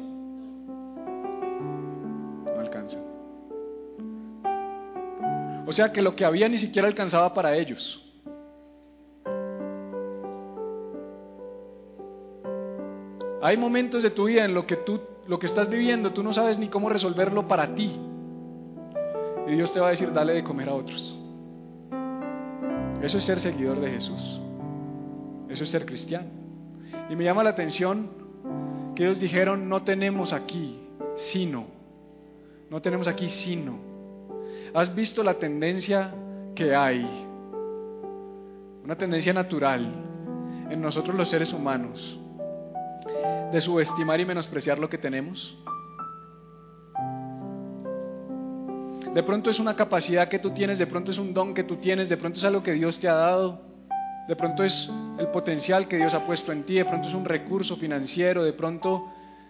Sea 5.77 5.91
que 5.91 6.01
lo 6.01 6.15
que 6.15 6.25
había 6.25 6.49
ni 6.49 6.57
siquiera 6.57 6.87
alcanzaba 6.87 7.33
para 7.33 7.55
ellos. 7.55 8.03
Hay 13.41 13.55
momentos 13.57 14.01
de 14.01 14.09
tu 14.09 14.25
vida 14.25 14.43
en 14.43 14.53
lo 14.53 14.65
que 14.65 14.77
tú 14.77 14.99
lo 15.27 15.39
que 15.39 15.47
estás 15.47 15.69
viviendo, 15.69 16.13
tú 16.13 16.23
no 16.23 16.33
sabes 16.33 16.57
ni 16.57 16.69
cómo 16.69 16.89
resolverlo 16.89 17.47
para 17.47 17.75
ti. 17.75 17.99
Y 19.45 19.51
Dios 19.51 19.73
te 19.73 19.79
va 19.79 19.87
a 19.87 19.91
decir, 19.91 20.11
dale 20.13 20.33
de 20.33 20.43
comer 20.43 20.69
a 20.69 20.73
otros. 20.73 21.17
Eso 23.01 23.17
es 23.17 23.25
ser 23.25 23.39
seguidor 23.39 23.79
de 23.79 23.91
Jesús. 23.91 24.41
Eso 25.49 25.63
es 25.65 25.69
ser 25.69 25.85
cristiano. 25.85 26.27
Y 27.09 27.15
me 27.15 27.25
llama 27.25 27.43
la 27.43 27.51
atención 27.51 28.09
que 28.95 29.03
ellos 29.03 29.19
dijeron, 29.19 29.69
no 29.69 29.83
tenemos 29.83 30.33
aquí 30.33 30.79
sino. 31.15 31.65
No 32.69 32.81
tenemos 32.81 33.07
aquí 33.07 33.29
sino. 33.29 33.86
¿Has 34.73 34.93
visto 34.93 35.23
la 35.23 35.35
tendencia 35.35 36.13
que 36.55 36.75
hay? 36.75 37.05
Una 38.83 38.95
tendencia 38.95 39.33
natural 39.33 39.91
en 40.69 40.81
nosotros 40.81 41.15
los 41.15 41.29
seres 41.29 41.51
humanos 41.53 42.19
de 43.51 43.61
subestimar 43.61 44.19
y 44.19 44.25
menospreciar 44.25 44.79
lo 44.79 44.89
que 44.89 44.97
tenemos? 44.97 45.57
De 49.13 49.23
pronto 49.23 49.49
es 49.49 49.59
una 49.59 49.75
capacidad 49.75 50.27
que 50.27 50.39
tú 50.39 50.51
tienes, 50.51 50.77
de 50.77 50.85
pronto 50.85 51.11
es 51.11 51.17
un 51.17 51.33
don 51.33 51.53
que 51.53 51.63
tú 51.63 51.77
tienes, 51.77 52.07
de 52.07 52.17
pronto 52.17 52.37
es 52.37 52.45
algo 52.45 52.61
que 52.61 52.73
Dios 52.73 52.99
te 52.99 53.07
ha 53.07 53.15
dado, 53.15 53.59
de 54.27 54.35
pronto 54.35 54.63
es 54.63 54.89
el 55.17 55.29
potencial 55.29 55.87
que 55.87 55.97
Dios 55.97 56.13
ha 56.13 56.25
puesto 56.25 56.51
en 56.51 56.65
ti, 56.65 56.75
de 56.75 56.85
pronto 56.85 57.07
es 57.07 57.15
un 57.15 57.25
recurso 57.25 57.77
financiero, 57.77 58.43
de 58.43 58.53
pronto 58.53 59.07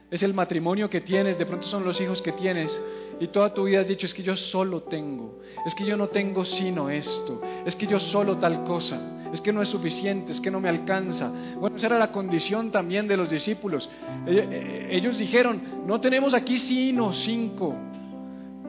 es 0.09 0.23
el 0.23 0.33
matrimonio 0.33 0.89
que 0.89 1.01
tienes, 1.01 1.37
de 1.37 1.45
pronto 1.45 1.67
son 1.67 1.83
los 1.83 1.99
hijos 1.99 2.21
que 2.21 2.31
tienes. 2.31 2.81
Y 3.19 3.27
toda 3.27 3.53
tu 3.53 3.63
vida 3.63 3.81
has 3.81 3.87
dicho, 3.87 4.05
es 4.05 4.13
que 4.13 4.23
yo 4.23 4.37
solo 4.37 4.83
tengo, 4.83 5.39
es 5.65 5.73
que 5.75 5.85
yo 5.85 5.97
no 5.97 6.07
tengo 6.07 6.45
sino 6.45 6.89
esto, 6.89 7.41
es 7.65 7.75
que 7.75 7.87
yo 7.87 7.99
solo 7.99 8.37
tal 8.37 8.63
cosa 8.63 9.17
es 9.33 9.41
que 9.41 9.51
no 9.51 9.61
es 9.61 9.69
suficiente, 9.69 10.31
es 10.31 10.41
que 10.41 10.51
no 10.51 10.59
me 10.59 10.69
alcanza. 10.69 11.31
Bueno, 11.59 11.77
esa 11.77 11.87
era 11.87 11.99
la 11.99 12.11
condición 12.11 12.71
también 12.71 13.07
de 13.07 13.17
los 13.17 13.29
discípulos. 13.29 13.89
Eh, 14.25 14.47
eh, 14.51 14.87
ellos 14.91 15.17
dijeron, 15.17 15.61
no 15.85 15.99
tenemos 16.01 16.33
aquí 16.33 16.57
sino 16.59 17.13
cinco 17.13 17.75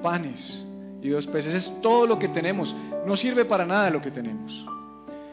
panes 0.03 0.65
y 1.03 1.09
dos 1.09 1.27
peces, 1.27 1.55
es 1.55 1.81
todo 1.81 2.07
lo 2.07 2.19
que 2.19 2.29
tenemos, 2.29 2.75
no 3.07 3.17
sirve 3.17 3.45
para 3.45 3.67
nada 3.67 3.91
lo 3.91 4.01
que 4.01 4.11
tenemos. 4.11 4.53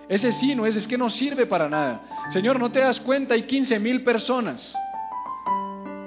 Ese 0.07 0.32
sí 0.34 0.53
no 0.53 0.68
es, 0.68 0.76
es 0.76 0.88
que 0.88 0.97
no 0.97 1.09
sirve 1.09 1.47
para 1.47 1.68
nada. 1.68 2.30
Señor, 2.32 2.59
¿no 2.59 2.72
te 2.72 2.80
das 2.80 2.99
cuenta? 2.99 3.34
Hay 3.34 3.43
15 3.43 3.80
mil 3.80 4.03
personas. 4.03 4.74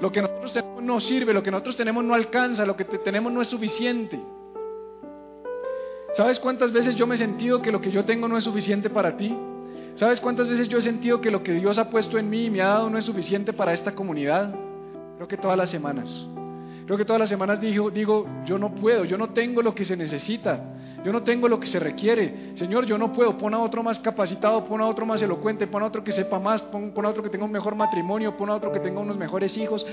Lo 0.01 0.13
que 0.13 0.23
nosotros 0.23 0.53
tenemos 0.53 0.83
no 0.83 1.01
sirve, 1.01 1.33
lo 1.33 1.43
que 1.43 1.51
nosotros 1.51 1.77
tenemos 1.77 2.05
no 2.05 2.15
alcanza, 2.15 2.65
lo 2.65 2.77
que 2.77 2.85
tenemos 2.85 3.33
no 3.33 3.43
es 3.43 3.49
suficiente. 3.49 4.21
¿Sabes 6.15 6.39
cuántas 6.39 6.73
veces 6.73 6.97
yo 6.97 7.07
me 7.07 7.17
he 7.17 7.19
sentido 7.19 7.61
que 7.61 7.73
lo 7.73 7.81
que 7.81 7.91
yo 7.91 8.05
tengo 8.05 8.29
no 8.29 8.39
es 8.39 8.45
suficiente 8.45 8.91
para 8.91 9.17
ti? 9.17 9.37
¿Sabes 9.97 10.21
cuántas 10.21 10.49
veces 10.49 10.69
yo 10.69 10.79
he 10.79 10.83
sentido 10.83 11.21
que 11.21 11.31
lo 11.31 11.43
que 11.43 11.53
Dios 11.53 11.79
ha 11.79 11.91
puesto 11.91 12.19
en 12.19 12.31
mí 12.31 12.45
y 12.45 12.51
me 12.51 12.63
ha 12.63 12.69
dado 12.69 12.91
no 12.91 12.99
es 12.99 13.05
suficiente 13.05 13.53
para 13.53 13.73
esta 13.73 13.95
comunidad? 13.95 14.55
Creo 15.17 15.29
que 15.29 15.37
todas 15.37 15.59
las 15.59 15.71
semanas. 15.71 16.09
Creo 16.87 16.97
que 16.97 17.05
todas 17.05 17.21
las 17.21 17.29
semanas 17.29 17.61
digo, 17.61 17.91
digo, 17.91 18.27
yo 18.47 18.59
no 18.59 18.75
puedo, 18.75 19.05
yo 19.05 19.19
no 19.19 19.31
tengo 19.31 19.61
lo 19.61 19.75
que 19.75 19.85
se 19.85 19.97
necesita, 19.97 20.78
yo 21.09 21.13
no 21.13 21.23
tengo 21.23 21.49
lo 21.49 21.59
que 21.59 21.67
se 21.67 21.81
requiere. 21.81 22.53
Señor, 22.59 22.85
yo 22.85 22.99
no 22.99 23.15
puedo, 23.15 23.39
pon 23.39 23.55
a 23.55 23.61
otro 23.61 23.83
más 23.83 23.99
capacitado, 24.01 24.63
pon 24.65 24.83
a 24.83 24.87
otro 24.87 25.07
más 25.07 25.23
elocuente, 25.23 25.67
pon 25.67 25.83
a 25.83 25.87
otro 25.87 26.05
que 26.05 26.13
sepa 26.13 26.39
más, 26.39 26.61
pon, 26.61 26.93
a 27.03 27.09
otro 27.09 27.23
que 27.23 27.31
tenga 27.31 27.47
un 27.47 27.51
mejor 27.51 27.75
matrimonio, 27.75 28.37
pon 28.37 28.51
a 28.51 28.57
otro 28.57 28.71
que 28.71 28.79
tenga 28.79 29.01
unos 29.01 29.17
mejores 29.17 29.57
hijos. 29.57 29.87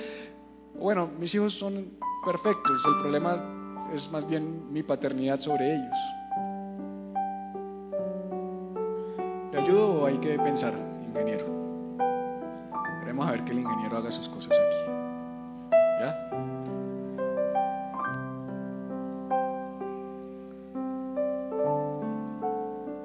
Bueno, 0.77 1.09
mis 1.17 1.33
hijos 1.33 1.53
son 1.53 1.91
perfectos, 2.25 2.81
el 2.85 2.99
problema 2.99 3.89
es 3.93 4.11
más 4.11 4.27
bien 4.27 4.73
mi 4.73 4.83
paternidad 4.83 5.39
sobre 5.39 5.75
ellos. 5.75 5.95
¿Le 9.53 9.59
ayudo 9.61 10.01
o 10.01 10.05
hay 10.07 10.17
que 10.17 10.37
pensar, 10.37 10.73
ingeniero? 11.07 11.45
Queremos 12.99 13.25
a 13.25 13.31
ver 13.31 13.45
que 13.45 13.53
el 13.53 13.59
ingeniero 13.59 13.95
haga 13.95 14.11
sus 14.11 14.27
cosas 14.27 14.51
aquí. 14.51 15.04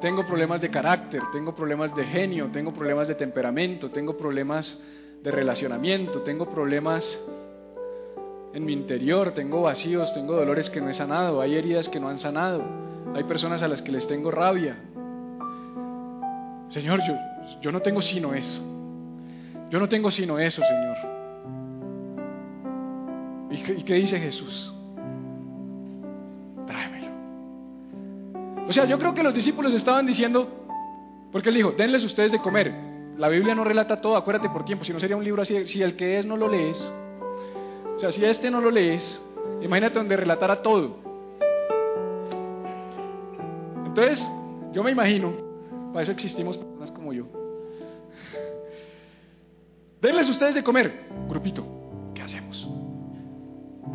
Tengo 0.01 0.26
problemas 0.26 0.62
de 0.62 0.70
carácter, 0.70 1.20
tengo 1.30 1.55
problemas 1.55 1.94
de 1.94 2.05
genio, 2.05 2.48
tengo 2.51 2.72
problemas 2.72 3.07
de 3.07 3.14
temperamento, 3.14 3.90
tengo 3.90 4.16
problemas 4.16 4.78
de 5.22 5.30
relacionamiento, 5.30 6.22
tengo 6.22 6.48
problemas 6.48 7.05
en 8.55 8.64
mi 8.64 8.72
interior, 8.72 9.32
tengo 9.32 9.62
vacíos, 9.62 10.12
tengo 10.14 10.34
dolores 10.34 10.70
que 10.70 10.80
no 10.80 10.88
he 10.88 10.94
sanado, 10.94 11.42
hay 11.42 11.55
heridas 11.55 11.88
que 11.90 12.01
no 12.01 12.09
han 12.09 12.18
sanado, 12.18 12.64
hay 13.14 13.24
personas 13.24 13.62
a 13.62 13.68
las 13.68 13.82
que 13.82 13.92
les 13.92 14.07
tengo 14.09 14.30
rabia. 14.30 14.78
Señor, 16.70 17.01
yo, 17.07 17.14
yo 17.61 17.70
no 17.70 17.80
tengo 17.80 18.01
sino 18.01 18.32
eso. 18.32 18.62
Yo 19.68 19.78
no 19.78 19.88
tengo 19.88 20.11
sino 20.11 20.38
eso, 20.38 20.62
Señor. 20.62 20.96
¿Y 23.51 23.62
qué, 23.62 23.72
y 23.74 23.82
qué 23.82 23.94
dice 23.94 24.18
Jesús? 24.18 24.74
O 28.71 28.73
sea, 28.73 28.85
yo 28.85 29.01
creo 29.01 29.12
que 29.12 29.25
los 29.25 29.35
discípulos 29.35 29.75
estaban 29.75 30.07
diciendo, 30.07 30.49
porque 31.33 31.49
él 31.49 31.57
dijo, 31.57 31.73
denles 31.73 32.05
ustedes 32.05 32.31
de 32.31 32.39
comer. 32.39 32.73
La 33.16 33.29
Biblia 33.29 33.53
no 33.53 33.64
relata 33.64 34.01
todo, 34.01 34.16
acuérdate 34.16 34.49
por 34.49 34.64
tiempo, 34.64 34.85
si 34.85 34.93
no 34.93 35.01
sería 35.01 35.16
un 35.16 35.25
libro 35.25 35.43
así, 35.43 35.66
si 35.66 35.83
el 35.83 35.97
que 35.97 36.21
es 36.21 36.25
no 36.25 36.37
lo 36.37 36.47
lees, 36.49 36.79
o 37.97 37.99
sea, 37.99 38.12
si 38.12 38.25
este 38.25 38.49
no 38.49 38.61
lo 38.61 38.71
lees, 38.71 39.21
imagínate 39.61 39.99
donde 39.99 40.16
relatara 40.16 40.62
todo. 40.62 40.99
Entonces, 43.87 44.25
yo 44.73 44.85
me 44.85 44.93
imagino, 44.93 45.33
para 45.93 46.05
eso 46.05 46.12
existimos 46.12 46.57
personas 46.57 46.93
como 46.93 47.12
yo. 47.12 47.25
Denles 50.01 50.31
ustedes 50.31 50.55
de 50.55 50.62
comer, 50.62 51.09
grupito. 51.29 51.66
¿Qué 52.14 52.23
hacemos? 52.23 52.68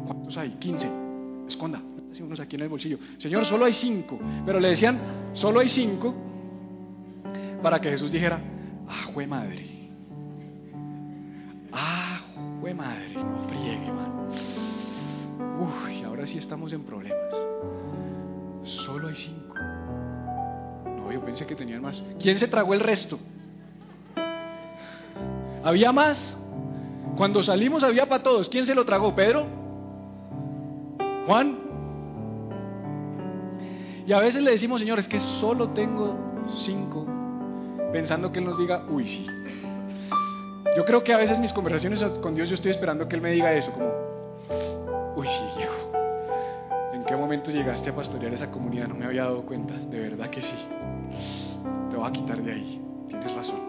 ¿Cuántos 0.05 0.35
hay? 0.35 0.49
15. 0.49 0.85
Esconda. 1.47 1.81
Unos 2.23 2.39
aquí 2.39 2.55
en 2.55 2.63
el 2.63 2.69
bolsillo. 2.69 2.97
Señor, 3.17 3.45
solo 3.45 3.65
hay 3.65 3.73
cinco. 3.73 4.19
Pero 4.45 4.59
le 4.59 4.69
decían, 4.69 4.99
solo 5.33 5.59
hay 5.59 5.69
cinco. 5.69 6.13
Para 7.61 7.79
que 7.79 7.89
Jesús 7.89 8.11
dijera, 8.11 8.39
ah, 8.87 9.05
jue 9.13 9.27
madre. 9.27 9.65
Ah, 11.71 12.21
jue 12.61 12.73
madre. 12.73 13.13
No 13.15 13.47
friegue, 13.47 13.91
man. 13.91 14.11
Uy, 15.59 16.03
ahora 16.03 16.25
sí 16.27 16.37
estamos 16.37 16.71
en 16.73 16.83
problemas. 16.83 17.33
Solo 18.85 19.07
hay 19.07 19.15
cinco. 19.15 19.55
No, 20.85 21.11
yo 21.11 21.21
pensé 21.23 21.45
que 21.45 21.55
tenían 21.55 21.81
más. 21.81 22.01
¿Quién 22.21 22.39
se 22.39 22.47
tragó 22.47 22.73
el 22.73 22.79
resto? 22.79 23.19
¿Había 25.63 25.91
más? 25.91 26.37
Cuando 27.17 27.41
salimos 27.41 27.83
había 27.83 28.07
para 28.07 28.23
todos. 28.23 28.49
¿Quién 28.49 28.65
se 28.65 28.75
lo 28.75 28.85
tragó? 28.85 29.15
¿Pedro? 29.15 29.47
¿Juan? 31.25 31.64
Y 34.05 34.13
a 34.13 34.19
veces 34.19 34.41
le 34.43 34.51
decimos, 34.51 34.79
Señor, 34.79 34.99
es 34.99 35.07
que 35.07 35.19
solo 35.19 35.69
tengo 35.69 36.15
cinco, 36.65 37.05
pensando 37.91 38.31
que 38.31 38.39
Él 38.39 38.45
nos 38.45 38.57
diga, 38.57 38.83
uy, 38.89 39.07
sí. 39.07 39.25
Yo 40.75 40.85
creo 40.85 41.03
que 41.03 41.13
a 41.13 41.17
veces 41.17 41.39
mis 41.39 41.53
conversaciones 41.53 42.03
con 42.21 42.35
Dios 42.35 42.49
yo 42.49 42.55
estoy 42.55 42.71
esperando 42.71 43.07
que 43.07 43.15
Él 43.15 43.21
me 43.21 43.31
diga 43.31 43.51
eso, 43.53 43.71
como, 43.71 43.87
uy, 45.15 45.27
sí, 45.27 45.61
hijo. 45.61 46.93
¿En 46.93 47.03
qué 47.05 47.15
momento 47.15 47.49
llegaste 47.49 47.89
a 47.89 47.95
pastorear 47.95 48.33
esa 48.33 48.51
comunidad? 48.51 48.87
No 48.87 48.95
me 48.95 49.05
había 49.05 49.23
dado 49.23 49.41
cuenta, 49.43 49.73
de 49.73 49.99
verdad 49.99 50.29
que 50.29 50.41
sí. 50.41 50.55
Te 51.89 51.95
voy 51.95 52.07
a 52.07 52.11
quitar 52.11 52.41
de 52.43 52.51
ahí, 52.51 52.81
tienes 53.07 53.35
razón. 53.35 53.59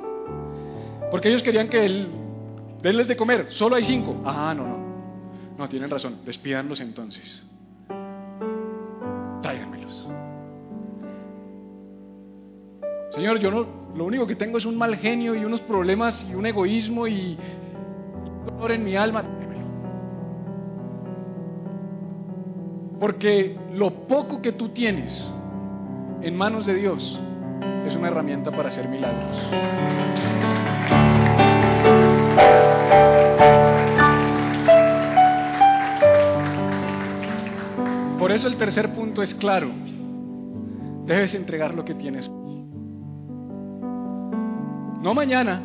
Porque 1.10 1.28
ellos 1.28 1.42
querían 1.42 1.68
que 1.68 1.84
Él, 1.84 2.08
denles 2.82 3.08
de 3.08 3.16
comer, 3.16 3.48
solo 3.50 3.76
hay 3.76 3.84
cinco. 3.84 4.20
Ah, 4.24 4.52
no, 4.54 4.66
no. 4.66 4.86
No, 5.56 5.68
tienen 5.68 5.88
razón, 5.88 6.18
despídanlos 6.26 6.80
entonces. 6.80 7.42
Señor, 13.16 13.38
yo 13.38 13.50
no, 13.50 13.66
lo 13.94 14.04
único 14.04 14.26
que 14.26 14.36
tengo 14.36 14.58
es 14.58 14.66
un 14.66 14.76
mal 14.76 14.94
genio 14.96 15.34
y 15.34 15.42
unos 15.42 15.62
problemas 15.62 16.22
y 16.28 16.34
un 16.34 16.44
egoísmo 16.44 17.08
y, 17.08 17.38
dolor 18.44 18.72
en 18.72 18.84
mi 18.84 18.94
alma. 18.94 19.24
Porque 23.00 23.58
lo 23.72 24.06
poco 24.06 24.42
que 24.42 24.52
tú 24.52 24.68
tienes 24.68 25.32
en 26.20 26.36
manos 26.36 26.66
de 26.66 26.74
Dios 26.74 27.18
es 27.86 27.96
una 27.96 28.08
herramienta 28.08 28.50
para 28.50 28.68
hacer 28.68 28.86
milagros. 28.86 29.34
Por 38.18 38.30
eso 38.30 38.46
el 38.46 38.58
tercer 38.58 38.94
punto 38.94 39.22
es 39.22 39.34
claro. 39.36 39.70
Debes 41.06 41.32
entregar 41.32 41.72
lo 41.72 41.82
que 41.82 41.94
tienes. 41.94 42.30
No 45.06 45.14
mañana. 45.14 45.62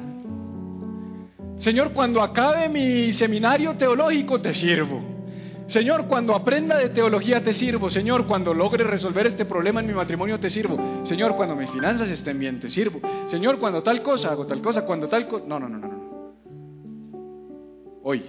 Señor, 1.57 1.93
cuando 1.93 2.21
acabe 2.21 2.69
mi 2.69 3.11
seminario 3.13 3.75
teológico 3.75 4.39
te 4.39 4.53
sirvo. 4.53 5.01
Señor, 5.65 6.05
cuando 6.05 6.35
aprenda 6.35 6.77
de 6.77 6.89
teología 6.89 7.43
te 7.43 7.51
sirvo. 7.51 7.89
Señor, 7.89 8.27
cuando 8.27 8.53
logre 8.53 8.83
resolver 8.83 9.25
este 9.25 9.45
problema 9.45 9.79
en 9.79 9.87
mi 9.87 9.93
matrimonio 9.93 10.39
te 10.39 10.51
sirvo. 10.51 10.77
Señor, 11.05 11.35
cuando 11.35 11.55
mis 11.55 11.71
finanzas 11.71 12.07
estén 12.09 12.37
bien 12.37 12.59
te 12.59 12.69
sirvo. 12.69 12.99
Señor, 13.31 13.57
cuando 13.57 13.81
tal 13.81 14.03
cosa 14.03 14.31
hago 14.31 14.45
tal 14.45 14.61
cosa, 14.61 14.85
cuando 14.85 15.07
tal 15.07 15.27
cosa... 15.27 15.43
No, 15.47 15.59
no, 15.59 15.67
no, 15.67 15.79
no, 15.79 15.87
no. 15.87 16.01
Hoy. 18.03 18.23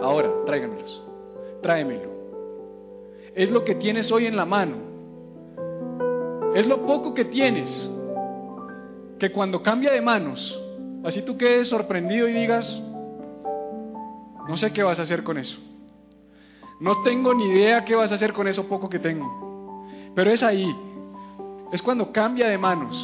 Ahora, 0.00 0.30
tráigamelos. 0.46 1.04
Tráemelo. 1.60 2.10
Es 3.34 3.50
lo 3.50 3.66
que 3.66 3.74
tienes 3.74 4.10
hoy 4.10 4.24
en 4.24 4.36
la 4.36 4.46
mano. 4.46 4.76
Es 6.54 6.66
lo 6.66 6.86
poco 6.86 7.12
que 7.12 7.26
tienes. 7.26 7.90
Que 9.18 9.32
cuando 9.32 9.62
cambia 9.62 9.92
de 9.92 10.00
manos, 10.00 10.60
así 11.04 11.22
tú 11.22 11.36
quedes 11.36 11.68
sorprendido 11.68 12.28
y 12.28 12.32
digas, 12.32 12.66
no 14.48 14.56
sé 14.56 14.72
qué 14.72 14.82
vas 14.82 14.98
a 14.98 15.02
hacer 15.02 15.24
con 15.24 15.38
eso. 15.38 15.58
No 16.78 17.02
tengo 17.02 17.32
ni 17.34 17.44
idea 17.44 17.84
qué 17.84 17.94
vas 17.94 18.12
a 18.12 18.16
hacer 18.16 18.32
con 18.32 18.46
eso 18.46 18.68
poco 18.68 18.88
que 18.88 18.98
tengo. 18.98 19.86
Pero 20.14 20.30
es 20.30 20.42
ahí. 20.42 20.74
Es 21.72 21.82
cuando 21.82 22.12
cambia 22.12 22.48
de 22.48 22.58
manos. 22.58 22.94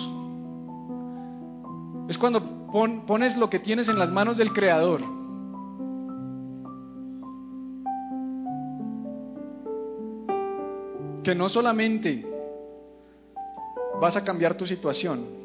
Es 2.08 2.18
cuando 2.18 2.66
pon, 2.70 3.06
pones 3.06 3.36
lo 3.36 3.48
que 3.48 3.58
tienes 3.58 3.88
en 3.88 3.98
las 3.98 4.10
manos 4.10 4.36
del 4.36 4.52
Creador. 4.52 5.00
Que 11.24 11.34
no 11.34 11.48
solamente 11.48 12.26
vas 14.00 14.16
a 14.16 14.24
cambiar 14.24 14.56
tu 14.56 14.66
situación, 14.66 15.41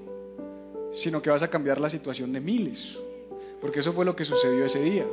sino 1.02 1.22
que 1.22 1.30
vas 1.30 1.44
a 1.44 1.50
cambiar 1.50 1.80
la 1.80 1.90
situación 1.90 2.32
de 2.34 2.40
miles. 2.40 2.98
Porque 3.62 3.80
eso 3.80 3.94
fue 3.94 4.06
lo 4.06 4.16
que 4.16 4.26
sucedió 4.26 4.66
ese 4.66 4.82
día. 4.82 5.06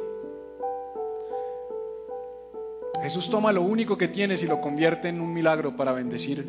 Jesús 3.03 3.29
toma 3.31 3.53
lo 3.53 3.63
único 3.63 3.99
que 3.99 4.09
tienes 4.09 4.43
y 4.43 4.47
lo 4.47 4.61
convierte 4.61 5.09
en 5.09 5.21
un 5.21 5.33
milagro 5.33 5.77
para 5.77 5.93
bendecir 5.93 6.47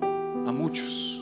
a 0.00 0.52
muchos. 0.52 1.16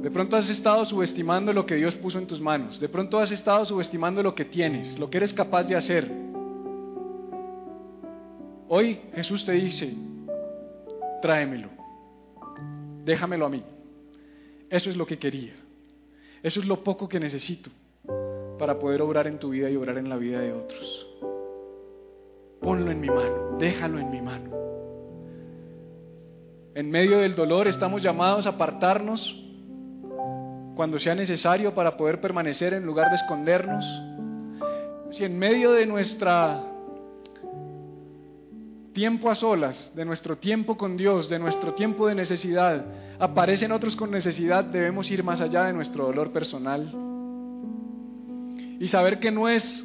De 0.00 0.10
pronto 0.10 0.36
has 0.36 0.48
estado 0.48 0.84
subestimando 0.84 1.52
lo 1.52 1.66
que 1.66 1.76
Dios 1.76 1.94
puso 1.96 2.18
en 2.18 2.26
tus 2.26 2.40
manos. 2.40 2.78
De 2.78 2.88
pronto 2.88 3.18
has 3.18 3.32
estado 3.32 3.64
subestimando 3.64 4.22
lo 4.22 4.34
que 4.34 4.44
tienes, 4.44 4.98
lo 4.98 5.10
que 5.10 5.16
eres 5.16 5.32
capaz 5.32 5.64
de 5.64 5.76
hacer. 5.76 6.10
Hoy 8.68 9.00
Jesús 9.14 9.44
te 9.44 9.52
dice, 9.52 9.94
tráemelo, 11.22 11.68
déjamelo 13.04 13.46
a 13.46 13.48
mí. 13.48 13.64
Eso 14.70 14.90
es 14.90 14.96
lo 14.96 15.06
que 15.06 15.18
quería. 15.18 15.54
Eso 16.42 16.60
es 16.60 16.66
lo 16.66 16.84
poco 16.84 17.08
que 17.08 17.20
necesito 17.20 17.70
para 18.58 18.78
poder 18.78 19.02
obrar 19.02 19.26
en 19.26 19.38
tu 19.38 19.50
vida 19.50 19.70
y 19.70 19.76
obrar 19.76 19.98
en 19.98 20.08
la 20.08 20.16
vida 20.16 20.40
de 20.40 20.52
otros. 20.52 21.06
Ponlo 22.60 22.90
en 22.90 23.00
mi 23.00 23.08
mano, 23.08 23.56
déjalo 23.58 23.98
en 23.98 24.10
mi 24.10 24.20
mano. 24.20 24.50
En 26.74 26.90
medio 26.90 27.18
del 27.18 27.34
dolor 27.34 27.68
estamos 27.68 28.02
llamados 28.02 28.46
a 28.46 28.50
apartarnos 28.50 29.40
cuando 30.74 30.98
sea 30.98 31.14
necesario 31.14 31.74
para 31.74 31.96
poder 31.96 32.20
permanecer 32.20 32.74
en 32.74 32.84
lugar 32.84 33.10
de 33.10 33.16
escondernos. 33.16 33.84
Si 35.12 35.24
en 35.24 35.38
medio 35.38 35.72
de 35.72 35.86
nuestra 35.86 36.62
tiempo 38.92 39.30
a 39.30 39.34
solas, 39.34 39.92
de 39.94 40.04
nuestro 40.04 40.38
tiempo 40.38 40.76
con 40.76 40.96
Dios, 40.96 41.28
de 41.28 41.38
nuestro 41.38 41.74
tiempo 41.74 42.06
de 42.06 42.14
necesidad, 42.14 42.84
aparecen 43.18 43.72
otros 43.72 43.96
con 43.96 44.10
necesidad, 44.10 44.64
debemos 44.64 45.10
ir 45.10 45.22
más 45.22 45.40
allá 45.40 45.64
de 45.64 45.72
nuestro 45.72 46.06
dolor 46.06 46.32
personal 46.32 46.90
y 48.80 48.88
saber 48.88 49.20
que 49.20 49.30
no 49.30 49.48
es 49.48 49.84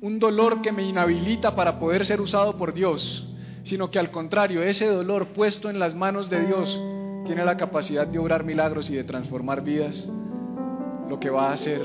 un 0.00 0.18
dolor 0.18 0.62
que 0.62 0.72
me 0.72 0.82
inhabilita 0.82 1.54
para 1.54 1.78
poder 1.78 2.06
ser 2.06 2.20
usado 2.20 2.56
por 2.56 2.72
Dios, 2.72 3.26
sino 3.64 3.90
que 3.90 3.98
al 3.98 4.10
contrario, 4.10 4.62
ese 4.62 4.86
dolor 4.86 5.28
puesto 5.28 5.68
en 5.68 5.78
las 5.78 5.94
manos 5.94 6.30
de 6.30 6.46
Dios 6.46 6.80
tiene 7.26 7.44
la 7.44 7.56
capacidad 7.56 8.06
de 8.06 8.18
obrar 8.18 8.44
milagros 8.44 8.88
y 8.88 8.96
de 8.96 9.04
transformar 9.04 9.62
vidas, 9.62 10.08
lo 11.08 11.20
que 11.20 11.30
va 11.30 11.50
a 11.50 11.54
hacer 11.54 11.82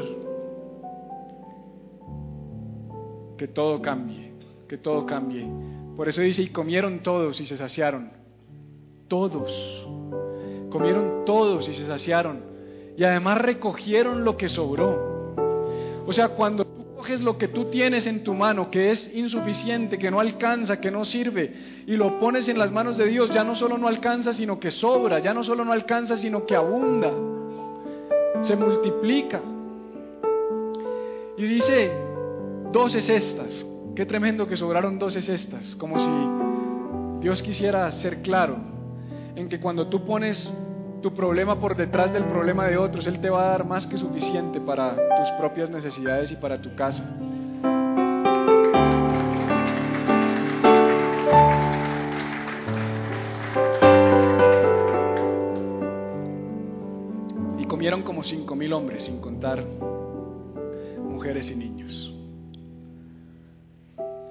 que 3.38 3.48
todo 3.48 3.82
cambie, 3.82 4.34
que 4.68 4.78
todo 4.78 5.06
cambie. 5.06 5.46
Por 5.96 6.10
eso 6.10 6.22
dice, 6.22 6.42
y 6.42 6.50
comieron 6.50 7.04
todos 7.04 7.40
y 7.42 7.46
se 7.46 7.58
saciaron. 7.58 8.12
Todos. 9.08 9.52
Comieron 10.76 11.24
todos 11.24 11.70
y 11.70 11.74
se 11.74 11.86
saciaron. 11.86 12.42
Y 12.98 13.06
además 13.06 13.38
recogieron 13.38 14.26
lo 14.26 14.36
que 14.36 14.50
sobró. 14.50 15.34
O 16.06 16.12
sea, 16.12 16.28
cuando 16.28 16.66
coges 16.98 17.22
lo 17.22 17.38
que 17.38 17.48
tú 17.48 17.72
tienes 17.72 18.06
en 18.08 18.26
tu 18.26 18.34
mano, 18.34 18.70
que 18.70 18.92
es 18.92 19.10
insuficiente, 19.16 19.98
que 19.98 20.12
no 20.12 20.20
alcanza, 20.20 20.82
que 20.82 20.92
no 20.92 21.06
sirve, 21.06 21.84
y 21.88 21.96
lo 21.96 22.20
pones 22.20 22.50
en 22.50 22.60
las 22.60 22.74
manos 22.74 22.98
de 22.98 23.06
Dios, 23.06 23.34
ya 23.34 23.46
no 23.46 23.56
solo 23.56 23.78
no 23.78 23.88
alcanza, 23.88 24.34
sino 24.34 24.60
que 24.60 24.70
sobra, 24.70 25.20
ya 25.20 25.34
no 25.34 25.46
solo 25.46 25.64
no 25.64 25.72
alcanza, 25.72 26.18
sino 26.18 26.46
que 26.46 26.58
abunda, 26.58 27.10
se 28.42 28.58
multiplica. 28.58 29.40
Y 31.38 31.44
dice, 31.46 31.90
doce 32.74 33.00
cestas, 33.00 33.66
qué 33.96 34.06
tremendo 34.06 34.46
que 34.46 34.58
sobraron 34.58 35.00
doce 35.00 35.22
cestas, 35.22 35.78
como 35.78 36.00
si 36.00 37.22
Dios 37.22 37.42
quisiera 37.42 37.90
ser 37.94 38.22
claro 38.22 38.76
en 39.36 39.50
que 39.50 39.60
cuando 39.60 39.88
tú 39.88 40.06
pones 40.06 40.52
tu 41.06 41.14
problema 41.14 41.60
por 41.60 41.76
detrás 41.76 42.12
del 42.12 42.24
problema 42.24 42.66
de 42.66 42.78
otros, 42.78 43.06
Él 43.06 43.22
te 43.22 43.30
va 43.30 43.46
a 43.46 43.50
dar 43.52 43.64
más 43.64 43.86
que 43.86 43.96
suficiente 43.96 44.60
para 44.60 44.96
tus 44.96 45.30
propias 45.38 45.70
necesidades 45.70 46.32
y 46.32 46.36
para 46.36 46.60
tu 46.60 46.74
casa. 46.74 47.04
Y 57.60 57.66
comieron 57.68 58.02
como 58.02 58.24
cinco 58.24 58.56
mil 58.56 58.74
hombres, 58.74 59.04
sin 59.04 59.22
contar 59.22 59.64
mujeres 61.04 61.52
y 61.52 61.56
niños. 61.56 62.16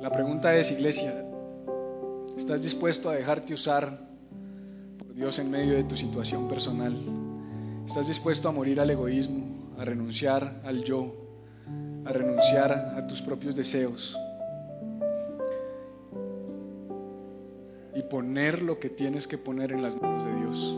La 0.00 0.10
pregunta 0.10 0.56
es, 0.56 0.72
iglesia, 0.72 1.24
¿estás 2.36 2.60
dispuesto 2.60 3.10
a 3.10 3.14
dejarte 3.14 3.54
usar 3.54 4.13
Dios 5.14 5.38
en 5.38 5.48
medio 5.48 5.74
de 5.74 5.84
tu 5.84 5.96
situación 5.96 6.48
personal. 6.48 6.92
¿Estás 7.86 8.08
dispuesto 8.08 8.48
a 8.48 8.52
morir 8.52 8.80
al 8.80 8.90
egoísmo, 8.90 9.44
a 9.78 9.84
renunciar 9.84 10.60
al 10.64 10.82
yo, 10.82 11.14
a 12.04 12.10
renunciar 12.10 12.72
a 12.72 13.06
tus 13.06 13.22
propios 13.22 13.54
deseos 13.54 14.16
y 17.94 18.02
poner 18.02 18.60
lo 18.60 18.80
que 18.80 18.90
tienes 18.90 19.28
que 19.28 19.38
poner 19.38 19.70
en 19.70 19.82
las 19.82 19.94
manos 20.02 20.24
de 20.24 20.34
Dios? 20.34 20.76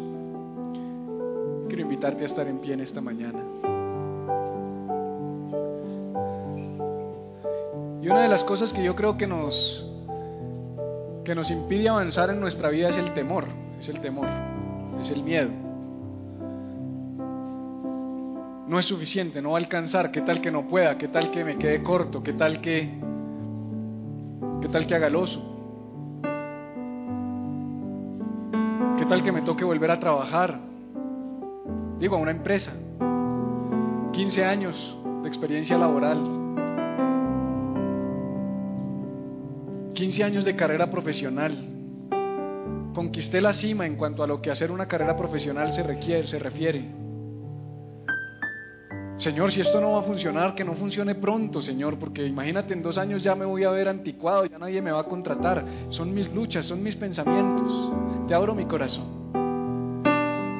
Quiero 1.69 1.83
invitarte 1.83 2.25
a 2.25 2.27
estar 2.27 2.47
en 2.47 2.59
pie 2.59 2.75
en 2.75 2.81
esta 2.81 3.01
mañana. 3.01 3.43
Y 8.03 8.09
una 8.09 8.21
de 8.21 8.29
las 8.29 8.45
cosas 8.45 8.71
que 8.75 8.85
yo 8.85 8.95
creo 8.95 9.17
que 9.17 9.27
nos 9.27 9.83
que 11.25 11.35
nos 11.35 11.51
impide 11.51 11.89
avanzar 11.89 12.29
en 12.29 12.39
nuestra 12.39 12.69
vida 12.69 12.91
es 12.91 12.99
el 12.99 13.15
temor 13.15 13.66
es 13.79 13.89
el 13.89 14.01
temor, 14.01 14.29
es 15.01 15.11
el 15.11 15.23
miedo. 15.23 15.51
No 18.67 18.79
es 18.81 18.87
suficiente, 18.87 19.41
no 19.41 19.51
va 19.51 19.59
a 19.59 19.61
alcanzar, 19.61 20.11
qué 20.11 20.23
tal 20.23 20.41
que 20.41 20.51
no 20.51 20.67
pueda, 20.67 20.99
qué 20.99 21.09
tal 21.09 21.31
que 21.31 21.45
me 21.45 21.57
quede 21.57 21.83
corto, 21.83 22.23
qué 22.23 22.33
tal 22.33 22.61
que 22.61 22.91
qué 24.61 24.69
tal 24.69 24.87
que 24.87 24.95
haga 24.95 25.07
el 25.07 25.17
oso. 25.17 25.41
¿Qué 28.99 29.05
tal 29.05 29.23
que 29.23 29.31
me 29.31 29.43
toque 29.43 29.65
volver 29.65 29.91
a 29.91 30.01
trabajar? 30.01 30.59
Digo, 32.01 32.17
a 32.17 32.19
una 32.19 32.33
empresa. 32.33 32.73
15 34.13 34.45
años 34.45 34.99
de 35.23 35.29
experiencia 35.29 35.79
laboral. 35.79 36.19
15 39.95 40.25
años 40.25 40.45
de 40.45 40.57
carrera 40.57 40.91
profesional 40.91 41.76
conquisté 42.97 43.43
la 43.43 43.53
cima 43.53 43.85
en 43.85 43.97
cuanto 43.97 44.23
a 44.23 44.27
lo 44.27 44.41
que 44.41 44.51
hacer 44.51 44.71
una 44.71 44.89
carrera 44.89 45.15
profesional 45.15 45.71
se 45.75 45.83
requiere, 45.83 46.27
se 46.27 46.39
refiere. 46.39 46.83
Señor, 49.19 49.53
si 49.53 49.61
esto 49.61 49.83
no 49.83 49.93
va 49.93 49.99
a 49.99 50.03
funcionar, 50.03 50.55
que 50.55 50.65
no 50.65 50.73
funcione 50.77 51.15
pronto, 51.15 51.61
Señor, 51.61 51.99
porque 51.99 52.27
imagínate, 52.27 52.73
en 52.73 52.83
dos 52.83 52.97
años 52.97 53.23
ya 53.23 53.35
me 53.35 53.45
voy 53.45 53.65
a 53.65 53.71
ver 53.71 53.89
anticuado, 53.89 54.47
ya 54.47 54.59
nadie 54.59 54.81
me 54.81 54.93
va 54.93 55.01
a 55.01 55.05
contratar. 55.05 55.63
Son 55.91 56.15
mis 56.15 56.33
luchas, 56.33 56.65
son 56.65 56.83
mis 56.83 56.97
pensamientos. 56.97 57.93
Te 58.29 58.35
abro 58.35 58.55
mi 58.55 58.65
corazón. 58.65 59.31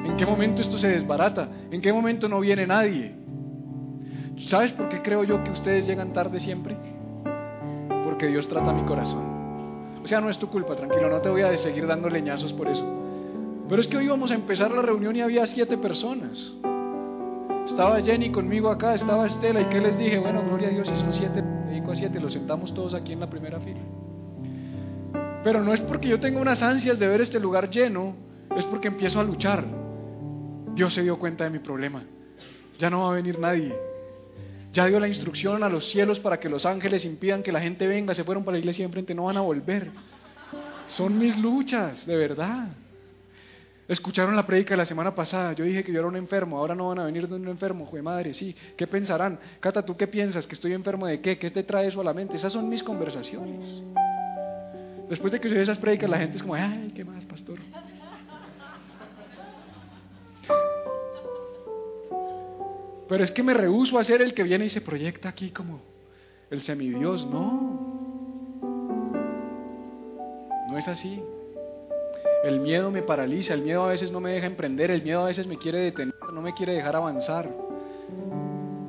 ¿En 0.05 0.15
qué 0.15 0.25
momento 0.27 0.61
esto 0.61 0.77
se 0.77 0.89
desbarata? 0.89 1.49
¿En 1.71 1.81
qué 1.81 1.91
momento 1.91 2.29
no 2.29 2.39
viene 2.39 2.67
nadie? 2.67 3.15
¿Sabes 4.45 4.73
por 4.73 4.89
qué 4.89 5.01
creo 5.01 5.23
yo 5.23 5.43
que 5.43 5.49
ustedes 5.49 5.87
llegan 5.87 6.13
tarde 6.13 6.39
siempre? 6.39 6.77
Porque 8.05 8.27
Dios 8.27 8.47
trata 8.47 8.71
mi 8.73 8.83
corazón. 8.83 9.36
Sea, 10.07 10.21
no 10.21 10.29
es 10.29 10.39
tu 10.39 10.47
culpa, 10.47 10.73
tranquilo, 10.73 11.09
no 11.09 11.19
te 11.19 11.27
voy 11.27 11.41
a 11.41 11.57
seguir 11.57 11.85
dando 11.85 12.09
leñazos 12.09 12.53
por 12.53 12.69
eso. 12.69 12.81
Pero 13.67 13.81
es 13.81 13.89
que 13.89 13.97
hoy 13.97 14.05
íbamos 14.05 14.31
a 14.31 14.35
empezar 14.35 14.71
la 14.71 14.81
reunión 14.81 15.13
y 15.17 15.21
había 15.21 15.45
siete 15.47 15.77
personas. 15.77 16.53
Estaba 17.67 18.01
Jenny 18.01 18.31
conmigo 18.31 18.69
acá, 18.69 18.95
estaba 18.95 19.27
Estela, 19.27 19.59
y 19.59 19.65
¿qué 19.65 19.81
les 19.81 19.97
dije? 19.97 20.17
Bueno, 20.17 20.41
gloria 20.47 20.69
a 20.69 20.71
Dios, 20.71 20.87
son 20.87 21.13
siete, 21.13 21.41
dedico 21.41 21.91
a 21.91 21.95
siete, 21.97 22.21
los 22.21 22.31
sentamos 22.31 22.73
todos 22.73 22.93
aquí 22.93 23.11
en 23.11 23.19
la 23.19 23.29
primera 23.29 23.59
fila. 23.59 23.81
Pero 25.43 25.61
no 25.61 25.73
es 25.73 25.81
porque 25.81 26.07
yo 26.07 26.21
tenga 26.21 26.39
unas 26.39 26.63
ansias 26.63 26.97
de 26.97 27.07
ver 27.09 27.19
este 27.19 27.41
lugar 27.41 27.69
lleno, 27.69 28.15
es 28.55 28.63
porque 28.63 28.87
empiezo 28.87 29.19
a 29.19 29.25
luchar. 29.25 29.65
Dios 30.73 30.93
se 30.93 31.03
dio 31.03 31.19
cuenta 31.19 31.43
de 31.43 31.49
mi 31.49 31.59
problema. 31.59 32.01
Ya 32.79 32.89
no 32.89 33.03
va 33.03 33.11
a 33.11 33.15
venir 33.15 33.39
nadie. 33.39 33.75
Ya 34.77 34.85
dio 34.85 34.99
la 34.99 35.07
instrucción 35.07 35.63
a 35.63 35.69
los 35.69 35.89
cielos 35.89 36.19
para 36.19 36.39
que 36.39 36.49
los 36.49 36.63
ángeles 36.63 37.03
impidan 37.03 37.41
que 37.41 37.51
la 37.51 37.59
gente 37.59 37.87
venga, 37.87 38.13
se 38.13 38.23
fueron 38.23 38.43
para 38.43 38.57
la 38.57 38.59
iglesia 38.59 38.83
y 38.83 38.85
enfrente, 38.85 39.15
no 39.15 39.23
van 39.23 39.35
a 39.37 39.41
volver. 39.41 39.89
Son 40.85 41.17
mis 41.17 41.35
luchas, 41.35 42.05
de 42.05 42.15
verdad. 42.15 42.67
Escucharon 43.87 44.35
la 44.35 44.45
prédica 44.45 44.75
de 44.75 44.77
la 44.77 44.85
semana 44.85 45.15
pasada. 45.15 45.53
Yo 45.53 45.65
dije 45.65 45.83
que 45.83 45.91
yo 45.91 45.97
era 45.97 46.07
un 46.07 46.15
enfermo, 46.15 46.59
ahora 46.59 46.75
no 46.75 46.89
van 46.89 46.99
a 46.99 47.05
venir 47.05 47.27
de 47.27 47.33
un 47.33 47.47
enfermo, 47.47 47.87
jue 47.87 48.03
madre, 48.03 48.35
sí. 48.35 48.55
¿Qué 48.77 48.85
pensarán? 48.85 49.39
Cata, 49.61 49.83
¿tú 49.83 49.97
qué 49.97 50.05
piensas? 50.05 50.45
¿Que 50.45 50.53
estoy 50.53 50.73
enfermo 50.73 51.07
de 51.07 51.21
qué? 51.21 51.39
¿Qué 51.39 51.49
te 51.49 51.63
trae 51.63 51.87
eso 51.87 52.01
a 52.01 52.03
la 52.03 52.13
mente? 52.13 52.35
Esas 52.35 52.53
son 52.53 52.69
mis 52.69 52.83
conversaciones. 52.83 53.81
Después 55.09 55.33
de 55.33 55.39
que 55.39 55.47
oye 55.47 55.59
esas 55.59 55.79
prédicas, 55.79 56.07
la 56.07 56.19
gente 56.19 56.37
es 56.37 56.43
como, 56.43 56.53
ay, 56.53 56.91
¿qué 56.95 57.03
más, 57.03 57.25
pastor? 57.25 57.57
Pero 63.07 63.23
es 63.23 63.31
que 63.31 63.43
me 63.43 63.53
rehuso 63.53 63.97
a 63.97 64.03
ser 64.03 64.21
el 64.21 64.33
que 64.33 64.43
viene 64.43 64.65
y 64.65 64.69
se 64.69 64.81
proyecta 64.81 65.29
aquí 65.29 65.51
como 65.51 65.81
el 66.49 66.61
semidios. 66.61 67.25
No. 67.25 67.87
No 70.69 70.77
es 70.77 70.87
así. 70.87 71.21
El 72.43 72.59
miedo 72.59 72.91
me 72.91 73.01
paraliza, 73.01 73.53
el 73.53 73.61
miedo 73.61 73.83
a 73.83 73.87
veces 73.87 74.11
no 74.11 74.19
me 74.19 74.31
deja 74.31 74.47
emprender, 74.47 74.91
el 74.91 75.01
miedo 75.01 75.21
a 75.21 75.25
veces 75.25 75.47
me 75.47 75.57
quiere 75.57 75.79
detener, 75.79 76.13
no 76.31 76.41
me 76.41 76.53
quiere 76.53 76.73
dejar 76.73 76.95
avanzar. 76.95 77.49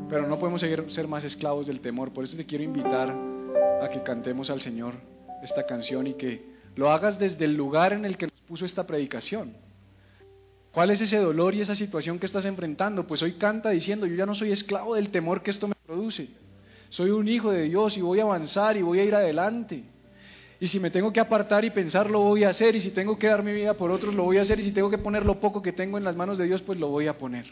Pero 0.09 0.27
no 0.27 0.39
podemos 0.39 0.61
seguir, 0.61 0.85
ser 0.91 1.07
más 1.07 1.25
esclavos 1.25 1.66
del 1.66 1.81
temor. 1.81 2.12
Por 2.12 2.25
eso 2.25 2.37
te 2.37 2.47
quiero 2.47 2.64
invitar 2.64 3.14
a 3.83 3.89
que 3.89 4.03
cantemos 4.03 4.51
al 4.51 4.61
Señor 4.61 4.95
esta 5.43 5.64
canción 5.66 6.07
y 6.07 6.14
que 6.14 6.59
lo 6.77 6.91
hagas 6.91 7.19
desde 7.19 7.45
el 7.45 7.55
lugar 7.55 7.93
en 7.93 8.05
el 8.05 8.16
que 8.16 8.27
nos 8.27 8.41
puso 8.43 8.64
esta 8.64 8.87
predicación. 8.87 9.68
¿Cuál 10.73 10.91
es 10.91 11.01
ese 11.01 11.16
dolor 11.16 11.55
y 11.55 11.61
esa 11.61 11.75
situación 11.75 12.19
que 12.19 12.27
estás 12.27 12.45
enfrentando? 12.45 13.07
Pues 13.07 13.23
hoy 13.23 13.35
canta 13.35 13.71
diciendo, 13.71 14.07
yo 14.07 14.14
ya 14.14 14.27
no 14.27 14.35
soy 14.35 14.53
esclavo 14.53 14.95
del 14.95 15.11
temor 15.11 15.43
que 15.43 15.51
esto 15.51 15.66
me 15.66 15.75
produce. 15.87 16.29
Soy 16.91 17.11
un 17.11 17.29
hijo 17.29 17.51
de 17.51 17.64
Dios 17.64 17.97
y 17.97 18.01
voy 18.01 18.21
a 18.21 18.25
avanzar 18.25 18.77
y 18.77 18.83
voy 18.83 19.01
a 19.01 19.05
ir 19.05 19.14
adelante. 19.14 19.85
Y 20.61 20.66
si 20.66 20.81
me 20.81 20.91
tengo 20.91 21.12
que 21.12 21.21
apartar 21.21 21.64
y 21.64 21.71
pensar, 21.71 22.11
lo 22.11 22.21
voy 22.21 22.45
a 22.45 22.51
hacer. 22.51 22.75
Y 22.75 22.81
si 22.81 22.91
tengo 22.91 23.19
que 23.19 23.29
dar 23.29 23.43
mi 23.43 23.53
vida 23.53 23.75
por 23.75 23.91
otros, 23.91 24.14
lo 24.14 24.25
voy 24.25 24.39
a 24.39 24.43
hacer. 24.43 24.59
Y 24.61 24.64
si 24.64 24.73
tengo 24.73 24.91
que 24.91 24.99
poner 24.99 25.25
lo 25.25 25.41
poco 25.41 25.62
que 25.62 25.73
tengo 25.73 25.99
en 25.99 26.05
las 26.05 26.16
manos 26.16 26.39
de 26.39 26.47
Dios, 26.47 26.62
pues 26.62 26.79
lo 26.79 26.89
voy 26.89 27.07
a 27.07 27.16
poner. 27.16 27.47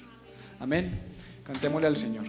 Amén. 0.59 1.01
Cantémosle 1.45 1.87
al 1.87 1.97
Señor. 1.97 2.25